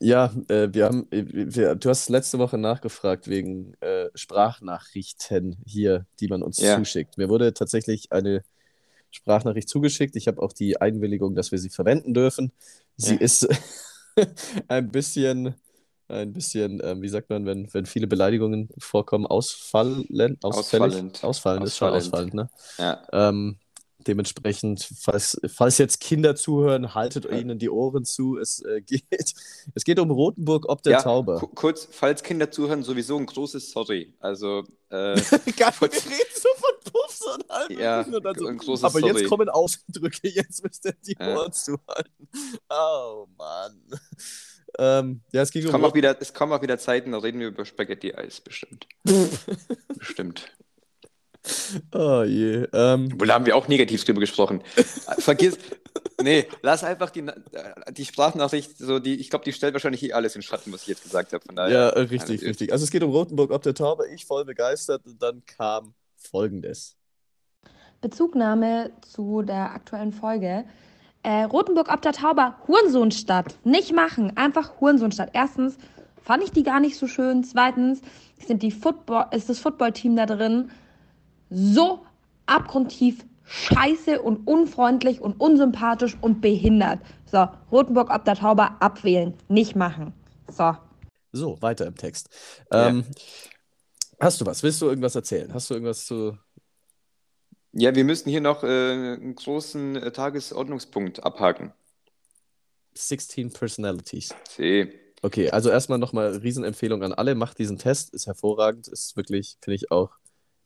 ja, 0.00 0.32
äh, 0.48 0.68
wir 0.72 0.86
haben, 0.86 1.06
äh, 1.10 1.24
wir, 1.26 1.74
du 1.74 1.88
hast 1.90 2.08
letzte 2.08 2.38
Woche 2.38 2.56
nachgefragt 2.58 3.28
wegen 3.28 3.74
äh, 3.80 4.08
Sprachnachrichten 4.14 5.56
hier, 5.66 6.06
die 6.20 6.28
man 6.28 6.42
uns 6.42 6.58
Ja. 6.58 6.76
zuschickt. 6.78 7.18
Mir 7.18 7.28
wurde 7.28 7.52
tatsächlich 7.52 8.10
eine 8.12 8.42
Sprachnachricht 9.10 9.68
zugeschickt. 9.68 10.16
Ich 10.16 10.28
habe 10.28 10.40
auch 10.42 10.52
die 10.52 10.80
Einwilligung, 10.80 11.34
dass 11.34 11.50
wir 11.52 11.58
sie 11.58 11.70
verwenden 11.70 12.14
dürfen. 12.14 12.52
Sie 12.96 13.14
Ja. 13.14 13.20
ist 13.20 13.48
ein 14.68 14.90
bisschen, 14.90 15.54
ein 16.08 16.32
bisschen, 16.32 16.80
ähm, 16.82 17.02
wie 17.02 17.08
sagt 17.08 17.30
man, 17.30 17.46
wenn, 17.46 17.72
wenn 17.72 17.86
viele 17.86 18.06
Beleidigungen 18.06 18.68
vorkommen, 18.78 19.26
ausfallend, 19.26 20.44
ausfällig, 20.44 20.86
Ausfallend. 20.86 21.24
ausfallend, 21.24 21.66
ist 21.66 21.76
schon 21.76 21.88
Ausfallend. 21.90 22.34
ausfallend, 22.34 22.34
ne? 22.34 22.50
Ja. 22.78 23.28
Ähm, 23.28 23.58
dementsprechend, 24.06 24.88
falls, 25.00 25.40
falls 25.52 25.78
jetzt 25.78 26.00
Kinder 26.00 26.36
zuhören, 26.36 26.94
haltet 26.94 27.24
ihnen 27.26 27.58
die 27.58 27.70
Ohren 27.70 28.04
zu. 28.04 28.38
Es, 28.38 28.60
äh, 28.62 28.80
geht, 28.86 29.04
es 29.74 29.84
geht 29.84 29.98
um 29.98 30.10
Rotenburg 30.10 30.68
ob 30.68 30.82
der 30.82 30.92
ja, 30.94 31.02
Tauber. 31.02 31.38
ku- 31.40 31.48
kurz, 31.48 31.88
falls 31.90 32.22
Kinder 32.22 32.50
zuhören, 32.50 32.82
sowieso 32.82 33.16
ein 33.18 33.26
großes 33.26 33.70
Sorry. 33.70 34.14
Also, 34.20 34.64
äh, 34.90 35.14
Geil, 35.56 35.72
wir 35.80 35.92
reden 35.92 36.34
so 36.34 36.48
von 36.56 36.92
Puffs 36.92 37.22
und 37.34 37.50
allem 37.50 37.78
Ja, 37.78 38.00
und 38.02 38.38
so, 38.38 38.46
ein 38.46 38.58
großes 38.58 38.84
Aber 38.84 39.00
Sorry. 39.00 39.20
jetzt 39.20 39.28
kommen 39.28 39.48
Ausdrücke, 39.48 40.28
jetzt 40.28 40.62
müsst 40.62 40.84
ihr 40.86 40.94
die 41.06 41.16
Ja. 41.18 41.36
Ohren 41.36 41.52
zuhalten. 41.52 42.28
Oh 42.70 43.26
Mann. 43.36 43.82
Ähm, 44.78 45.22
ja, 45.32 45.42
es 45.42 45.50
ging 45.50 45.62
es, 45.62 45.66
um 45.66 45.72
kommen 45.72 45.84
auch 45.86 45.94
wieder, 45.94 46.16
es 46.20 46.32
kommen 46.34 46.52
auch 46.52 46.62
wieder 46.62 46.78
Zeiten, 46.78 47.12
da 47.12 47.18
reden 47.18 47.40
wir 47.40 47.48
über 47.48 47.64
Spaghetti-Eis, 47.64 48.40
bestimmt. 48.42 48.86
bestimmt. 49.98 50.52
Oh 51.92 52.22
je. 52.22 52.66
Ähm, 52.72 53.20
Wohl 53.20 53.26
da 53.26 53.34
haben 53.34 53.46
wir 53.46 53.56
auch 53.56 53.68
negativ 53.68 54.04
drüber 54.04 54.20
gesprochen. 54.20 54.62
Vergiss. 55.18 55.58
Nee, 56.20 56.46
lass 56.62 56.84
einfach 56.84 57.10
die, 57.10 57.24
die 57.90 58.04
Sprachnachricht, 58.04 58.76
so 58.76 58.98
die, 58.98 59.14
ich 59.14 59.30
glaube, 59.30 59.44
die 59.44 59.52
stellt 59.52 59.74
wahrscheinlich 59.74 60.00
hier 60.00 60.16
alles 60.16 60.36
in 60.36 60.42
Schatten, 60.42 60.72
was 60.72 60.82
ich 60.82 60.88
jetzt 60.88 61.04
gesagt 61.04 61.32
habe. 61.32 61.44
Von 61.44 61.56
daher. 61.56 61.72
ja, 61.72 61.88
äh, 61.90 62.00
richtig, 62.00 62.40
gut. 62.40 62.48
richtig. 62.48 62.72
Also 62.72 62.84
es 62.84 62.90
geht 62.90 63.02
um 63.02 63.10
Rotenburg 63.10 63.50
ob 63.50 63.62
der 63.62 63.74
Tauber. 63.74 64.08
Ich 64.08 64.26
voll 64.26 64.44
begeistert 64.44 65.06
und 65.06 65.22
dann 65.22 65.42
kam 65.46 65.94
folgendes. 66.16 66.96
Bezugnahme 68.00 68.92
zu 69.00 69.42
der 69.42 69.72
aktuellen 69.72 70.12
Folge. 70.12 70.64
Äh, 71.22 71.44
Rotenburg 71.44 71.92
ob 71.92 72.00
der 72.02 72.12
Tauber, 72.12 72.58
Hurensohnstadt. 72.66 73.56
Nicht 73.64 73.92
machen, 73.92 74.36
einfach 74.36 74.80
Hurensohnstadt. 74.80 75.30
Erstens 75.32 75.76
fand 76.22 76.44
ich 76.44 76.52
die 76.52 76.62
gar 76.62 76.80
nicht 76.80 76.96
so 76.96 77.06
schön. 77.06 77.42
Zweitens 77.42 78.00
sind 78.46 78.62
die 78.62 78.70
Football, 78.70 79.26
ist 79.32 79.48
das 79.48 79.58
Footballteam 79.58 80.16
da 80.16 80.26
drin 80.26 80.70
so 81.50 82.04
abgrundtief 82.46 83.24
scheiße 83.44 84.20
und 84.20 84.46
unfreundlich 84.46 85.20
und 85.20 85.40
unsympathisch 85.40 86.16
und 86.20 86.40
behindert. 86.40 87.00
So, 87.30 87.48
Rotenburg 87.72 88.10
ob 88.10 88.24
der 88.24 88.34
Tauber 88.34 88.76
abwählen, 88.80 89.34
nicht 89.48 89.74
machen. 89.74 90.12
So. 90.50 90.76
So, 91.32 91.60
weiter 91.60 91.86
im 91.86 91.96
Text. 91.96 92.28
Ja. 92.72 92.88
Ähm, 92.88 93.04
Hast 94.20 94.40
du 94.40 94.46
was? 94.46 94.62
Willst 94.62 94.82
du 94.82 94.86
irgendwas 94.86 95.14
erzählen? 95.14 95.52
Hast 95.54 95.70
du 95.70 95.74
irgendwas 95.74 96.06
zu. 96.06 96.36
Ja, 97.72 97.94
wir 97.94 98.04
müssen 98.04 98.28
hier 98.28 98.40
noch 98.40 98.64
äh, 98.64 98.66
einen 98.66 99.34
großen 99.36 99.96
äh, 99.96 100.10
Tagesordnungspunkt 100.10 101.22
abhaken. 101.22 101.72
16 102.94 103.52
Personalities. 103.52 104.34
See. 104.48 104.92
Okay, 105.22 105.50
also 105.50 105.70
erstmal 105.70 105.98
nochmal 105.98 106.36
Riesenempfehlung 106.36 107.02
an 107.04 107.12
alle. 107.12 107.36
Macht 107.36 107.58
diesen 107.58 107.78
Test, 107.78 108.12
ist 108.12 108.26
hervorragend, 108.26 108.88
ist 108.88 109.16
wirklich, 109.16 109.56
finde 109.60 109.76
ich 109.76 109.90
auch 109.92 110.10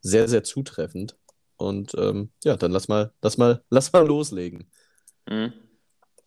sehr, 0.02 0.28
sehr 0.28 0.44
zutreffend. 0.44 1.16
Und 1.56 1.94
ähm, 1.96 2.30
ja, 2.44 2.56
dann 2.56 2.72
lass 2.72 2.88
mal, 2.88 3.12
lass 3.22 3.38
mal, 3.38 3.62
lass 3.70 3.92
mal 3.92 4.06
loslegen. 4.06 4.70
Hm. 5.28 5.52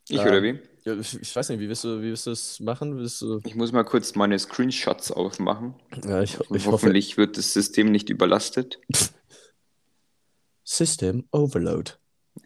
Ich 0.08 0.20
Ähm, 0.20 0.28
oder 0.28 0.44
wie? 0.44 0.60
Ja, 0.84 0.96
ich, 0.96 1.36
weiß 1.36 1.50
nicht, 1.50 1.60
wie 1.60 1.68
willst 1.68 1.84
du, 1.84 2.00
wie 2.00 2.10
willst 2.10 2.28
du 2.28 2.32
es 2.32 2.60
machen? 2.60 2.96
Du, 2.96 3.42
Ich 3.44 3.56
muss 3.56 3.72
mal 3.72 3.84
kurz 3.84 4.14
meine 4.14 4.38
Screenshots 4.38 5.12
aufmachen. 5.12 5.74
ja, 6.04 6.22
ich, 6.22 6.36
ich 6.36 6.40
hoffe. 6.40 6.72
Hoffentlich 6.72 7.18
wird 7.18 7.38
das 7.38 7.54
System 7.54 7.92
nicht 7.92 8.10
überlastet. 8.10 8.80
System 10.64 11.26
Overload. 11.32 11.94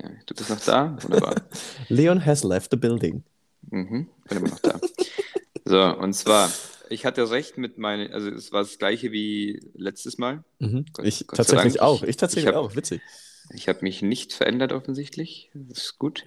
Ja, 0.02 0.10
tut 0.26 0.40
das 0.40 0.50
noch 0.50 0.60
da? 0.62 0.98
Wunderbar. 1.02 1.36
Leon 1.90 2.26
has 2.26 2.44
left 2.44 2.72
the 2.72 2.78
building. 2.78 3.24
Mhm, 3.70 4.08
bin 4.28 4.38
immer 4.38 4.50
noch 4.50 4.60
da. 4.60 4.80
So, 5.66 5.82
und 5.98 6.14
zwar, 6.14 6.50
ich 6.90 7.06
hatte 7.06 7.30
recht 7.30 7.58
mit 7.58 7.78
meinen, 7.78 8.12
also 8.14 8.30
es 8.30 8.52
war 8.52 8.62
das 8.62 8.78
gleiche 8.78 9.12
wie 9.12 9.60
letztes 9.74 10.18
Mal. 10.18 10.44
Mhm. 10.60 10.86
Gott- 10.94 11.06
Ich 11.06 11.26
Gott 11.28 11.38
tatsächlich 11.38 11.82
auch. 11.82 12.04
Ich 12.04 12.18
tatsächlich 12.18 12.50
Ich 12.50 12.56
hab- 12.56 12.64
auch. 12.64 12.76
Witzig. 12.76 13.02
Ich 13.54 13.68
habe 13.68 13.80
mich 13.82 14.02
nicht 14.02 14.34
verändert 14.34 14.74
offensichtlich. 14.74 15.50
Das 15.54 15.78
ist 15.80 15.98
gut. 16.00 16.26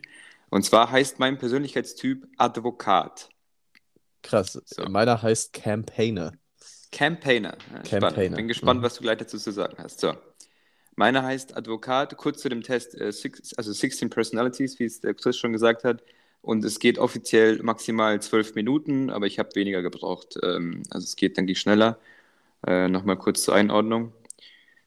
Und 0.51 0.65
zwar 0.65 0.91
heißt 0.91 1.19
mein 1.19 1.39
Persönlichkeitstyp 1.39 2.27
Advokat. 2.37 3.29
Krass. 4.23 4.61
So. 4.67 4.85
Meiner 4.85 5.23
heißt 5.23 5.53
Campaigner. 5.53 6.33
Campaigner. 6.91 7.57
Ja. 7.73 7.83
Campaigner. 8.01 8.37
Bin 8.37 8.49
gespannt, 8.49 8.81
Mhm. 8.81 8.85
was 8.85 8.95
du 8.95 9.03
gleich 9.03 9.19
dazu 9.19 9.39
zu 9.39 9.51
sagen 9.51 9.77
hast. 9.79 10.01
So. 10.01 10.15
Meiner 10.95 11.23
heißt 11.23 11.57
Advokat. 11.57 12.17
Kurz 12.19 12.43
zu 12.43 12.49
dem 12.49 12.63
Test, 12.63 12.95
äh, 13.01 13.13
six, 13.13 13.55
also 13.55 13.73
16 13.73 14.11
Personalities, 14.11 14.79
wie 14.79 14.85
es 14.85 15.01
der 15.01 15.15
Chris 15.15 15.37
schon 15.39 15.53
gesagt 15.53 15.85
hat. 15.85 16.03
Und 16.43 16.65
es 16.65 16.81
geht 16.81 16.99
offiziell 16.99 17.63
maximal 17.63 18.21
12 18.21 18.55
Minuten, 18.57 19.11
aber 19.11 19.27
ich 19.27 19.39
habe 19.39 19.55
weniger 19.55 19.81
gebraucht. 19.81 20.37
Ähm, 20.43 20.83
also 20.91 21.05
es 21.05 21.17
geht, 21.17 21.37
denke 21.37 21.53
ich, 21.53 21.61
schneller. 21.61 21.99
Äh, 22.67 22.89
Nochmal 22.89 23.17
kurz 23.17 23.43
zur 23.43 23.55
Einordnung. 23.55 24.13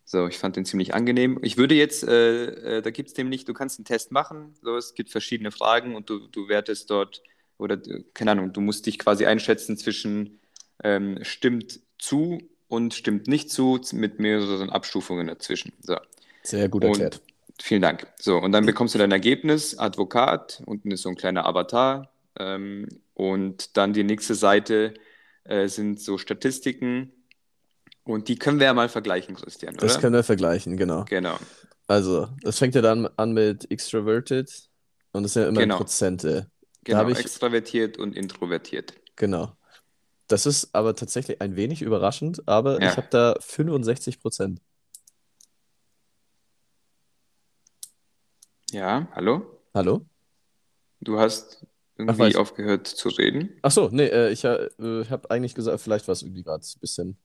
So, 0.03 0.27
ich 0.27 0.37
fand 0.37 0.55
den 0.55 0.65
ziemlich 0.65 0.93
angenehm. 0.93 1.39
Ich 1.41 1.57
würde 1.57 1.73
jetzt, 1.73 2.03
äh, 2.07 2.77
äh, 2.77 2.81
da 2.81 2.91
gibt 2.91 3.09
es 3.09 3.17
nämlich, 3.17 3.45
du 3.45 3.53
kannst 3.53 3.79
einen 3.79 3.85
Test 3.85 4.11
machen. 4.11 4.53
So, 4.61 4.77
es 4.77 4.93
gibt 4.93 5.09
verschiedene 5.09 5.51
Fragen 5.51 5.95
und 5.95 6.09
du, 6.09 6.27
du 6.27 6.47
wertest 6.47 6.89
dort, 6.91 7.23
oder 7.57 7.75
äh, 7.75 8.03
keine 8.13 8.31
Ahnung, 8.31 8.53
du 8.53 8.61
musst 8.61 8.85
dich 8.85 8.99
quasi 8.99 9.25
einschätzen 9.25 9.77
zwischen 9.77 10.39
ähm, 10.83 11.19
stimmt 11.23 11.79
zu 11.97 12.39
und 12.67 12.93
stimmt 12.93 13.27
nicht 13.27 13.49
zu, 13.49 13.79
mit 13.93 14.19
mehreren 14.19 14.69
Abstufungen 14.69 15.27
dazwischen. 15.27 15.71
So. 15.81 15.95
Sehr 16.43 16.67
gut 16.69 16.83
Und- 16.83 16.91
erklärt. 16.91 17.21
Vielen 17.61 17.81
Dank. 17.81 18.07
So, 18.19 18.37
und 18.37 18.51
dann 18.51 18.65
bekommst 18.65 18.95
du 18.95 18.99
dein 18.99 19.11
Ergebnis, 19.11 19.77
Advokat, 19.77 20.61
unten 20.65 20.91
ist 20.91 21.03
so 21.03 21.09
ein 21.09 21.15
kleiner 21.15 21.45
Avatar. 21.45 22.11
Ähm, 22.37 22.87
und 23.13 23.77
dann 23.77 23.93
die 23.93 24.03
nächste 24.03 24.35
Seite 24.35 24.93
äh, 25.45 25.67
sind 25.67 26.01
so 26.01 26.17
Statistiken. 26.17 27.13
Und 28.03 28.27
die 28.27 28.35
können 28.35 28.59
wir 28.59 28.65
ja 28.67 28.73
mal 28.73 28.89
vergleichen, 28.89 29.35
Christian, 29.35 29.75
Das 29.77 29.93
oder? 29.93 30.01
können 30.01 30.13
wir 30.15 30.23
vergleichen, 30.23 30.77
genau. 30.77 31.05
Genau. 31.05 31.37
Also, 31.87 32.27
das 32.41 32.59
fängt 32.59 32.75
ja 32.75 32.81
dann 32.81 33.07
an 33.15 33.31
mit 33.33 33.71
Extroverted 33.71 34.51
und 35.13 35.23
das 35.23 35.33
sind 35.33 35.43
ja 35.43 35.49
immer 35.49 35.61
Genau. 35.61 35.77
Prozente. 35.77 36.51
Genau, 36.83 37.07
ich- 37.07 37.19
extravertiert 37.19 37.97
und 37.97 38.15
introvertiert. 38.15 38.93
Genau. 39.15 39.53
Das 40.27 40.45
ist 40.45 40.69
aber 40.73 40.95
tatsächlich 40.95 41.41
ein 41.41 41.55
wenig 41.55 41.81
überraschend, 41.81 42.47
aber 42.47 42.81
Ja. 42.81 42.89
ich 42.91 42.97
habe 42.97 43.07
da 43.09 43.35
65 43.39 44.19
Prozent. 44.19 44.59
Ja, 48.71 49.07
hallo? 49.13 49.45
Hallo? 49.73 50.05
Du 50.99 51.19
hast 51.19 51.65
irgendwie 51.97 52.19
weiß. 52.19 52.35
aufgehört 52.35 52.87
zu 52.87 53.09
reden. 53.09 53.57
Ach 53.61 53.71
so, 53.71 53.89
nee, 53.91 54.07
äh, 54.07 54.31
ich 54.31 54.43
äh, 54.43 54.69
habe 55.09 55.29
eigentlich 55.29 55.55
gesagt, 55.55 55.81
vielleicht 55.81 56.07
war 56.07 56.13
es 56.13 56.23
irgendwie 56.23 56.43
gerade 56.43 56.63
ein 56.63 56.79
bisschen 56.79 57.17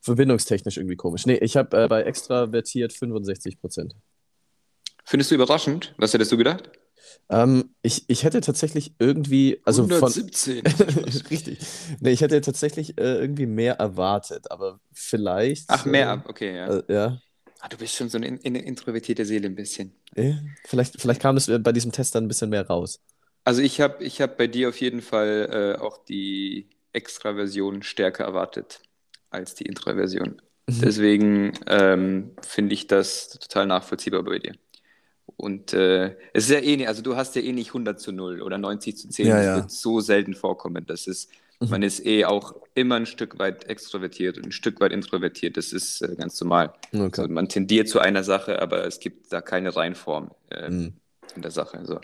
verbindungstechnisch 0.00 0.76
irgendwie 0.76 0.96
komisch. 0.96 1.26
Nee, 1.26 1.36
ich 1.36 1.56
habe 1.56 1.84
äh, 1.84 1.88
bei 1.88 2.02
extravertiert 2.02 2.92
65%. 2.92 3.92
Findest 5.04 5.30
du 5.30 5.34
überraschend? 5.34 5.94
Was 5.98 6.12
hättest 6.14 6.32
du 6.32 6.36
gedacht? 6.36 6.70
Ähm, 7.28 7.74
ich, 7.82 8.04
ich 8.08 8.24
hätte 8.24 8.40
tatsächlich 8.40 8.94
irgendwie, 8.98 9.60
also 9.64 9.84
von, 9.84 9.92
117. 9.94 10.62
richtig. 11.30 11.58
Nee, 12.00 12.10
ich 12.10 12.20
hätte 12.20 12.40
tatsächlich 12.40 12.98
äh, 12.98 13.18
irgendwie 13.18 13.46
mehr 13.46 13.74
erwartet, 13.74 14.50
aber 14.50 14.80
vielleicht. 14.92 15.64
Ach, 15.68 15.84
mehr, 15.84 16.24
okay, 16.26 16.56
ja. 16.56 16.66
Äh, 16.66 16.92
ja. 16.92 17.18
Ah, 17.60 17.68
du 17.68 17.76
bist 17.78 17.94
schon 17.94 18.08
so 18.08 18.18
eine, 18.18 18.26
in- 18.26 18.40
eine 18.44 18.60
introvertierte 18.62 19.24
Seele 19.24 19.46
ein 19.48 19.54
bisschen. 19.54 19.94
Eh, 20.16 20.34
Vielleicht, 20.66 21.00
vielleicht 21.00 21.20
kam 21.20 21.34
das 21.36 21.48
äh, 21.48 21.58
bei 21.58 21.72
diesem 21.72 21.90
Test 21.92 22.14
dann 22.14 22.24
ein 22.24 22.28
bisschen 22.28 22.50
mehr 22.50 22.66
raus. 22.66 23.00
Also 23.44 23.62
ich 23.62 23.80
habe 23.80 24.04
ich 24.04 24.20
hab 24.20 24.36
bei 24.36 24.46
dir 24.46 24.68
auf 24.68 24.80
jeden 24.80 25.02
Fall 25.02 25.74
äh, 25.78 25.80
auch 25.80 25.98
die 26.04 26.68
Extraversion 26.92 27.82
stärker 27.82 28.24
erwartet 28.24 28.80
als 29.30 29.54
die 29.54 29.64
Introversion. 29.66 30.40
Mhm. 30.68 30.80
Deswegen 30.82 31.52
ähm, 31.66 32.32
finde 32.42 32.74
ich 32.74 32.86
das 32.86 33.28
total 33.28 33.66
nachvollziehbar 33.66 34.22
bei 34.22 34.38
dir. 34.38 34.54
Und 35.36 35.72
äh, 35.74 36.16
es 36.34 36.44
ist 36.44 36.50
ja 36.50 36.60
eh 36.60 36.76
nicht, 36.76 36.88
also 36.88 37.02
du 37.02 37.16
hast 37.16 37.36
ja 37.36 37.42
eh 37.42 37.52
nicht 37.52 37.72
100 37.74 38.00
zu 38.00 38.12
0 38.12 38.42
oder 38.42 38.58
90 38.58 38.98
zu 38.98 39.08
10. 39.08 39.28
Ja, 39.28 39.36
das 39.36 39.54
ja. 39.56 39.56
wird 39.56 39.70
so 39.70 40.00
selten 40.00 40.34
vorkommen. 40.34 40.86
Das 40.86 41.06
ist, 41.06 41.30
Mhm. 41.60 41.68
man 41.70 41.82
ist 41.82 42.04
eh 42.06 42.24
auch 42.24 42.54
immer 42.74 42.96
ein 42.96 43.06
Stück 43.06 43.38
weit 43.38 43.64
extrovertiert 43.68 44.38
und 44.38 44.46
ein 44.46 44.52
Stück 44.52 44.80
weit 44.80 44.92
introvertiert. 44.92 45.56
Das 45.56 45.72
ist 45.72 46.00
äh, 46.02 46.14
ganz 46.16 46.40
normal. 46.40 46.72
Okay. 46.92 47.20
Also 47.22 47.28
man 47.28 47.48
tendiert 47.48 47.88
zu 47.88 48.00
einer 48.00 48.24
Sache, 48.24 48.60
aber 48.62 48.86
es 48.86 48.98
gibt 49.00 49.32
da 49.32 49.40
keine 49.40 49.74
Reihenform 49.76 50.30
äh, 50.50 50.70
Mhm. 50.70 50.94
in 51.36 51.42
der 51.42 51.50
Sache. 51.50 51.80
So. 51.84 52.00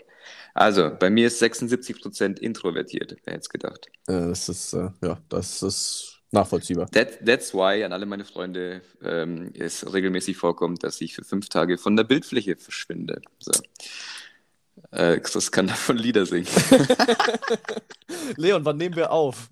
Also, 0.53 0.91
bei 0.99 1.09
mir 1.09 1.27
ist 1.27 1.41
76% 1.41 2.39
introvertiert, 2.39 3.15
wer 3.23 3.33
hätte 3.33 3.41
es 3.41 3.49
gedacht. 3.49 3.87
Äh, 4.07 4.13
das 4.29 4.49
ist, 4.49 4.73
äh, 4.73 4.89
ja, 5.03 5.17
das 5.29 5.63
ist 5.63 6.19
nachvollziehbar. 6.31 6.89
That, 6.91 7.25
that's 7.25 7.53
why 7.53 7.83
an 7.83 7.93
alle 7.93 8.05
meine 8.05 8.25
Freunde 8.25 8.81
ähm, 9.01 9.51
es 9.57 9.91
regelmäßig 9.93 10.35
vorkommt, 10.37 10.83
dass 10.83 10.99
ich 11.01 11.15
für 11.15 11.23
fünf 11.23 11.47
Tage 11.49 11.77
von 11.77 11.95
der 11.95 12.03
Bildfläche 12.03 12.57
verschwinde. 12.57 13.21
So. 13.39 13.51
Äh, 14.91 15.19
Chris 15.19 15.51
kann 15.51 15.67
davon 15.67 15.97
Lieder 15.97 16.25
singen. 16.25 16.47
Leon, 18.37 18.63
wann 18.65 18.77
nehmen 18.77 18.95
wir 18.95 19.11
auf? 19.11 19.49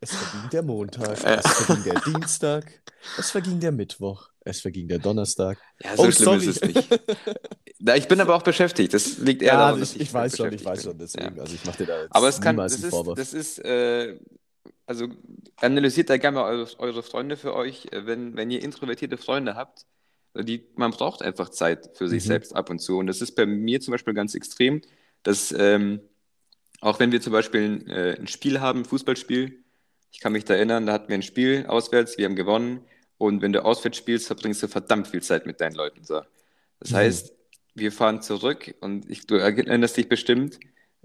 Es 0.00 0.10
verging 0.14 0.50
der 0.50 0.62
Montag, 0.62 1.18
es 1.24 1.46
verging 1.46 1.84
der 1.84 2.00
Dienstag, 2.00 2.80
es 3.18 3.30
verging 3.30 3.60
der 3.60 3.72
Mittwoch, 3.72 4.30
es 4.40 4.60
verging 4.60 4.88
der 4.88 4.98
Donnerstag. 4.98 5.58
Ja, 5.82 5.96
so 5.96 6.04
Oh, 6.04 6.10
schlimm 6.10 6.24
sorry. 6.40 6.46
ist 6.46 6.62
es 6.62 6.74
nicht. 6.74 7.00
Na, 7.78 7.96
ich 7.96 8.08
bin 8.08 8.20
aber 8.20 8.34
auch 8.34 8.42
beschäftigt. 8.42 8.94
Das 8.94 9.18
liegt 9.18 9.42
eher 9.42 9.52
Ja, 9.54 9.58
daran, 9.58 9.74
ich, 9.82 9.92
dass 9.92 9.96
ich 9.96 10.12
weiß 10.12 10.36
schon, 10.36 10.52
ich 10.52 10.64
weiß 10.64 10.82
schon, 10.84 10.98
deswegen. 10.98 11.36
Ja. 11.36 11.42
Also 11.42 11.54
ich 11.54 11.64
mache 11.64 11.78
dir 11.78 11.86
da 11.86 12.02
jetzt 12.02 12.14
Aber 12.14 12.28
es 12.28 12.40
kann, 12.40 12.56
das 12.56 12.72
ist, 12.72 12.92
das 13.16 13.32
ist, 13.34 13.58
äh, 13.58 14.18
also 14.86 15.08
analysiert 15.56 16.08
da 16.08 16.16
gerne 16.16 16.36
mal 16.36 16.44
eure, 16.50 16.78
eure 16.78 17.02
Freunde 17.02 17.36
für 17.36 17.54
euch, 17.54 17.86
äh, 17.92 18.06
wenn, 18.06 18.36
wenn 18.36 18.50
ihr 18.50 18.62
introvertierte 18.62 19.18
Freunde 19.18 19.54
habt. 19.56 19.84
Die, 20.44 20.66
man 20.76 20.90
braucht 20.92 21.22
einfach 21.22 21.48
Zeit 21.50 21.90
für 21.96 22.08
sich 22.08 22.24
Mhm. 22.24 22.26
selbst 22.26 22.54
ab 22.56 22.70
und 22.70 22.80
zu. 22.80 22.98
Und 22.98 23.06
das 23.06 23.20
ist 23.22 23.32
bei 23.36 23.46
mir 23.46 23.80
zum 23.80 23.92
Beispiel 23.92 24.14
ganz 24.14 24.34
extrem, 24.34 24.82
dass 25.22 25.52
ähm, 25.56 26.00
auch 26.80 27.00
wenn 27.00 27.12
wir 27.12 27.20
zum 27.20 27.32
Beispiel 27.32 27.62
ein, 27.62 27.88
äh, 27.88 28.16
ein 28.18 28.26
Spiel 28.26 28.60
haben, 28.60 28.80
ein 28.80 28.84
Fußballspiel, 28.84 29.64
ich 30.12 30.20
kann 30.20 30.32
mich 30.32 30.44
da 30.44 30.54
erinnern, 30.54 30.86
da 30.86 30.92
hatten 30.92 31.08
wir 31.08 31.16
ein 31.16 31.22
Spiel 31.22 31.66
auswärts, 31.66 32.18
wir 32.18 32.26
haben 32.26 32.36
gewonnen. 32.36 32.80
Und 33.18 33.42
wenn 33.42 33.52
du 33.52 33.64
auswärts 33.64 33.98
spielst, 33.98 34.26
verbringst 34.26 34.62
du 34.62 34.68
verdammt 34.68 35.08
viel 35.08 35.22
Zeit 35.22 35.46
mit 35.46 35.60
deinen 35.60 35.74
Leuten. 35.74 36.04
So. 36.04 36.22
Das 36.80 36.92
Mhm. 36.92 36.96
heißt, 36.96 37.34
wir 37.74 37.92
fahren 37.92 38.22
zurück 38.22 38.74
und 38.80 39.10
ich, 39.10 39.26
du 39.26 39.36
erinnerst 39.36 39.96
dich 39.96 40.08
bestimmt, 40.08 40.58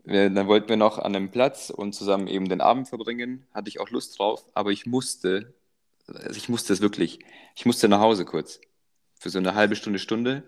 dann 0.04 0.48
wollten 0.48 0.70
wir 0.70 0.78
noch 0.78 0.98
an 1.00 1.16
einem 1.16 1.32
Platz 1.32 1.70
und 1.70 1.94
zusammen 1.94 2.28
eben 2.28 2.50
den 2.50 2.62
Abend 2.62 2.88
verbringen. 2.90 3.46
Hatte 3.54 3.70
ich 3.70 3.80
auch 3.80 3.90
Lust 3.90 4.18
drauf, 4.20 4.46
aber 4.54 4.72
ich 4.72 4.86
musste, 4.86 5.54
also 6.08 6.38
ich 6.38 6.50
musste 6.50 6.74
es 6.74 6.82
wirklich. 6.82 7.20
Ich 7.56 7.66
musste 7.66 7.88
nach 7.90 8.00
Hause 8.02 8.26
kurz. 8.26 8.60
Für 9.22 9.30
so 9.30 9.38
eine 9.38 9.54
halbe 9.54 9.76
Stunde, 9.76 10.00
Stunde. 10.00 10.42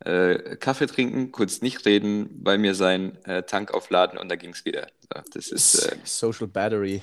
Äh, 0.00 0.56
Kaffee 0.56 0.86
trinken, 0.86 1.30
kurz 1.30 1.62
nicht 1.62 1.86
reden, 1.86 2.42
bei 2.42 2.58
mir 2.58 2.74
sein, 2.74 3.16
äh, 3.26 3.44
Tank 3.44 3.72
aufladen 3.72 4.18
und 4.18 4.28
da 4.28 4.34
ging 4.34 4.50
es 4.50 4.64
wieder. 4.64 4.88
Das 5.32 5.46
ist, 5.52 5.86
äh, 5.86 5.96
Social 6.02 6.48
Battery. 6.48 7.00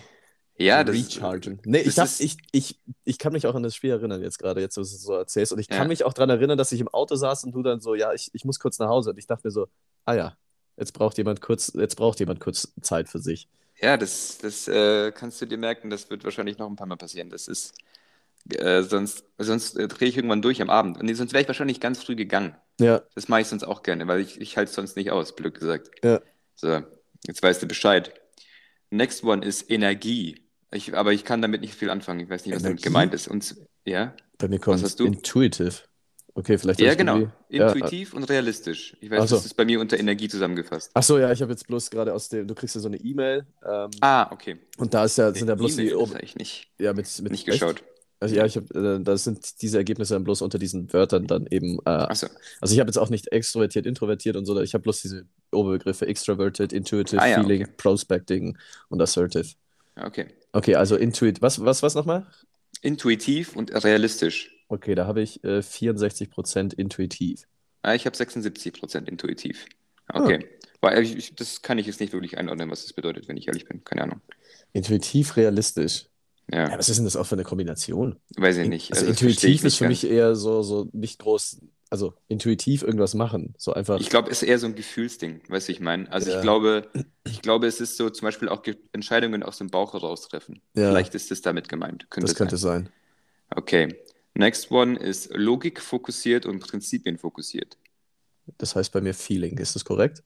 ja, 0.57 0.83
das 0.83 0.93
Rechargen. 0.97 1.61
Nee, 1.63 1.79
ich, 1.79 1.97
hab, 1.97 2.03
ist- 2.07 2.19
ich, 2.19 2.35
ich, 2.51 2.77
ich 3.05 3.17
kann 3.17 3.31
mich 3.31 3.47
auch 3.47 3.55
an 3.55 3.63
das 3.63 3.73
Spiel 3.73 3.91
erinnern, 3.91 4.21
jetzt 4.21 4.39
gerade, 4.39 4.59
jetzt, 4.59 4.75
wo 4.75 4.81
du 4.81 4.85
es 4.87 5.01
so 5.01 5.13
erzählst. 5.13 5.53
Und 5.53 5.59
ich 5.59 5.69
kann 5.69 5.83
Ja. 5.83 5.87
mich 5.87 6.03
auch 6.03 6.11
daran 6.11 6.31
erinnern, 6.31 6.57
dass 6.57 6.73
ich 6.73 6.81
im 6.81 6.89
Auto 6.89 7.15
saß 7.15 7.45
und 7.45 7.53
du 7.53 7.63
dann 7.63 7.79
so, 7.79 7.95
ja, 7.95 8.11
ich, 8.11 8.29
ich 8.33 8.43
muss 8.43 8.59
kurz 8.59 8.77
nach 8.79 8.89
Hause. 8.89 9.11
Und 9.11 9.17
ich 9.17 9.27
dachte 9.27 9.47
mir 9.47 9.51
so, 9.51 9.67
ah 10.03 10.15
ja, 10.15 10.37
jetzt 10.75 10.91
braucht 10.91 11.17
jemand 11.17 11.39
kurz, 11.39 11.71
jetzt 11.75 11.95
braucht 11.95 12.19
jemand 12.19 12.41
kurz 12.41 12.73
Zeit 12.81 13.07
für 13.07 13.19
sich. 13.19 13.47
Ja, 13.81 13.95
das, 13.95 14.39
das 14.39 14.67
äh, 14.67 15.13
kannst 15.13 15.39
du 15.39 15.45
dir 15.45 15.57
merken, 15.57 15.89
das 15.89 16.09
wird 16.09 16.25
wahrscheinlich 16.25 16.57
noch 16.57 16.67
ein 16.69 16.75
paar 16.75 16.87
Mal 16.87 16.97
passieren. 16.97 17.29
Das 17.29 17.47
ist, 17.47 17.73
äh, 18.57 18.83
sonst, 18.83 19.23
sonst 19.37 19.77
äh, 19.77 19.87
drehe 19.87 20.09
ich 20.09 20.17
irgendwann 20.17 20.41
durch 20.41 20.61
am 20.61 20.69
Abend. 20.69 20.97
Und 20.99 21.13
sonst 21.15 21.33
wäre 21.33 21.41
ich 21.41 21.47
wahrscheinlich 21.47 21.79
ganz 21.79 22.03
früh 22.03 22.15
gegangen. 22.15 22.55
Ja, 22.79 23.01
Das 23.15 23.27
mache 23.27 23.41
ich 23.41 23.47
sonst 23.47 23.63
auch 23.63 23.83
gerne, 23.83 24.07
weil 24.07 24.21
ich, 24.21 24.39
ich 24.39 24.55
halte 24.57 24.69
es 24.69 24.75
sonst 24.75 24.95
nicht 24.95 25.11
aus, 25.11 25.35
blöd 25.35 25.53
gesagt. 25.53 25.89
Ja. 26.03 26.21
So, 26.55 26.81
jetzt 27.27 27.43
weißt 27.43 27.61
du 27.61 27.67
Bescheid. 27.67 28.13
Next 28.89 29.23
one 29.23 29.45
ist 29.45 29.69
Energie. 29.69 30.45
Ich, 30.71 30.95
aber 30.95 31.13
ich 31.13 31.25
kann 31.25 31.41
damit 31.41 31.61
nicht 31.61 31.73
viel 31.75 31.89
anfangen. 31.89 32.19
Ich 32.21 32.29
weiß 32.29 32.45
nicht, 32.45 32.55
was 32.55 32.63
damit 32.63 32.77
Energie? 32.79 32.83
gemeint 32.83 33.13
ist. 33.13 33.27
Und, 33.27 33.55
ja, 33.85 34.13
bei 34.37 34.47
mir 34.47 34.59
kommt 34.59 34.81
hast 34.83 34.99
du? 34.99 35.05
Intuitive. 35.05 35.73
Okay, 36.35 36.57
vielleicht. 36.57 36.79
ja, 36.79 36.93
genau. 36.93 37.15
irgendwie- 37.17 37.57
Ja, 37.57 37.71
Intuitiv 37.71 38.13
und 38.13 38.23
realistisch. 38.29 38.95
Ich 39.01 39.09
weiß, 39.09 39.29
so. 39.29 39.35
das 39.35 39.45
ist 39.45 39.55
bei 39.55 39.65
mir 39.65 39.79
unter 39.81 39.99
Energie 39.99 40.29
zusammengefasst. 40.29 40.91
Ach 40.93 41.03
so, 41.03 41.17
ja, 41.17 41.31
ich 41.31 41.41
habe 41.41 41.51
jetzt 41.51 41.67
bloß 41.67 41.89
gerade 41.89 42.13
aus 42.13 42.29
dem, 42.29 42.47
du 42.47 42.55
kriegst 42.55 42.75
ja 42.75 42.81
so 42.81 42.87
eine 42.87 42.97
E-Mail 42.97 43.45
ähm, 43.67 43.89
Ah, 43.99 44.31
okay. 44.31 44.57
und 44.77 44.93
da 44.93 45.03
ist 45.05 45.17
ja, 45.17 45.33
sind 45.33 45.47
ja 45.49 45.55
bloß 45.55 45.75
die 45.75 45.91
habe 45.93 46.19
ich 46.21 46.35
nicht, 46.35 46.69
ja, 46.77 46.93
mit, 46.93 47.07
mit 47.21 47.31
nicht 47.31 47.47
echt? 47.47 47.83
Also 48.19 48.35
ja, 48.35 48.45
ich 48.45 48.57
habe, 48.57 48.97
äh, 48.99 49.03
da 49.03 49.17
sind 49.17 49.61
diese 49.61 49.77
Ergebnisse 49.77 50.13
dann 50.13 50.25
bloß 50.25 50.41
unter 50.41 50.59
diesen 50.59 50.91
Wörtern 50.91 51.25
dann 51.25 51.47
eben, 51.47 51.79
äh, 51.85 51.89
Achso. 51.89 52.27
also 52.59 52.73
ich 52.73 52.79
habe 52.79 52.89
jetzt 52.89 52.97
auch 52.97 53.09
nicht 53.09 53.31
extrovertiert, 53.31 53.85
introvertiert 53.85 54.35
und 54.35 54.45
so, 54.45 54.59
ich 54.59 54.73
habe 54.73 54.81
bloß 54.81 55.01
diese 55.01 55.25
Oberbegriffe 55.51 56.05
extroverted, 56.05 56.73
intuitive, 56.73 57.21
Ah 57.21 57.27
ja, 57.27 57.41
feeling, 57.41 57.63
okay. 57.63 57.73
prospecting 57.77 58.57
und 58.89 59.01
assertive. 59.01 59.55
Okay. 59.95 60.27
Okay, 60.51 60.75
also 60.75 60.97
intuit, 60.97 61.41
was, 61.41 61.63
was, 61.63 61.81
was 61.81 61.95
nochmal? 61.95 62.27
Intuitiv 62.81 63.55
und 63.55 63.71
realistisch. 63.83 64.51
Okay, 64.67 64.95
da 64.95 65.07
habe 65.07 65.21
ich 65.21 65.43
äh, 65.43 65.61
64% 65.61 66.73
intuitiv. 66.75 67.47
Ah, 67.83 67.95
ich 67.95 68.05
habe 68.05 68.15
76% 68.15 69.07
intuitiv. 69.07 69.65
Okay. 70.11 70.45
Weil 70.81 71.03
ich, 71.03 71.15
ich, 71.15 71.35
das 71.35 71.61
kann 71.61 71.77
ich 71.77 71.87
jetzt 71.87 71.99
nicht 71.99 72.13
wirklich 72.13 72.37
einordnen, 72.37 72.69
was 72.69 72.83
das 72.83 72.93
bedeutet, 72.93 73.27
wenn 73.27 73.37
ich 73.37 73.47
ehrlich 73.47 73.65
bin. 73.65 73.83
Keine 73.83 74.03
Ahnung. 74.03 74.21
Intuitiv 74.73 75.35
realistisch. 75.37 76.08
Ja, 76.51 76.69
Ja, 76.69 76.77
was 76.77 76.89
ist 76.89 76.97
denn 76.97 77.05
das 77.05 77.15
auch 77.15 77.25
für 77.25 77.35
eine 77.35 77.43
Kombination? 77.43 78.17
weiß 78.37 78.57
ich 78.57 78.67
nicht. 78.69 78.91
Also, 78.91 79.05
verstehe 79.05 79.29
intuitiv 79.29 79.63
ist 79.63 79.75
für 79.77 79.87
nicht 79.87 80.03
mich 80.03 80.11
eher 80.11 80.35
so, 80.35 80.63
so 80.63 80.89
nicht 80.93 81.19
groß, 81.19 81.61
also 81.91 82.13
intuitiv 82.27 82.81
irgendwas 82.83 83.13
machen. 83.13 83.53
So 83.57 83.73
einfach. 83.73 83.95
ganz. 83.95 84.03
Ich 84.05 84.09
glaube, 84.09 84.31
es 84.31 84.41
ist 84.41 84.47
eher 84.49 84.59
so 84.59 84.65
ein 84.67 84.75
Gefühlsding, 84.75 85.41
weißt 85.47 85.67
du, 85.67 85.71
ich 85.73 85.79
meine. 85.79 86.11
Also 86.11 86.29
Ja. 86.31 86.37
ich 86.37 86.41
glaube, 86.41 86.87
ich 87.25 87.41
glaube, 87.41 87.67
es 87.67 87.79
ist 87.81 87.97
so 87.97 88.09
zum 88.09 88.25
Beispiel 88.25 88.49
auch 88.49 88.63
Ge 88.63 88.77
Entscheidungen 88.93 89.43
aus 89.43 89.57
dem 89.59 89.69
Bauch 89.69 89.93
heraus 89.93 90.27
treffen. 90.27 90.61
Ja. 90.75 90.89
Vielleicht 90.89 91.13
ist 91.15 91.29
das 91.31 91.41
damit 91.41 91.69
gemeint. 91.69 92.09
Könnte 92.09 92.27
das 92.27 92.35
könnte 92.35 92.57
sein. 92.57 92.85
sein. 92.85 92.93
Okay. 93.55 93.95
Next 94.35 94.71
one 94.71 94.97
ist 94.97 95.31
Logik 95.33 95.81
fokussiert 95.81 96.45
und 96.45 96.59
Prinzipien 96.59 97.17
fokussiert. 97.17 97.77
Das 98.57 98.75
heißt 98.75 98.91
bei 98.91 99.01
mir 99.01 99.13
Feeling. 99.13 99.57
Ist 99.57 99.75
das 99.75 99.83
korrekt? 99.85 100.23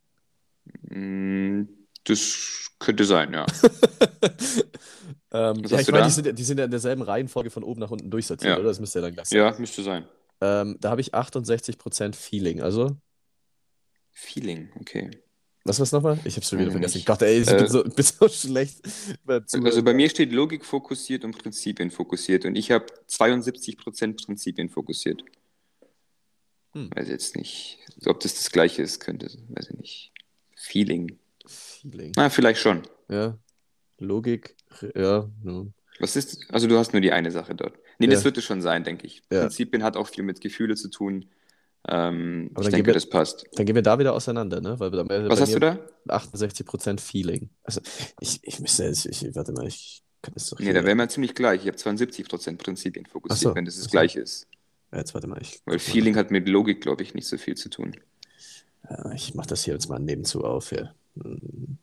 Mm, 0.90 1.64
Das 2.06 2.70
könnte 2.80 3.06
sein, 3.06 3.34
ja. 3.34 3.46
ähm, 5.34 5.64
ja, 5.66 5.80
ich 5.80 5.92
meine, 5.92 6.06
die 6.06 6.12
sind, 6.12 6.26
ja- 6.28 6.32
die 6.34 6.44
sind 6.44 6.58
ja 6.60 6.66
in 6.66 6.72
derselben 6.72 7.02
Reihenfolge 7.02 7.50
von 7.50 7.64
oben 7.64 7.80
nach 7.82 7.92
unten 7.92 8.10
durchsortiert, 8.12 8.52
Ja. 8.54 8.58
oder? 8.60 8.70
Das 8.70 8.80
müsste 8.80 9.00
ja 9.00 9.06
dann 9.06 9.14
gleich 9.14 9.28
sein. 9.28 9.40
Ja, 9.40 9.56
müsste 9.60 9.84
sein. 9.84 10.08
Ähm, 10.42 10.78
da 10.80 10.90
habe 10.92 11.02
ich 11.02 11.14
68% 11.14 12.16
Feeling. 12.16 12.62
Also, 12.62 12.96
Feeling, 14.12 14.70
okay. 14.80 15.10
was 15.64 15.80
war 15.80 15.84
es 15.86 15.92
nochmal? 15.92 16.20
Ich 16.26 16.36
habe 16.36 16.42
es 16.42 16.50
schon 16.50 16.60
wieder 16.60 16.68
ich 16.68 16.74
vergessen. 16.74 16.98
nicht. 16.98 17.08
Gott, 17.08 17.22
ey, 17.24 17.42
ich 17.42 17.48
Äh, 17.50 17.58
bin, 17.58 17.68
so, 17.68 17.84
bin 17.96 18.06
so 18.06 18.28
schlecht. 18.30 18.82
Also 19.26 19.82
bei 19.84 19.94
mir 19.94 20.10
steht 20.10 20.32
Logik 20.32 20.64
fokussiert 20.66 21.24
und 21.26 21.38
Prinzipien 21.38 21.90
fokussiert 21.90 22.46
und 22.46 22.56
ich 22.56 22.70
habe 22.72 22.86
72% 23.10 24.24
Prinzipien 24.26 24.70
fokussiert. 24.70 25.24
Hm. 26.74 26.90
Weiß 26.96 27.08
jetzt 27.08 27.36
nicht, 27.36 27.80
ob 28.06 28.20
das 28.20 28.36
das 28.36 28.52
gleiche 28.52 28.82
ist, 28.82 29.00
könnte, 29.00 29.28
weiß 29.50 29.70
ich 29.72 29.78
nicht. 29.78 30.12
Feeling. 30.56 31.18
Feeling. 31.46 32.12
Na, 32.16 32.30
vielleicht 32.30 32.60
schon. 32.62 32.84
Ja. 33.10 33.38
Logik, 34.04 34.56
ja. 34.96 35.30
ja. 35.44 35.66
Was 36.00 36.16
ist, 36.16 36.46
also 36.52 36.68
du 36.68 36.78
hast 36.78 36.94
nur 36.94 37.02
die 37.02 37.12
eine 37.12 37.32
Sache 37.32 37.56
dort. 37.56 37.74
Nee, 38.00 38.08
das 38.08 38.20
Ja. 38.22 38.26
wird 38.26 38.38
es 38.38 38.44
schon 38.44 38.62
sein, 38.62 38.84
denke 38.84 39.06
ich. 39.08 39.22
Ja. 39.32 39.42
Prinzipien 39.42 39.84
hat 39.84 39.96
auch 39.98 40.08
viel 40.08 40.24
mit 40.24 40.42
Gefühle 40.42 40.76
zu 40.76 40.90
tun. 40.90 41.26
Ähm, 41.88 42.50
Aber 42.54 42.64
ich 42.64 42.70
denke, 42.72 42.88
wir- 42.88 42.94
das 42.94 43.08
passt. 43.10 43.46
Dann 43.54 43.66
gehen 43.66 43.76
wir 43.76 43.82
da 43.82 44.00
wieder 44.00 44.14
auseinander, 44.14 44.62
ne? 44.62 44.80
Weil 44.80 44.90
bei, 44.92 45.04
bei 45.04 45.30
Was 45.30 45.42
hast 45.42 45.54
mir 45.54 45.60
du 45.60 45.80
da? 46.08 46.16
68% 46.16 47.00
Feeling. 47.02 47.50
Also, 47.64 47.82
ich, 48.22 48.40
ich 48.42 48.60
müsste, 48.60 48.88
ich, 48.90 49.06
ich, 49.06 49.36
warte 49.36 49.52
mal, 49.52 49.68
ich 49.68 50.02
kann 50.22 50.34
das 50.34 50.50
doch 50.50 50.60
Nee, 50.60 50.72
da 50.74 50.84
wären 50.86 50.98
wir 50.98 51.10
ziemlich 51.10 51.36
gleich. 51.36 51.62
Ich 51.62 51.68
habe 51.68 51.78
72% 51.78 52.58
Prinzipien 52.58 53.06
fokussiert, 53.06 53.40
so. 53.52 53.56
wenn 53.56 53.66
das 53.66 53.76
das 53.76 53.84
so. 53.86 53.90
gleiche 53.90 54.22
ist. 54.22 54.48
Ja, 54.94 55.00
Jetzt 55.00 55.14
warte 55.14 55.28
mal, 55.28 55.42
ich, 55.42 55.62
Weil 55.66 55.78
Feeling 55.80 56.16
hat 56.16 56.32
mit 56.32 56.48
Logik, 56.48 56.80
glaube 56.82 57.04
ich, 57.04 57.14
nicht 57.14 57.28
so 57.28 57.38
viel 57.38 57.56
zu 57.56 57.70
tun. 57.70 57.98
Ja, 58.90 59.12
ich 59.12 59.34
mache 59.36 59.48
das 59.48 59.64
hier 59.66 59.74
jetzt 59.74 59.90
mal 59.90 60.00
nebenzu 60.00 60.44
auf. 60.46 60.72
Ja. 60.72 60.94
Hm. 61.22 61.78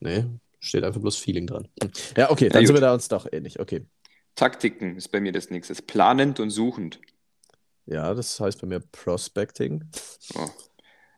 Nee, 0.00 0.24
steht 0.60 0.84
einfach 0.84 1.00
bloß 1.00 1.16
Feeling 1.16 1.46
dran. 1.46 1.68
Ja, 2.16 2.30
okay, 2.30 2.48
dann 2.48 2.62
gut. 2.62 2.68
sind 2.68 2.76
wir 2.76 2.80
da 2.80 2.94
uns 2.94 3.08
doch 3.08 3.26
ähnlich. 3.30 3.60
Okay. 3.60 3.86
Taktiken 4.34 4.96
ist 4.96 5.08
bei 5.08 5.20
mir 5.20 5.32
das 5.32 5.50
nächste. 5.50 5.74
Planend 5.74 6.40
und 6.40 6.50
suchend. 6.50 7.00
Ja, 7.86 8.14
das 8.14 8.38
heißt 8.38 8.60
bei 8.60 8.66
mir 8.66 8.80
Prospecting. 8.80 9.84
Oh. 10.34 10.48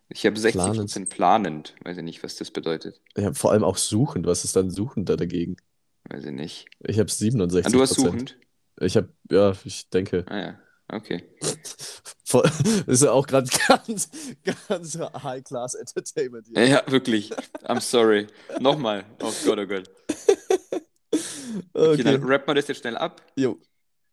Ich 0.09 0.27
habe 0.27 0.37
60% 0.37 1.09
planend. 1.09 1.75
Weiß 1.85 1.97
ich 1.97 2.03
nicht, 2.03 2.23
was 2.23 2.37
das 2.37 2.51
bedeutet. 2.51 3.01
Ja, 3.17 3.33
vor 3.33 3.53
allem 3.53 3.63
auch 3.65 3.77
suchend. 3.77 4.27
Was 4.27 4.45
ist 4.45 4.57
dann 4.57 4.71
suchend 4.71 5.09
da 5.09 5.17
dagegen? 5.17 5.57
Weiß 6.09 6.25
ich 6.25 6.33
nicht. 6.33 6.67
Ich 6.81 6.99
habe 6.99 7.09
67%. 7.09 7.67
Ah, 7.67 7.71
du 7.71 7.81
hast 7.81 7.95
suchend? 7.95 8.39
Ich 8.81 8.97
habe, 8.97 9.13
ja, 9.31 9.53
ich 9.65 9.91
denke. 9.91 10.25
Ah 10.29 10.39
ja, 10.39 10.59
okay. 10.93 11.25
Voll, 12.25 12.43
das 12.43 12.87
ist 12.87 13.03
ja 13.03 13.13
auch 13.13 13.27
gerade 13.27 13.49
ganz, 13.69 14.09
ganz 14.69 14.99
High-Class 14.99 15.75
Entertainment 15.75 16.47
hier. 16.47 16.67
Ja, 16.67 16.83
wirklich. 16.87 17.33
I'm 17.65 17.81
sorry. 17.81 18.27
Nochmal. 18.61 19.05
Oh 19.21 19.33
Gott, 19.45 19.59
oh 19.59 19.67
Gott. 19.67 19.91
Okay, 21.73 21.93
Okay. 21.93 22.03
dann 22.05 22.23
rappen 22.23 22.47
wir 22.49 22.55
das 22.55 22.69
jetzt 22.69 22.79
schnell 22.81 22.97
ab. 22.97 23.21
Jo. 23.37 23.59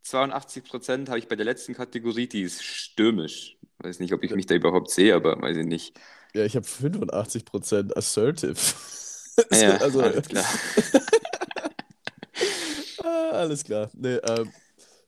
82% 0.06 1.08
habe 1.10 1.20
ich 1.20 1.28
bei 1.28 1.36
der 1.36 1.46
letzten 1.46 1.74
Kategorie, 1.76 2.28
die 2.28 2.42
ist 2.44 2.64
stürmisch. 2.64 3.58
Weiß 3.80 4.00
nicht, 4.00 4.14
ob 4.14 4.24
ich 4.24 4.32
mich 4.32 4.46
da 4.48 4.56
überhaupt 4.56 4.90
sehe, 4.90 5.14
aber 5.14 5.40
weiß 5.40 5.58
ich 5.58 5.66
nicht. 5.66 6.00
Ja, 6.34 6.44
ich 6.46 6.56
habe 6.56 6.66
85% 6.66 7.96
assertive. 7.96 8.56
Ja, 9.52 9.78
also, 9.82 10.02
alles 10.02 10.28
klar. 10.28 10.46
Ah, 13.04 13.30
alles 13.32 13.64
klar. 13.64 13.90
Nee, 13.94 14.16
ähm, 14.16 14.52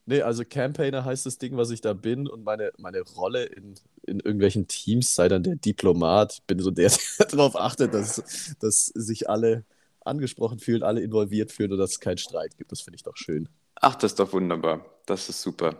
nee, 0.06 0.22
also 0.22 0.44
Campaigner 0.48 1.04
heißt 1.04 1.26
das 1.26 1.38
Ding, 1.38 1.56
was 1.56 1.70
ich 1.70 1.80
da 1.80 1.92
bin 1.92 2.28
und 2.28 2.44
meine, 2.44 2.72
meine 2.78 3.00
Rolle 3.00 3.44
in, 3.44 3.74
in 4.06 4.20
irgendwelchen 4.20 4.66
Teams 4.68 5.14
sei 5.14 5.28
dann 5.28 5.42
der 5.42 5.56
Diplomat. 5.56 6.34
Ich 6.34 6.42
bin 6.42 6.58
so 6.60 6.70
der, 6.70 6.90
der 7.18 7.26
darauf 7.26 7.56
achtet, 7.56 7.94
dass, 7.94 8.54
dass 8.60 8.86
sich 8.86 9.28
alle 9.28 9.64
angesprochen 10.04 10.58
fühlen, 10.58 10.82
alle 10.82 11.00
involviert 11.00 11.52
fühlen 11.52 11.72
und 11.72 11.78
dass 11.78 11.92
es 11.92 12.00
keinen 12.00 12.18
Streit 12.18 12.56
gibt. 12.56 12.72
Das 12.72 12.80
finde 12.80 12.96
ich 12.96 13.02
doch 13.02 13.16
schön. 13.16 13.48
Ach, 13.76 13.94
das 13.94 14.12
ist 14.12 14.18
doch 14.20 14.32
wunderbar. 14.32 14.84
Das 15.06 15.28
ist 15.28 15.40
super. 15.42 15.76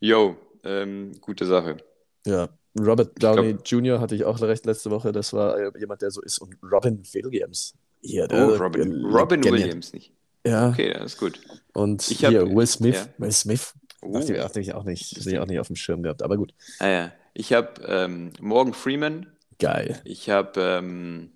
Yo, 0.00 0.36
ähm, 0.64 1.12
gute 1.20 1.46
Sache. 1.46 1.78
Ja, 2.26 2.48
Robert 2.78 3.22
Downey 3.22 3.54
glaub- 3.54 3.66
Jr. 3.66 4.00
hatte 4.00 4.14
ich 4.14 4.24
auch 4.24 4.40
recht 4.40 4.64
letzte 4.66 4.90
Woche. 4.90 5.12
Das 5.12 5.32
war 5.32 5.58
äh, 5.58 5.70
jemand, 5.78 6.02
der 6.02 6.10
so 6.10 6.20
ist. 6.22 6.38
Und 6.38 6.56
Robin 6.62 7.02
Williams. 7.12 7.74
Der 8.02 8.28
Oh, 8.32 8.54
Robin. 8.56 9.04
Robin 9.04 9.44
Williams 9.44 9.92
nicht. 9.92 10.12
Ja, 10.46 10.68
Okay, 10.70 10.92
das 10.94 11.12
ist 11.14 11.18
gut. 11.18 11.40
und 11.74 12.10
Ich 12.10 12.24
hab- 12.24 12.30
hier 12.30 12.46
Will 12.54 12.66
Smith. 12.66 12.96
ja. 12.96 13.06
Will 13.18 13.32
Smith. 13.32 13.74
Oh. 14.02 14.18
Dachte, 14.18 14.60
ich- 14.60 14.72
auch 14.74 14.84
nicht. 14.84 15.16
Hatte 15.18 15.30
ich 15.30 15.38
auch 15.38 15.46
nicht 15.46 15.60
auf 15.60 15.66
dem 15.66 15.76
Schirm 15.76 16.02
gehabt. 16.02 16.22
Aber 16.22 16.36
gut. 16.36 16.54
Ah 16.78 16.88
ja. 16.88 17.12
Ich 17.34 17.52
habe 17.52 17.80
ähm, 17.86 18.32
Morgan 18.40 18.72
Freeman, 18.74 19.26
Geil. 19.58 20.00
ich 20.04 20.30
habe 20.30 20.60
ähm, 20.60 21.32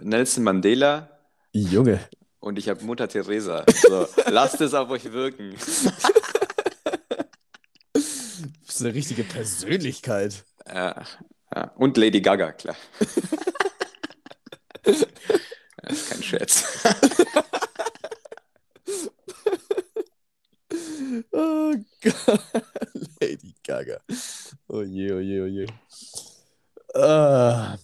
Nelson 0.00 0.42
Mandela 0.44 1.10
Junge. 1.52 2.00
und 2.40 2.58
ich 2.58 2.68
habe 2.68 2.82
Mutter 2.84 3.06
Teresa. 3.08 3.64
So, 3.86 4.08
lasst 4.30 4.60
es 4.60 4.74
auf 4.74 4.88
euch 4.90 5.12
wirken. 5.12 5.54
Das 7.92 8.76
ist 8.76 8.82
eine 8.86 8.94
richtige 8.94 9.24
Persönlichkeit. 9.24 10.44
Ja, 10.66 11.02
ja. 11.54 11.72
Und 11.76 11.96
Lady 11.96 12.20
Gaga, 12.20 12.52
klar. 12.52 12.76
Das 14.82 15.02
ist 15.92 16.10
kein 16.10 16.22
Scherz. 16.22 16.64
Oh 21.42 21.74
Gott. 22.02 22.40
Lady 23.20 23.54
Gaga. 23.64 23.98
Oh 24.68 24.82
je, 24.82 25.12
oh 25.12 25.20
je, 25.20 25.40
oh 25.42 25.46
je. 25.46 25.66
Ah, 26.94 27.78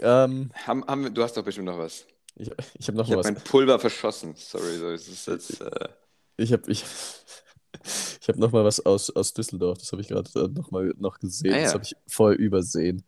ähm, 0.00 0.50
Haben, 0.66 0.84
haben, 0.86 1.02
wir- 1.04 1.10
du 1.10 1.22
hast 1.22 1.36
doch 1.36 1.42
bestimmt 1.44 1.66
noch 1.66 1.78
was. 1.78 2.04
ich 2.36 2.50
ich 2.78 2.88
habe 2.88 2.96
noch 2.98 3.04
Ich 3.04 3.10
mal 3.10 3.16
habe 3.16 3.16
was. 3.18 3.24
mein 3.24 3.34
Pulver 3.44 3.78
verschossen. 3.78 4.34
Sorry, 4.36 4.76
so 4.78 4.90
ist 4.90 5.08
es 5.08 5.26
jetzt. 5.26 5.60
Äh, 5.60 5.88
Ich 6.36 6.52
habe 6.52 6.70
ich, 6.70 6.84
ich 8.20 8.28
hab 8.28 8.36
noch 8.36 8.52
mal 8.52 8.64
was 8.64 8.84
aus, 8.84 9.10
aus 9.10 9.32
Düsseldorf. 9.32 9.78
Das 9.78 9.92
habe 9.92 10.02
ich 10.02 10.08
gerade 10.08 10.30
äh, 10.38 10.48
noch 10.48 10.70
mal 10.70 10.92
noch 10.98 11.18
gesehen. 11.18 11.52
Ah, 11.54 11.56
ja. 11.58 11.62
Das 11.64 11.74
habe 11.74 11.84
ich 11.84 11.96
voll 12.06 12.34
übersehen. 12.34 13.04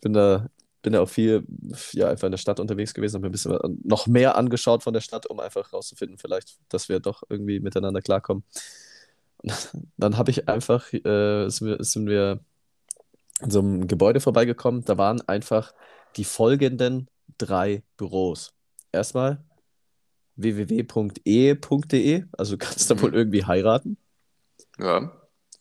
Bin 0.00 0.12
da, 0.12 0.48
bin 0.82 0.92
da 0.92 1.00
auch 1.00 1.08
viel, 1.08 1.44
ja, 1.92 2.08
einfach 2.08 2.26
in 2.26 2.32
der 2.32 2.38
Stadt 2.38 2.60
unterwegs 2.60 2.92
gewesen, 2.92 3.14
habe 3.14 3.22
mir 3.22 3.28
ein 3.30 3.32
bisschen 3.32 3.80
noch 3.84 4.06
mehr 4.06 4.36
angeschaut 4.36 4.82
von 4.82 4.92
der 4.92 5.00
Stadt, 5.00 5.24
um 5.26 5.40
einfach 5.40 5.72
rauszufinden, 5.72 6.18
vielleicht, 6.18 6.58
dass 6.68 6.88
wir 6.90 7.00
doch 7.00 7.22
irgendwie 7.30 7.58
miteinander 7.60 8.02
klarkommen. 8.02 8.44
Dann 9.96 10.16
habe 10.16 10.30
ich 10.30 10.48
einfach, 10.48 10.92
äh, 10.92 11.48
sind 11.48 12.06
wir, 12.08 12.40
in 13.40 13.50
so 13.50 13.58
einem 13.60 13.86
Gebäude 13.88 14.20
vorbeigekommen. 14.20 14.84
Da 14.84 14.96
waren 14.98 15.20
einfach 15.28 15.72
die 16.16 16.24
folgenden 16.24 17.08
drei 17.38 17.82
Büros. 17.96 18.52
Erstmal 18.92 19.42
www.ehe.de, 20.36 22.24
also 22.32 22.52
du 22.56 22.58
kannst 22.58 22.90
da 22.90 22.94
Mhm. 22.94 23.02
wohl 23.02 23.14
irgendwie 23.14 23.44
heiraten. 23.44 23.96
ja. 24.78 25.12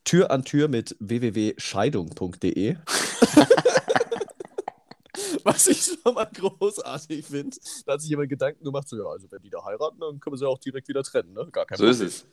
Tür 0.05 0.31
an 0.31 0.43
Tür 0.43 0.67
mit 0.67 0.97
www.scheidung.de. 0.99 2.75
Was 5.45 5.67
ich 5.67 5.81
schon 6.03 6.13
mal 6.13 6.25
großartig 6.25 7.25
finde. 7.25 7.55
Da 7.85 7.93
hat 7.93 8.01
sich 8.01 8.09
jemand 8.09 8.27
Gedanken 8.29 8.65
gemacht, 8.65 8.89
so, 8.89 8.97
ja, 8.97 9.05
also 9.05 9.31
wenn 9.31 9.41
die 9.41 9.49
da 9.49 9.63
heiraten, 9.63 9.99
dann 10.01 10.19
können 10.19 10.33
wir 10.33 10.37
sie 10.37 10.45
auch 10.47 10.59
direkt 10.59 10.89
wieder 10.89 11.03
trennen, 11.03 11.31
ne? 11.33 11.47
Gar 11.51 11.65
kein 11.65 11.77
So 11.77 11.85
ist 11.85 11.99
Problem. 11.99 12.09
es. 12.09 12.25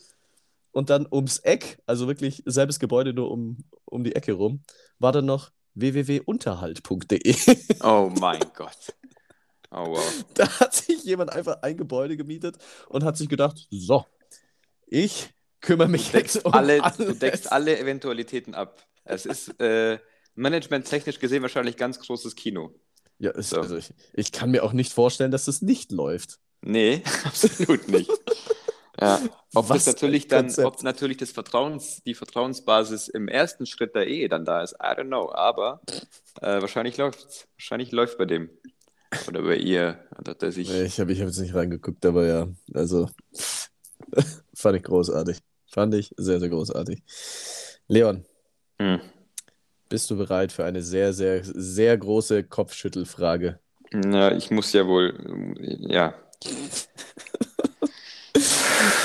Und 0.73 0.91
dann 0.91 1.07
ums 1.11 1.39
Eck, 1.39 1.79
also 1.87 2.07
wirklich 2.07 2.43
selbes 2.47 2.79
Gebäude, 2.79 3.13
nur 3.13 3.31
um, 3.31 3.65
um 3.85 4.05
die 4.05 4.15
Ecke 4.15 4.33
rum, 4.33 4.63
war 4.99 5.13
dann 5.13 5.27
noch 5.27 5.51
www.unterhalt.de. 5.75 7.35
Oh 7.83 8.13
mein 8.21 8.41
Gott. 8.55 8.95
Oh 9.71 9.87
wow. 9.87 10.25
Da 10.35 10.49
hat 10.61 10.75
sich 10.75 11.05
jemand 11.05 11.33
einfach 11.33 11.63
ein 11.63 11.77
Gebäude 11.77 12.17
gemietet 12.17 12.57
und 12.89 13.05
hat 13.05 13.17
sich 13.17 13.29
gedacht, 13.29 13.67
so, 13.71 14.05
ich 14.87 15.31
kümmere 15.61 15.89
mich 15.89 16.11
Du 16.11 16.19
jetzt 16.19 16.45
um 16.45 16.53
alle, 16.53 16.79
du 16.79 16.85
alles. 16.85 17.19
deckst 17.19 17.53
alle 17.53 17.79
Eventualitäten 17.79 18.55
ab. 18.55 18.87
Es 19.05 19.27
ist 19.27 19.61
äh, 19.61 19.99
managementtechnisch 20.35 21.19
gesehen 21.21 21.43
wahrscheinlich 21.43 21.77
ganz 21.77 21.99
großes 22.01 22.35
Kino. 22.37 22.75
Ja, 23.19 23.31
es, 23.33 23.51
So. 23.51 23.61
also 23.61 23.77
ich, 23.77 23.93
ich 24.15 24.33
kann 24.33 24.51
mir 24.51 24.65
auch 24.65 24.73
nicht 24.73 24.93
vorstellen, 24.93 25.31
dass 25.31 25.45
das 25.45 25.63
nicht 25.63 25.93
läuft. 25.93 26.39
Nee, 26.63 27.03
absolut 27.25 27.89
nicht. 27.89 28.11
Ja, 29.01 29.19
ob 29.55 29.69
Was 29.71 29.85
das 29.85 29.95
natürlich 29.95 30.29
dann, 30.29 30.53
ob 30.63 30.83
natürlich 30.83 31.17
das 31.17 31.31
Vertrauens, 31.31 32.03
die 32.05 32.15
Vertrauensbasis 32.15 33.09
im 33.09 33.29
ersten 33.29 33.65
Schritt 33.65 33.95
der 33.95 34.07
Ehe 34.07 34.29
dann 34.29 34.45
da 34.45 34.63
ist, 34.63 34.75
I 34.75 34.89
don't 34.89 35.07
know, 35.07 35.33
aber 35.33 35.81
äh, 36.43 36.61
wahrscheinlich 36.61 36.99
läuft's. 36.99 37.49
Wahrscheinlich 37.57 37.93
läuft 37.93 38.19
bei 38.19 38.27
dem. 38.27 38.51
Oder 39.27 39.43
bei 39.43 39.57
ihr. 39.57 40.05
Oder 40.19 40.35
dass 40.35 40.57
ich, 40.57 40.69
habe 40.71 41.13
ich 41.13 41.21
hab 41.21 41.27
jetzt 41.27 41.39
nicht 41.39 41.55
reingeguckt, 41.55 42.05
aber 42.05 42.27
ja, 42.27 42.49
also 42.75 43.09
fand 44.55 44.77
ich 44.77 44.83
großartig. 44.83 45.39
Fand 45.67 45.95
ich 45.95 46.13
sehr, 46.17 46.39
sehr 46.39 46.49
großartig. 46.49 47.03
Leon, 47.89 48.25
hm. 48.79 49.01
bist 49.89 50.11
du 50.11 50.17
bereit 50.17 50.53
für 50.53 50.65
eine 50.65 50.83
sehr, 50.83 51.13
sehr, 51.13 51.43
sehr 51.43 51.97
große 51.97 52.45
Kopfschüttelfrage? 52.45 53.61
Ja, 53.93 54.33
ich 54.33 54.51
muss 54.51 54.73
ja 54.73 54.87
wohl, 54.87 55.57
ja. 55.81 56.15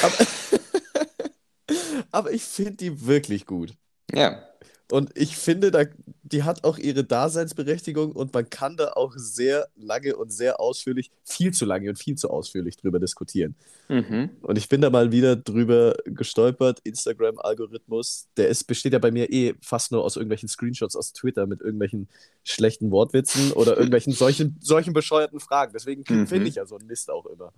Aber, 0.06 0.16
aber 2.12 2.32
ich 2.32 2.44
finde 2.44 2.74
die 2.74 3.06
wirklich 3.06 3.46
gut. 3.46 3.74
Ja, 4.14 4.44
Und 4.92 5.18
ich 5.18 5.36
finde, 5.36 5.72
da, 5.72 5.86
die 6.22 6.44
hat 6.44 6.64
auch 6.64 6.78
ihre 6.78 7.04
Daseinsberechtigung 7.04 8.12
und 8.12 8.34
man 8.34 8.50
kann 8.52 8.78
da 8.78 8.94
auch 8.94 9.14
sehr 9.16 9.68
lange 9.76 10.16
und 10.16 10.32
sehr 10.32 10.60
ausführlich, 10.60 11.10
viel 11.24 11.52
zu 11.54 11.66
lange 11.66 11.90
und 11.90 11.98
viel 11.98 12.16
zu 12.16 12.30
ausführlich 12.30 12.78
drüber 12.78 13.00
diskutieren. 13.00 13.56
mhm. 13.90 14.30
Und 14.44 14.58
ich 14.60 14.70
bin 14.70 14.82
da 14.82 14.92
mal 14.92 15.12
wieder 15.12 15.36
drüber 15.36 15.96
gestolpert. 16.06 16.82
Instagram-Algorithmus, 16.84 18.28
der 18.38 18.48
ist, 18.50 18.66
besteht 18.66 18.94
ja 18.94 19.00
bei 19.00 19.10
mir 19.12 19.32
eh 19.34 19.56
fast 19.60 19.92
nur 19.92 20.04
aus 20.04 20.16
irgendwelchen 20.18 20.48
Screenshots 20.50 20.96
aus 20.96 21.14
Twitter 21.14 21.48
mit 21.48 21.62
irgendwelchen 21.62 22.08
schlechten 22.44 22.92
Wortwitzen 22.92 23.54
oder 23.54 23.74
irgendwelchen 23.76 24.14
solchen, 24.24 24.56
solchen 24.62 24.94
bescheuerten 24.94 25.40
Fragen. 25.40 25.74
Deswegen 25.74 26.04
Mhm. 26.08 26.28
finde 26.28 26.48
ich 26.48 26.56
ja 26.56 26.66
so 26.68 26.78
einen 26.78 26.86
Mist 26.88 27.10
auch 27.10 27.26
immer. 27.26 27.52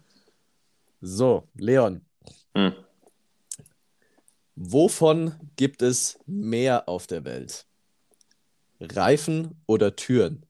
So, 1.02 1.44
Leon, 1.58 2.02
Hm. 2.58 2.74
wovon 4.56 5.36
gibt 5.58 5.84
es 5.84 6.18
mehr 6.26 6.90
auf 6.90 7.06
der 7.06 7.24
Welt? 7.24 7.68
Reifen 8.80 9.62
oder 9.68 9.96
Türen? 9.96 10.44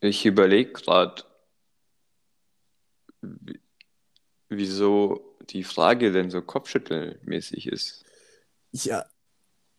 Ich 0.00 0.26
überlege 0.26 0.72
gerade, 0.72 1.22
wieso 4.50 5.38
die 5.48 5.64
Frage 5.64 6.12
denn 6.12 6.30
so 6.30 6.42
kopfschüttelmäßig 6.42 7.68
ist. 7.68 8.04
Ja, 8.72 9.06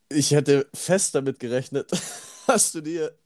ich 0.09 0.31
hätte 0.31 0.67
fest 0.73 1.13
damit 1.13 1.39
gerechnet, 1.39 1.91
dass 2.47 2.71
du 2.71 2.81
dir 2.81 3.17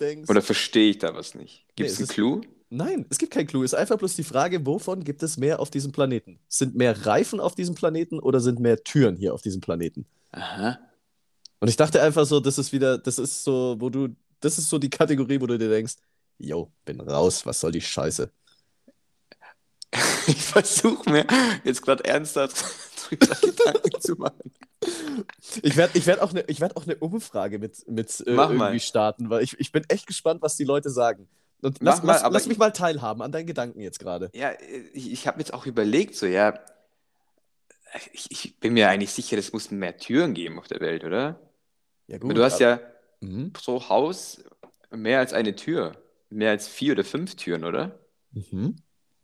denkst. 0.00 0.28
Oder 0.28 0.42
verstehe 0.42 0.90
ich 0.90 0.98
da 0.98 1.14
was 1.14 1.34
nicht? 1.34 1.64
Gibt 1.76 1.88
Nee, 1.88 1.92
es 1.92 1.98
einen 1.98 2.08
Clou? 2.08 2.40
Nein, 2.70 3.06
es 3.10 3.18
gibt 3.18 3.32
kein 3.32 3.46
Clou. 3.46 3.62
Es 3.62 3.72
ist 3.72 3.78
einfach 3.78 3.98
bloß 3.98 4.16
die 4.16 4.24
Frage, 4.24 4.64
wovon 4.66 5.04
gibt 5.04 5.22
es 5.22 5.36
mehr 5.36 5.60
auf 5.60 5.70
diesem 5.70 5.92
Planeten? 5.92 6.40
Sind 6.48 6.74
mehr 6.74 7.06
Reifen 7.06 7.40
auf 7.40 7.54
diesem 7.54 7.74
Planeten 7.74 8.18
oder 8.18 8.40
sind 8.40 8.58
mehr 8.58 8.82
Türen 8.82 9.16
hier 9.16 9.32
auf 9.34 9.42
diesem 9.42 9.60
Planeten? 9.60 10.06
Aha. 10.32 10.78
Und 11.60 11.68
ich 11.68 11.76
dachte 11.76 12.02
einfach 12.02 12.26
so, 12.26 12.40
das 12.40 12.58
ist 12.58 12.72
wieder, 12.72 12.98
das 12.98 13.18
ist 13.18 13.44
so, 13.44 13.76
wo 13.78 13.90
du 13.90 14.08
das 14.40 14.58
ist 14.58 14.68
so 14.68 14.78
die 14.78 14.90
Kategorie, 14.90 15.40
wo 15.40 15.46
du 15.46 15.58
dir 15.58 15.70
denkst, 15.70 15.94
yo, 16.38 16.70
bin 16.84 17.00
raus, 17.00 17.46
was 17.46 17.60
soll 17.60 17.72
die 17.72 17.80
Scheiße? 17.80 18.30
Ich 20.26 20.42
versuche 20.42 21.08
mir 21.10 21.26
jetzt 21.64 21.82
gerade 21.82 22.04
ernsthaft 22.04 22.64
Gedanken 23.18 24.00
zu 24.00 24.14
machen. 24.16 24.52
Ich 25.62 25.76
werde 25.76 25.96
ich 25.98 26.06
werd 26.06 26.20
auch, 26.20 26.30
eine, 26.30 26.44
werd 26.46 26.76
auch 26.76 26.84
eine 26.84 26.96
Umfrage 26.96 27.58
mit, 27.58 27.88
mit 27.88 28.20
äh, 28.20 28.30
irgendwie 28.30 28.56
mal. 28.58 28.80
starten, 28.80 29.30
weil 29.30 29.42
ich, 29.42 29.58
ich 29.58 29.72
bin 29.72 29.84
echt 29.88 30.06
gespannt, 30.06 30.42
was 30.42 30.56
die 30.56 30.64
Leute 30.64 30.90
sagen. 30.90 31.28
Und 31.62 31.78
lass, 31.80 32.02
mal, 32.02 32.12
lass, 32.12 32.22
aber 32.22 32.34
lass 32.34 32.46
mich 32.46 32.52
ich- 32.54 32.58
mal 32.58 32.70
teilhaben 32.72 33.22
an 33.22 33.32
deinen 33.32 33.46
Gedanken 33.46 33.80
jetzt 33.80 33.98
gerade. 33.98 34.30
Ja, 34.34 34.52
ich, 34.92 35.10
ich 35.12 35.26
habe 35.26 35.38
jetzt 35.38 35.54
auch 35.54 35.64
überlegt, 35.66 36.14
so, 36.16 36.26
ja, 36.26 36.58
ich, 38.12 38.30
ich 38.30 38.58
bin 38.60 38.74
mir 38.74 38.88
eigentlich 38.88 39.12
sicher, 39.12 39.38
es 39.38 39.52
muss 39.52 39.70
mehr 39.70 39.96
Türen 39.96 40.34
geben 40.34 40.58
auf 40.58 40.66
der 40.66 40.80
Welt, 40.80 41.04
oder? 41.04 41.40
Ja, 42.06 42.18
Aber 42.20 42.34
du 42.34 42.42
hast 42.42 42.60
ja 42.60 42.80
Mhm. 43.20 43.52
pro 43.54 43.88
Haus 43.88 44.42
mehr 44.90 45.20
als 45.20 45.32
eine 45.32 45.56
Tür. 45.56 45.96
Mehr 46.28 46.50
als 46.50 46.68
vier 46.68 46.92
oder 46.92 47.04
fünf 47.04 47.36
Türen, 47.36 47.64
oder? 47.64 47.98
Mhm. 48.32 48.76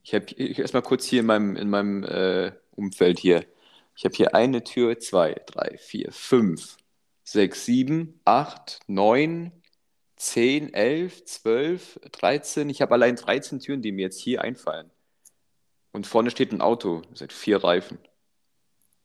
Ich 0.03 0.15
habe 0.15 0.33
erstmal 0.35 0.81
kurz 0.83 1.05
hier 1.05 1.21
in 1.21 1.27
meinem, 1.27 1.57
in 1.57 1.69
meinem 1.69 2.05
äh, 2.05 2.53
Umfeld 2.75 3.19
hier. 3.19 3.45
Ich 4.01 4.07
habe 4.07 4.17
hier 4.17 4.35
eine 4.35 4.65
Tür, 4.65 4.99
zwei, 4.99 5.35
drei, 5.45 5.77
vier, 5.77 6.11
fünf, 6.11 6.79
sechs, 7.23 7.67
sieben, 7.67 8.19
acht, 8.25 8.81
neun, 8.87 9.53
zehn, 10.17 10.73
elf, 10.73 11.27
zwölf, 11.27 12.01
dreizehn. 12.11 12.71
Ich 12.71 12.81
habe 12.81 12.95
allein 12.95 13.17
13 13.17 13.61
Türen, 13.61 13.83
die 13.83 13.93
mir 13.93 14.01
jetzt 14.07 14.19
hier 14.19 14.41
einfallen. 14.41 14.91
Und 15.93 16.07
vorne 16.07 16.31
steht 16.31 16.51
ein 16.51 16.63
Auto, 16.63 17.03
seit 17.13 17.31
vier 17.31 17.63
Reifen. 17.63 17.99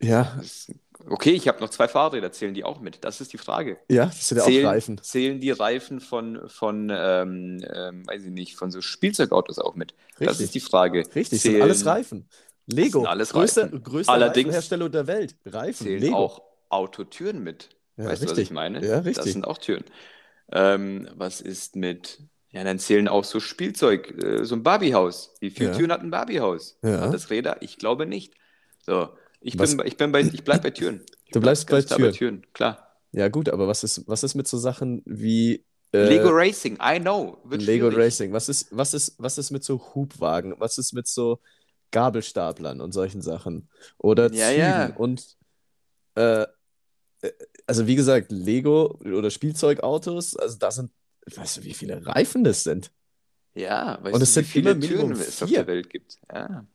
Ja, 0.01 0.33
Das 0.37 0.45
ist, 0.45 0.71
okay, 1.09 1.31
ich 1.31 1.49
habe 1.49 1.59
noch 1.59 1.71
zwei 1.71 1.89
Fahrräder, 1.89 2.31
zählen 2.31 2.53
die 2.53 2.63
auch 2.63 2.79
mit? 2.79 3.03
Das 3.03 3.19
ist 3.19 3.33
die 3.33 3.37
Frage. 3.37 3.77
ja, 3.91 4.05
das 4.05 4.29
sind 4.29 4.37
ja 4.37 4.43
auch 4.45 4.47
Zählen, 4.47 4.65
Reifen. 4.65 5.01
zählen 5.03 5.41
die 5.41 5.51
Reifen 5.51 5.99
von, 5.99 6.47
von 6.47 6.89
ähm, 6.89 7.61
ähm, 7.69 8.07
weiß 8.07 8.23
ich 8.23 8.31
nicht, 8.31 8.55
von 8.55 8.71
so 8.71 8.79
Spielzeugautos 8.79 9.59
auch 9.59 9.75
mit? 9.75 9.93
Das 10.19 10.29
Richtig. 10.29 10.45
ist 10.45 10.55
die 10.55 10.59
Frage. 10.61 10.99
Richtig, 11.13 11.41
zählen, 11.41 11.55
sind 11.55 11.61
alles 11.63 11.85
Reifen. 11.85 12.29
Lego, 12.67 13.03
alles 13.05 13.31
größte, 13.31 13.63
Reifen. 13.63 13.83
größte 13.83 14.11
Allerdings 14.11 14.47
Reifenhersteller 14.47 14.89
der 14.89 15.07
Welt. 15.07 15.35
Reifen, 15.45 15.85
Zählen 15.87 16.01
Lego. 16.01 16.15
auch 16.15 16.41
Autotüren 16.69 17.43
mit. 17.43 17.69
Ja, 17.97 18.05
weißt 18.05 18.21
du, 18.21 18.25
was 18.25 18.31
richtig. 18.31 18.43
ich 18.45 18.51
meine? 18.51 18.85
Ja, 18.85 18.97
Das 18.97 19.05
richtig. 19.05 19.33
sind 19.33 19.45
auch 19.45 19.57
Türen. 19.57 19.83
Ähm, 20.51 21.07
was 21.15 21.41
ist 21.41 21.75
mit, 21.75 22.19
ja, 22.51 22.63
dann 22.63 22.79
zählen 22.79 23.07
auch 23.07 23.23
so 23.23 23.39
Spielzeug, 23.39 24.11
äh, 24.23 24.43
so 24.45 24.55
ein 24.55 24.63
Barbiehaus. 24.63 25.33
Wie 25.39 25.49
viele 25.49 25.69
Ja. 25.71 25.75
Türen 25.77 25.91
hat 25.91 26.01
ein 26.01 26.11
Barbiehaus? 26.11 26.77
Ja. 26.83 27.01
Hat 27.01 27.13
das 27.13 27.29
Räder? 27.29 27.57
Ich 27.61 27.77
glaube 27.77 28.05
nicht. 28.05 28.33
So, 28.85 29.09
ich 29.41 29.57
Was- 29.57 29.69
bin, 29.71 29.77
bei- 29.77 29.85
ich 29.85 29.97
bin 29.97 30.11
bei, 30.11 30.21
ich 30.21 30.43
bleib 30.43 30.61
bei 30.63 30.71
Türen. 30.71 31.01
Ich 31.27 31.31
Du 31.31 31.39
bleib 31.41 31.55
bleibst 31.65 31.67
bei 31.67 31.73
ganz 31.77 31.85
klar 31.87 31.97
Türen. 31.97 32.13
Türen, 32.43 32.53
klar. 32.53 32.97
Ja, 33.11 33.29
gut, 33.29 33.49
aber 33.49 33.67
was 33.67 33.83
ist, 33.83 34.07
was 34.07 34.23
ist 34.23 34.35
mit 34.35 34.47
so 34.47 34.57
Sachen 34.59 35.01
wie 35.05 35.65
äh, 35.91 36.07
Lego 36.07 36.29
Racing, 36.29 36.77
I 36.81 36.99
know. 36.99 37.39
Lego 37.49 37.89
schwierig. 37.89 37.97
Racing? 37.97 38.31
Was 38.33 38.47
ist, 38.47 38.67
was, 38.69 38.93
ist, 38.93 39.15
was 39.17 39.37
ist 39.39 39.49
mit 39.51 39.63
so 39.63 39.81
Hubwagen? 39.95 40.53
Was 40.59 40.77
ist 40.77 40.93
mit 40.93 41.07
so 41.07 41.39
Gabelstaplern 41.95 42.81
und 42.81 42.91
solchen 42.91 43.21
Sachen? 43.21 43.69
Oder 43.97 44.31
Ja, 44.33 44.49
Zügen 44.49 44.59
ja. 44.59 44.93
und 44.97 45.37
äh, 46.15 46.43
äh, 46.43 47.31
also 47.65 47.87
wie 47.87 47.95
gesagt, 47.95 48.31
Lego 48.31 48.99
oder 49.01 49.31
Spielzeugautos, 49.31 50.35
also 50.35 50.57
da 50.57 50.71
sind, 50.71 50.91
weißt 51.35 51.57
du, 51.57 51.63
wie 51.63 51.73
viele 51.73 52.05
Reifen 52.05 52.43
das 52.43 52.63
sind? 52.63 52.91
Ja, 53.53 53.97
weißt 54.03 54.13
Und 54.13 54.19
du, 54.19 54.23
es 54.23 54.29
wie 54.29 54.33
sind 54.33 54.45
viele 54.47 54.71
immer 54.71 54.79
Minimum 54.79 55.07
Türen 55.13 55.21
es 55.21 55.41
auf 55.41 55.49
der 55.49 55.67
Welt 55.67 55.89
gibt? 55.89 56.17
Ja. 56.33 56.65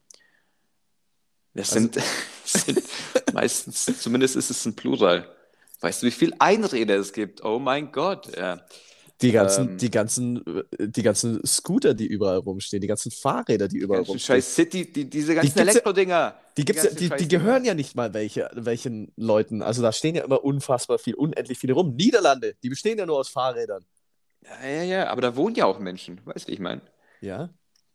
Das 1.54 1.72
Also- 1.72 1.88
sind, 1.90 1.98
sind 2.44 3.35
meistens, 3.35 4.00
zumindest 4.00 4.37
ist 4.37 4.50
es 4.50 4.64
ein 4.64 4.74
Plural. 4.74 5.28
Weißt 5.80 6.02
du, 6.02 6.06
wie 6.06 6.11
viele 6.11 6.40
Einräder 6.40 6.96
es 6.96 7.12
gibt? 7.12 7.42
Oh 7.44 7.59
mein 7.59 7.90
Gott. 7.92 8.35
Ja. 8.37 8.64
Die 9.22 9.33
ganzen, 9.33 9.68
Ähm. 9.70 9.78
die 9.78 9.90
ganzen, 9.90 10.46
äh, 10.46 10.88
die 10.88 11.02
ganzen 11.02 11.44
Scooter, 11.46 11.92
die 11.94 12.06
überall 12.06 12.38
rumstehen, 12.38 12.80
die 12.80 12.87
ganzen 12.87 13.11
Fahrräder, 13.11 13.68
die 13.68 13.76
überall 13.78 14.00
rumstehen. 14.02 14.20
scheiß 14.37 14.54
City, 14.54 14.90
die, 14.90 15.11
diese 15.11 15.35
ganzen 15.35 15.59
ja- 15.59 15.64
Elektrodinger. 15.64 16.35
Die, 16.56 16.64
gibt's 16.64 16.83
die, 16.83 16.94
die 16.96 17.09
Scheißdinger. 17.09 17.28
gehören 17.28 17.64
ja 17.64 17.74
nicht 17.74 17.94
mal 17.94 18.14
welche, 18.14 18.50
welchen 18.54 19.12
Leuten. 19.16 19.62
Also 19.62 19.83
da 19.83 19.92
stehen 19.92 20.14
ja 20.14 20.24
immer 20.24 20.42
unfassbar 20.42 20.98
viel, 20.98 21.14
unendlich 21.14 21.59
viele 21.59 21.74
rum. 21.74 21.94
Niederlande, 21.96 22.54
die 22.62 22.68
bestehen 22.70 22.98
ja 22.98 23.06
nur 23.06 23.18
aus 23.18 23.28
Fahrrädern. 23.28 23.85
Ja, 24.62 24.68
ja, 24.68 24.83
ja, 24.83 25.09
aber 25.11 25.20
da 25.20 25.37
wohnen 25.37 25.54
ja 25.54 25.66
auch 25.66 25.78
Menschen. 25.78 26.20
Weißt 26.24 26.48
du, 26.48 26.52
ich 26.52 26.59
meine? 26.59 26.80
Ja. 27.20 27.50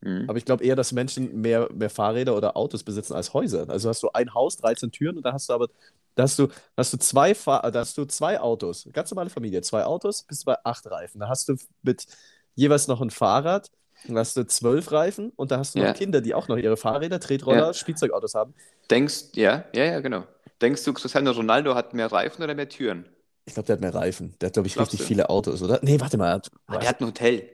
Mhm. 0.05 0.29
Aber 0.29 0.37
ich 0.37 0.45
glaube 0.45 0.63
eher, 0.63 0.75
dass 0.75 0.91
Menschen 0.91 1.41
mehr, 1.41 1.67
mehr 1.73 1.89
Fahrräder 1.89 2.35
oder 2.37 2.55
Autos 2.55 2.83
besitzen 2.83 3.13
als 3.13 3.33
Häuser. 3.33 3.67
Also 3.69 3.89
hast 3.89 4.03
du 4.03 4.09
ein 4.13 4.33
Haus, 4.33 4.55
13 4.57 4.91
Türen 4.91 5.17
und 5.17 5.23
da 5.25 5.33
hast 5.33 5.49
du 5.49 5.53
aber, 5.53 5.67
da 6.15 6.23
hast 6.23 6.37
du, 6.39 6.47
hast 6.77 6.93
du 6.93 6.97
zwei 6.97 7.33
Fahr 7.35 7.69
da 7.71 7.79
hast 7.79 7.97
du 7.97 8.05
zwei 8.05 8.39
Autos. 8.39 8.87
Ganz 8.93 9.09
normale 9.11 9.29
Familie, 9.31 9.61
zwei 9.61 9.83
Autos, 9.83 10.23
bist 10.23 10.43
du 10.43 10.45
bei 10.45 10.57
acht 10.63 10.89
Reifen. 10.89 11.19
Da 11.19 11.27
hast 11.27 11.49
du 11.49 11.55
mit 11.81 12.05
jeweils 12.53 12.87
noch 12.87 13.01
ein 13.01 13.09
Fahrrad, 13.09 13.71
dann 14.07 14.17
hast 14.17 14.37
du 14.37 14.45
zwölf 14.45 14.91
Reifen 14.91 15.31
und 15.35 15.49
da 15.51 15.57
hast 15.57 15.73
du 15.75 15.79
noch 15.79 15.87
Ja. 15.87 15.93
Kinder, 15.93 16.21
die 16.21 16.35
auch 16.35 16.47
noch 16.47 16.57
ihre 16.57 16.77
Fahrräder, 16.77 17.19
Tretroller, 17.19 17.67
Ja. 17.67 17.73
Spielzeugautos 17.73 18.35
haben. 18.35 18.53
Denkst, 18.91 19.29
ja, 19.33 19.65
ja, 19.73 19.85
ja, 19.85 19.99
genau. 20.01 20.23
Denkst 20.61 20.83
du, 20.83 20.93
Cristiano 20.93 21.31
Ronaldo 21.31 21.73
hat 21.75 21.93
mehr 21.95 22.11
Reifen 22.11 22.43
oder 22.43 22.53
mehr 22.53 22.69
Türen? 22.69 23.09
Ich 23.45 23.53
glaube, 23.55 23.67
der 23.67 23.73
hat 23.73 23.81
mehr 23.81 23.93
Reifen. 23.93 24.35
Der 24.39 24.47
hat, 24.47 24.53
glaube 24.53 24.67
ich, 24.67 24.73
Glaubst 24.75 24.93
richtig 24.93 25.05
du? 25.05 25.07
viele 25.07 25.29
Autos, 25.29 25.61
oder? 25.61 25.79
Nee, 25.81 25.99
warte 25.99 26.17
mal. 26.17 26.41
Ah, 26.67 26.77
der 26.77 26.89
hat 26.89 27.01
ein 27.01 27.07
Hotel. 27.07 27.49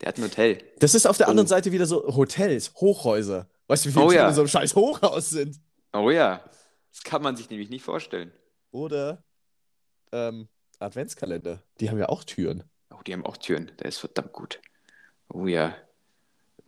Der 0.00 0.08
hat 0.08 0.18
ein 0.18 0.24
Hotel. 0.24 0.62
das 0.78 0.94
ist 0.94 1.06
auf 1.06 1.16
der 1.16 1.26
Oh. 1.28 1.30
anderen 1.30 1.46
Seite 1.46 1.72
wieder 1.72 1.86
so 1.86 2.14
Hotels, 2.16 2.72
Hochhäuser. 2.74 3.48
Weißt 3.68 3.84
du, 3.84 3.88
wie 3.88 3.92
viele 3.94 4.04
Oh 4.04 4.12
ja. 4.12 4.28
in 4.28 4.34
so 4.34 4.42
einem 4.42 4.48
scheiß 4.48 4.74
Hochhaus 4.74 5.30
sind? 5.30 5.58
Oh 5.92 6.10
ja. 6.10 6.44
Das 6.92 7.02
kann 7.02 7.22
man 7.22 7.36
sich 7.36 7.48
nämlich 7.50 7.70
nicht 7.70 7.82
vorstellen. 7.84 8.32
Oder 8.70 9.24
ähm, 10.12 10.48
Adventskalender. 10.78 11.62
Die 11.80 11.90
haben 11.90 11.98
ja 11.98 12.08
auch 12.10 12.24
Türen. 12.24 12.64
Oh, 12.90 13.00
die 13.06 13.12
haben 13.12 13.24
auch 13.26 13.36
Türen. 13.38 13.72
Der 13.78 13.86
ist 13.86 13.98
verdammt 13.98 14.32
gut. 14.32 14.60
Oh 15.28 15.46
ja. 15.46 15.74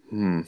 Hm. 0.09 0.47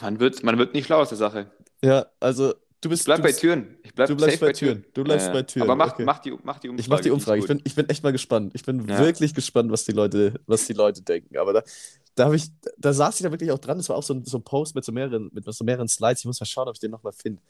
Man 0.00 0.20
wird, 0.20 0.42
man 0.42 0.58
wird 0.58 0.74
nicht 0.74 0.86
schlau 0.86 1.00
aus 1.00 1.08
der 1.08 1.18
Sache. 1.18 1.50
Ja, 1.82 2.06
also 2.20 2.54
du 2.84 2.88
bist. 2.88 3.04
Bleib 3.04 3.18
du 3.18 3.22
bei 3.22 3.28
bist, 3.28 3.40
Türen. 3.40 3.76
Ich 3.82 3.94
bleib 3.94 4.08
du 4.08 4.16
bleibst 4.16 4.38
safe 4.38 4.46
bei 4.46 4.52
Türen. 4.52 4.84
Du 4.94 5.04
bleibst 5.04 5.26
Ja, 5.26 5.32
bei. 5.32 5.42
Türen, 5.42 5.62
Aber 5.62 5.76
mach, 5.76 5.94
okay. 5.94 6.04
mach, 6.04 6.18
die, 6.20 6.36
mach 6.42 6.58
die 6.58 6.68
Umfrage. 6.68 6.80
Ich 6.82 6.88
mach 6.88 7.00
die 7.00 7.10
Umfrage. 7.10 7.40
Ich 7.40 7.46
bin, 7.46 7.60
ich 7.64 7.74
bin 7.74 7.88
echt 7.88 8.02
mal 8.02 8.12
gespannt. 8.12 8.52
Ich 8.54 8.64
bin 8.64 8.86
Ja. 8.88 8.98
wirklich 8.98 9.34
gespannt, 9.34 9.70
was 9.70 9.84
die 9.84 9.92
Leute, 9.92 10.40
was 10.46 10.66
die 10.66 10.72
Leute 10.72 11.02
denken. 11.02 11.36
Aber 11.38 11.52
da, 11.52 11.62
da 12.14 12.24
habe 12.26 12.36
ich, 12.36 12.46
da 12.78 12.92
saß 12.92 13.16
ich 13.16 13.22
da 13.22 13.30
wirklich 13.30 13.50
auch 13.52 13.58
dran. 13.58 13.78
Das 13.78 13.88
war 13.88 13.96
auch 13.96 14.02
so 14.02 14.14
ein, 14.14 14.24
so 14.24 14.38
ein 14.38 14.42
Post 14.44 14.74
mit 14.74 14.84
so 14.84 14.92
mehreren, 14.92 15.30
mit 15.32 15.44
so 15.44 15.64
mehreren 15.64 15.88
Slides. 15.88 16.20
Ich 16.20 16.26
muss 16.26 16.40
mal 16.40 16.46
schauen, 16.46 16.68
ob 16.68 16.74
ich 16.74 16.80
den 16.80 16.90
nochmal 16.90 17.12
finde. 17.12 17.42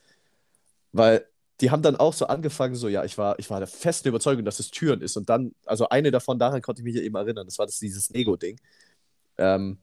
Weil 0.93 1.27
die 1.61 1.71
haben 1.71 1.83
dann 1.83 1.97
auch 1.97 2.13
so 2.13 2.27
angefangen, 2.27 2.75
so, 2.75 2.89
ja, 2.89 3.05
ich 3.05 3.17
war, 3.17 3.39
ich 3.39 3.49
war 3.51 3.61
der 3.61 3.69
festen 3.69 4.09
Überzeugung, 4.09 4.45
dass 4.45 4.59
es 4.61 4.71
Türen 4.71 5.01
ist. 5.01 5.17
Und 5.17 5.29
dann, 5.29 5.55
also 5.67 5.89
eine 5.89 6.11
davon, 6.11 6.39
daran 6.39 6.63
konnte 6.63 6.81
ich 6.81 6.85
mich 6.85 6.97
ja 6.97 7.03
eben 7.03 7.15
erinnern, 7.15 7.47
das 7.47 7.59
war 7.59 7.67
das, 7.67 7.79
dieses 7.79 8.11
Lego-Ding. 8.11 8.59
Ähm, 9.39 9.79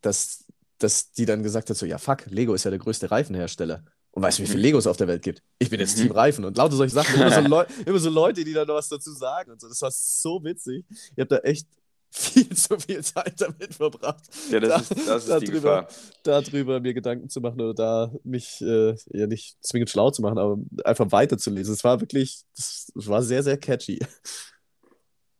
dass, 0.00 0.44
dass 0.78 1.12
die 1.12 1.26
dann 1.26 1.42
gesagt 1.42 1.70
hat, 1.70 1.76
so, 1.76 1.86
ja, 1.86 1.98
fuck, 1.98 2.26
Lego 2.26 2.54
ist 2.54 2.64
ja 2.64 2.70
der 2.70 2.80
größte 2.80 3.10
Reifenhersteller. 3.10 3.84
Und 4.12 4.22
weißt 4.22 4.38
du, 4.38 4.42
wie 4.42 4.46
viele 4.48 4.62
Legos 4.62 4.86
auf 4.88 4.96
der 4.96 5.06
Welt 5.08 5.22
gibt? 5.22 5.42
Ich 5.58 5.70
bin 5.70 5.78
jetzt 5.80 5.96
Mhm. 5.96 6.02
Team 6.02 6.12
Reifen 6.12 6.44
und 6.44 6.56
lauter 6.56 6.74
solche 6.76 6.94
Sachen. 6.94 7.14
Immer 7.14 7.30
so, 7.30 7.40
Leu 7.48 7.64
immer 7.86 7.98
so 7.98 8.10
Leute, 8.10 8.42
die 8.44 8.52
dann 8.52 8.66
noch 8.66 8.74
was 8.74 8.88
dazu 8.88 9.12
sagen 9.12 9.52
und 9.52 9.60
so. 9.60 9.68
Das 9.68 9.80
war 9.82 9.90
so 9.92 10.42
witzig. 10.42 10.84
Ich 10.90 11.18
habe 11.20 11.26
da 11.28 11.38
echt 11.38 11.66
viel 12.12 12.48
zu 12.56 12.76
viel 12.80 13.04
Zeit 13.04 13.40
damit 13.40 13.72
verbracht, 13.72 14.24
Ja, 14.50 14.58
das 14.58 14.88
da- 14.88 14.94
ist, 14.96 15.06
das 15.08 15.28
ist 15.28 15.40
die 15.42 15.46
darüber- 15.46 15.82
Gefahr. 15.86 15.88
darüber 16.24 16.80
mir 16.80 16.92
Gedanken 16.92 17.28
zu 17.28 17.40
machen 17.40 17.60
oder 17.60 17.72
da 17.72 18.12
mich 18.24 18.60
äh, 18.62 18.96
ja 19.12 19.28
nicht 19.28 19.56
zwingend 19.64 19.90
schlau 19.90 20.10
zu 20.10 20.20
machen, 20.22 20.36
aber 20.38 20.58
einfach 20.84 21.12
weiterzulesen. 21.12 21.72
Es 21.72 21.84
war 21.84 22.00
wirklich, 22.00 22.40
das 22.56 22.90
war 22.94 23.22
sehr, 23.22 23.44
sehr 23.44 23.58
catchy. 23.58 24.00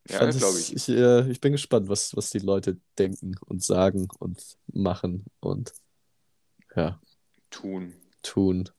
Ja, 0.09 0.19
fand 0.19 0.37
glaube 0.37 0.57
ich. 0.59 0.73
Ich, 0.73 0.87
äh, 0.87 1.29
ich 1.29 1.41
bin 1.41 1.51
gespannt, 1.51 1.89
was, 1.89 2.15
was 2.15 2.29
die 2.29 2.39
Leute 2.39 2.77
denken 2.97 3.35
und 3.47 3.61
sagen 3.63 4.07
und 4.19 4.41
machen 4.71 5.25
und 5.41 5.73
ja, 6.75 7.01
Tun, 7.49 7.93
tun. 8.21 8.69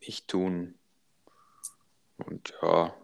nicht 0.00 0.28
tun. 0.28 0.74
Und 2.16 2.54
ja. 2.62 2.94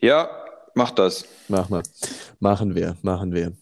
Ja, 0.00 0.44
mach 0.74 0.90
das. 0.90 1.24
Mach 1.48 1.68
mal. 1.68 1.82
Machen 2.40 2.74
wir, 2.74 2.96
machen 3.02 3.32
wir. 3.32 3.52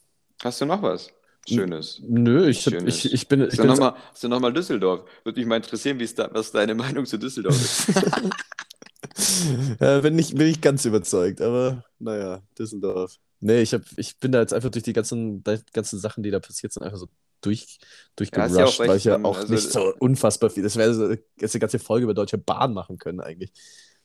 Hast 0.42 0.60
du 0.60 0.66
noch 0.66 0.82
was 0.82 1.12
Schönes? 1.46 2.00
Nö, 2.02 2.48
ich, 2.48 2.64
hab, 2.66 2.74
Schönes. 2.74 3.04
ich, 3.04 3.12
ich 3.12 3.28
bin. 3.28 3.40
Ich 3.40 3.48
Hast 3.48 3.58
du 3.58 3.62
bin 3.62 3.70
nochmal 3.70 3.94
noch 4.22 4.40
mal 4.40 4.52
Düsseldorf? 4.52 5.08
Würde 5.24 5.38
mich 5.38 5.46
mal 5.46 5.56
interessieren, 5.56 5.98
wie 5.98 6.04
ist 6.04 6.18
da, 6.18 6.28
was 6.32 6.50
deine 6.50 6.74
Meinung 6.74 7.06
zu 7.06 7.18
Düsseldorf 7.18 7.54
ist. 7.54 7.88
äh, 9.80 10.00
bin, 10.00 10.16
nicht, 10.16 10.36
bin 10.36 10.46
nicht 10.46 10.62
ganz 10.62 10.84
überzeugt, 10.84 11.40
aber 11.40 11.84
naja, 11.98 12.42
Düsseldorf. 12.58 13.16
Nee, 13.40 13.62
ich, 13.62 13.72
hab, 13.72 13.82
ich 13.96 14.18
bin 14.18 14.32
da 14.32 14.40
jetzt 14.40 14.52
einfach 14.52 14.70
durch 14.70 14.84
die 14.84 14.92
ganzen, 14.92 15.42
die 15.42 15.58
ganzen 15.72 15.98
Sachen, 15.98 16.22
die 16.22 16.30
da 16.30 16.40
passiert 16.40 16.72
sind, 16.72 16.82
einfach 16.82 16.98
so 16.98 17.08
durch, 17.40 17.78
Ja, 18.18 18.26
hast 18.26 18.54
ja 18.54 18.64
durchgerusht, 18.64 18.78
weil 18.80 18.96
ich 18.96 19.04
ja 19.04 19.24
auch 19.24 19.38
also- 19.38 19.52
nicht 19.52 19.70
so 19.70 19.94
unfassbar 19.98 20.50
viel. 20.50 20.62
Das 20.62 20.76
wäre 20.76 20.94
so 20.94 21.10
jetzt 21.10 21.54
eine 21.54 21.60
ganze 21.60 21.78
Folge 21.78 22.04
über 22.04 22.14
Deutsche 22.14 22.38
Bahn 22.38 22.74
machen 22.74 22.98
können, 22.98 23.20
eigentlich. 23.20 23.52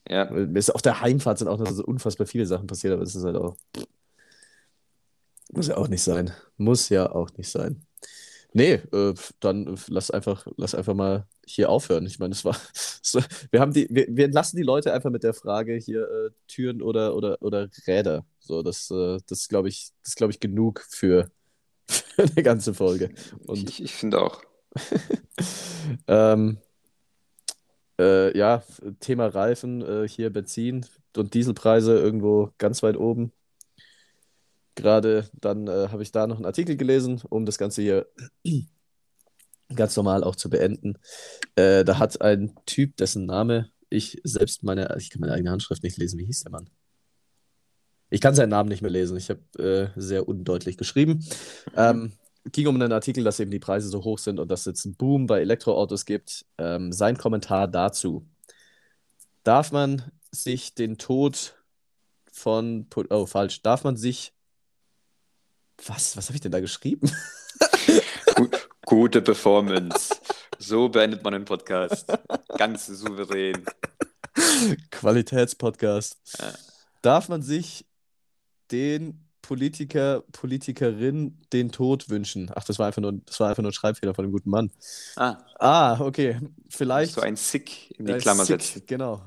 ja, 0.07 0.29
auf 0.73 0.81
der 0.81 1.01
Heimfahrt 1.01 1.39
sind 1.39 1.47
auch 1.47 1.57
noch 1.57 1.71
so 1.71 1.83
unfassbar 1.83 2.27
viele 2.27 2.45
Sachen 2.45 2.67
passiert, 2.67 2.93
aber 2.93 3.03
das 3.03 3.15
ist 3.15 3.23
halt 3.23 3.35
auch. 3.35 3.55
Muss 5.51 5.67
ja 5.67 5.77
auch 5.77 5.87
nicht 5.87 6.01
sein. 6.03 6.31
Muss 6.57 6.89
ja 6.89 7.11
auch 7.11 7.29
nicht 7.37 7.49
sein. 7.49 7.85
Nee, 8.53 8.75
äh, 8.93 9.13
dann 9.41 9.67
äh, 9.67 9.75
lass 9.87 10.11
einfach, 10.11 10.47
lass 10.55 10.75
einfach 10.75 10.93
mal 10.93 11.27
hier 11.45 11.69
aufhören. 11.69 12.05
Ich 12.05 12.19
meine, 12.19 12.31
es 12.33 12.45
war. 12.45 12.55
So, 13.07 13.19
wir 13.51 13.59
haben 13.59 13.71
die, 13.71 13.87
wir, 13.91 14.07
wir 14.09 14.25
entlassen 14.25 14.57
die 14.57 14.63
Leute 14.63 14.91
einfach 14.91 15.11
mit 15.11 15.21
der 15.21 15.35
Frage 15.35 15.75
hier 15.75 16.09
äh, 16.09 16.31
Türen 16.47 16.81
oder, 16.81 17.15
oder, 17.15 17.39
oder 17.39 17.69
Räder. 17.85 18.25
So, 18.39 18.63
das, 18.63 18.89
äh, 18.89 19.19
das 19.27 19.47
glaube 19.47 19.69
ich, 19.69 19.91
das 20.03 20.15
glaube 20.15 20.31
ich 20.31 20.39
genug 20.39 20.83
für 20.89 21.29
eine 22.35 22.43
ganze 22.43 22.73
Folge. 22.73 23.11
Und 23.45 23.69
Ich, 23.69 23.83
ich 23.83 23.93
finde 23.93 24.21
auch. 24.21 24.41
ähm, 26.07 26.57
äh, 27.99 28.37
ja, 28.37 28.63
Thema 28.99 29.27
Reifen, 29.27 29.81
äh, 29.81 30.07
hier 30.07 30.31
Benzin 30.31 30.85
und 31.15 31.33
Dieselpreise 31.33 31.97
irgendwo 31.97 32.51
ganz 32.57 32.83
weit 32.83 32.97
oben. 32.97 33.31
Gerade 34.75 35.29
dann 35.33 35.67
äh, 35.67 35.87
habe 35.89 36.03
ich 36.03 36.11
da 36.11 36.27
noch 36.27 36.35
einen 36.35 36.45
Artikel 36.45 36.75
gelesen, 36.75 37.21
um 37.29 37.45
das 37.45 37.57
Ganze 37.57 37.81
hier 37.81 38.07
ganz 39.75 39.95
normal 39.95 40.23
auch 40.23 40.35
zu 40.35 40.49
beenden. 40.49 40.97
Äh, 41.55 41.85
da 41.85 41.97
hat 41.97 42.21
ein 42.21 42.53
Typ, 42.65 42.97
dessen 42.97 43.25
Name 43.25 43.71
ich 43.89 44.19
selbst 44.23 44.63
meine, 44.63 44.95
ich 44.97 45.09
kann 45.09 45.21
meine 45.21 45.33
eigene 45.33 45.51
Handschrift 45.51 45.83
nicht 45.83 45.97
lesen. 45.97 46.19
Wie 46.19 46.25
hieß 46.25 46.43
der 46.43 46.51
Mann? 46.51 46.69
Ich 48.15 48.21
kann 48.21 48.33
seinen 48.33 48.51
Namen 48.51 48.69
nicht 48.69 48.81
mehr 48.81 48.89
lesen. 48.89 49.17
Ich 49.17 49.29
habe 49.29 49.41
äh, 49.61 49.99
sehr 49.99 50.25
undeutlich 50.25 50.77
geschrieben. 50.77 51.27
Ähm, 51.75 52.13
ging 52.49 52.65
um 52.65 52.75
einen 52.75 52.93
Artikel, 52.93 53.25
dass 53.25 53.41
eben 53.41 53.51
die 53.51 53.59
Preise 53.59 53.89
so 53.89 54.05
hoch 54.05 54.19
sind 54.19 54.39
und 54.39 54.49
dass 54.49 54.61
es 54.61 54.67
jetzt 54.67 54.85
einen 54.85 54.95
Boom 54.95 55.27
bei 55.27 55.41
Elektroautos 55.41 56.05
gibt. 56.05 56.45
Ähm, 56.57 56.93
sein 56.93 57.17
Kommentar 57.17 57.67
dazu. 57.67 58.25
Darf 59.43 59.73
man 59.73 60.01
sich 60.31 60.75
den 60.75 60.97
Tod 60.97 61.61
von, 62.31 62.87
oh 63.09 63.25
falsch, 63.25 63.61
darf 63.63 63.83
man 63.83 63.97
sich, 63.97 64.31
was, 65.85 66.15
was 66.15 66.27
habe 66.27 66.35
ich 66.35 66.41
denn 66.41 66.53
da 66.53 66.61
geschrieben? 66.61 67.11
Gut, 68.35 68.69
gute 68.85 69.21
Performance. 69.21 70.15
So 70.57 70.87
beendet 70.87 71.21
man 71.21 71.33
einen 71.33 71.43
Podcast. 71.43 72.07
Ganz 72.57 72.87
souverän. 72.87 73.65
Qualitätspodcast. 74.91 76.17
Ja. 76.39 76.53
Darf 77.01 77.27
man 77.27 77.41
sich 77.41 77.85
den 78.71 79.21
Politiker, 79.41 80.23
Politikerin 80.31 81.37
den 81.53 81.71
Tod 81.71 82.09
wünschen? 82.09 82.49
Ach, 82.55 82.63
das 82.63 82.79
war 82.79 82.87
einfach 82.87 83.01
nur, 83.01 83.13
das 83.25 83.39
war 83.39 83.49
einfach 83.49 83.61
nur 83.61 83.71
ein 83.71 83.73
Schreibfehler 83.73 84.15
von 84.15 84.25
dem 84.25 84.31
guten 84.31 84.49
Mann. 84.49 84.71
Ah, 85.15 85.37
Ah, 85.59 85.99
okay. 85.99 86.39
Vielleicht. 86.69 87.13
so 87.13 87.21
ein 87.21 87.35
Sick 87.35 87.91
in 87.99 88.05
die 88.07 88.13
Klammer 88.15 88.45
sick, 88.45 88.61
setzen. 88.61 88.83
Genau. 88.87 89.21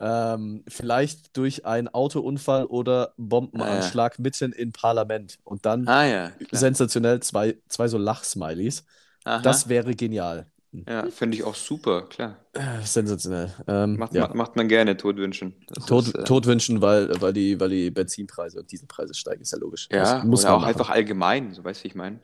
Ähm, 0.00 0.64
vielleicht 0.66 1.36
durch 1.36 1.64
einen 1.64 1.88
Autounfall 1.88 2.64
oder 2.64 3.14
Bombenanschlag 3.18 4.18
mitten 4.18 4.52
im 4.52 4.72
Parlament. 4.72 5.38
Und 5.44 5.64
dann 5.64 5.86
Ah 5.86 6.04
ja, 6.04 6.32
sensationell 6.50 7.20
zwei, 7.20 7.56
zwei 7.68 7.86
so 7.88 7.98
Lachsmileys. 7.98 8.84
Das 9.24 9.68
wäre 9.68 9.94
genial. 9.94 10.50
Ja, 10.88 11.06
finde 11.10 11.36
ich 11.36 11.44
auch 11.44 11.54
super, 11.54 12.02
klar. 12.08 12.38
Äh, 12.54 12.80
Sensationell. 12.84 13.52
Ähm, 13.68 13.96
Macht, 13.96 14.14
ja. 14.14 14.32
macht, 14.34 14.56
man 14.56 14.68
gerne, 14.68 14.96
Todwünschen. 14.96 15.54
Das 15.68 15.84
Tod, 15.86 16.06
ist, 16.06 16.14
äh, 16.16 16.24
Tod 16.24 16.46
wünschen, 16.46 16.80
weil, 16.80 17.20
weil, 17.20 17.32
die, 17.32 17.58
weil 17.60 17.68
die 17.70 17.90
Benzinpreise 17.90 18.58
und 18.60 18.70
Dieselpreise 18.72 19.12
steigen, 19.14 19.42
ist 19.42 19.52
ja 19.52 19.58
logisch. 19.58 19.88
Ja, 19.92 20.16
muss, 20.18 20.24
muss 20.24 20.42
man 20.44 20.52
auch 20.52 20.60
machen. 20.60 20.68
einfach 20.68 20.90
allgemein, 20.90 21.52
so 21.52 21.62
weißt 21.62 21.80
du, 21.80 21.84
wie 21.84 21.88
ich 21.88 21.94
meine. 21.94 22.20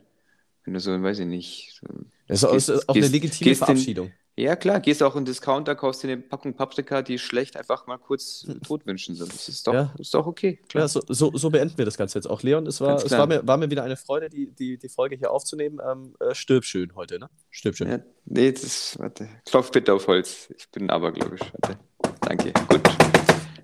Wenn 0.64 0.74
du 0.74 0.80
so, 0.80 1.02
weiß 1.02 1.18
ich 1.20 1.26
nicht. 1.26 1.80
So, 1.80 1.86
Das 2.26 2.38
ist 2.38 2.44
auch, 2.44 2.52
gehst- 2.52 2.88
auch 2.88 2.94
eine 2.94 3.08
legitime 3.08 3.48
gehst 3.50 3.60
den- 3.60 3.66
Verabschiedung. 3.66 4.12
Ja, 4.38 4.56
klar, 4.56 4.78
gehst 4.80 5.02
auch 5.02 5.14
in 5.16 5.22
den 5.22 5.26
Discounter, 5.26 5.74
kaufst 5.74 6.02
dir 6.02 6.08
eine 6.08 6.18
Packung 6.22 6.54
Paprika, 6.54 7.02
die 7.02 7.18
schlecht 7.18 7.56
einfach 7.56 7.86
mal 7.86 7.98
kurz 7.98 8.46
Todwünschen 8.66 9.16
sind. 9.16 9.32
Das 9.32 9.48
ist 9.48 9.66
doch, 9.66 9.74
Ja. 9.74 9.92
ist 9.98 10.14
doch 10.14 10.26
okay, 10.26 10.60
klar. 10.68 10.84
Ja, 10.84 10.88
so, 10.88 11.00
so, 11.08 11.36
so 11.36 11.50
beenden 11.50 11.76
wir 11.76 11.84
das 11.84 11.96
Ganze 11.96 12.18
jetzt 12.18 12.26
auch. 12.26 12.42
Leon, 12.42 12.66
es 12.66 12.80
war, 12.80 12.96
es 13.04 13.10
war, 13.10 13.26
mir, 13.26 13.46
war 13.46 13.56
mir 13.56 13.70
wieder 13.70 13.82
eine 13.82 13.96
Freude, 13.96 14.28
die, 14.28 14.50
die, 14.54 14.78
die 14.78 14.88
Folge 14.88 15.16
hier 15.16 15.30
aufzunehmen. 15.32 15.80
Ähm, 15.84 16.14
äh, 16.20 16.34
stirb 16.34 16.64
schön 16.64 16.94
heute, 16.94 17.18
ne? 17.18 17.28
Stirb 17.50 17.76
schön. 17.76 17.88
Ja, 17.90 17.98
nee, 18.26 18.52
das 18.52 18.62
ist, 18.62 18.98
warte, 18.98 19.28
klopf 19.44 19.70
bitte 19.72 19.92
auf 19.92 20.06
Holz. 20.06 20.48
Ich 20.56 20.70
bin 20.70 20.88
abergläubisch. 20.88 21.40
Warte. 21.60 21.78
Danke, 22.20 22.52
gut. 22.68 22.80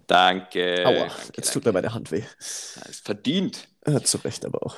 Danke. 0.06 0.84
Aua, 0.86 0.94
danke, 1.06 1.14
jetzt 1.36 1.52
tut 1.52 1.64
danke. 1.64 1.68
mir 1.68 1.72
meine 1.82 1.94
Hand 1.94 2.10
weh. 2.10 2.20
Ja, 2.20 2.82
ist 2.88 3.04
verdient. 3.04 3.68
Äh, 3.82 4.00
zu 4.00 4.18
Recht 4.18 4.44
aber 4.44 4.66
auch. 4.66 4.76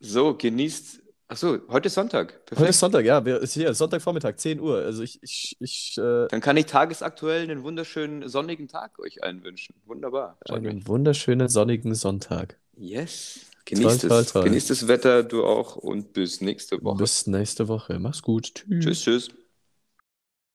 So, 0.00 0.34
genießt. 0.34 1.00
Achso, 1.30 1.58
heute 1.68 1.88
ist 1.88 1.94
Sonntag. 1.94 2.28
Perfekt. 2.46 2.58
Heute 2.58 2.70
ist 2.70 2.80
Sonntag, 2.80 3.04
ja. 3.04 3.22
Wir, 3.24 3.38
ist 3.38 3.52
hier, 3.52 3.74
Sonntagvormittag, 3.74 4.36
10 4.36 4.60
Uhr. 4.60 4.78
Also 4.78 5.02
ich, 5.02 5.22
ich, 5.22 5.56
ich 5.60 5.98
äh, 5.98 6.26
Dann 6.28 6.40
kann 6.40 6.56
ich 6.56 6.64
tagesaktuell 6.66 7.42
einen 7.42 7.62
wunderschönen 7.62 8.26
sonnigen 8.28 8.66
Tag 8.66 8.98
euch 8.98 9.22
allen 9.22 9.44
wünschen. 9.44 9.74
Wunderbar. 9.84 10.38
Freut 10.46 10.62
mich. 10.62 10.70
einen 10.70 10.86
wunderschönen 10.86 11.48
sonnigen 11.48 11.94
Sonntag. 11.94 12.56
Yes. 12.76 13.40
Genießt 13.66 14.00
Toll, 14.00 14.08
toll, 14.08 14.20
es. 14.22 14.32
toll. 14.32 14.44
Genießt 14.44 14.70
das 14.70 14.88
Wetter, 14.88 15.22
du 15.22 15.44
auch 15.44 15.76
und 15.76 16.14
bis 16.14 16.40
nächste 16.40 16.82
Woche. 16.82 16.96
Bis 16.96 17.26
nächste 17.26 17.68
Woche. 17.68 17.98
Mach's 17.98 18.22
gut. 18.22 18.64
Tschüss. 18.66 18.84
Tschüss, 18.84 19.02
tschüss. 19.02 19.30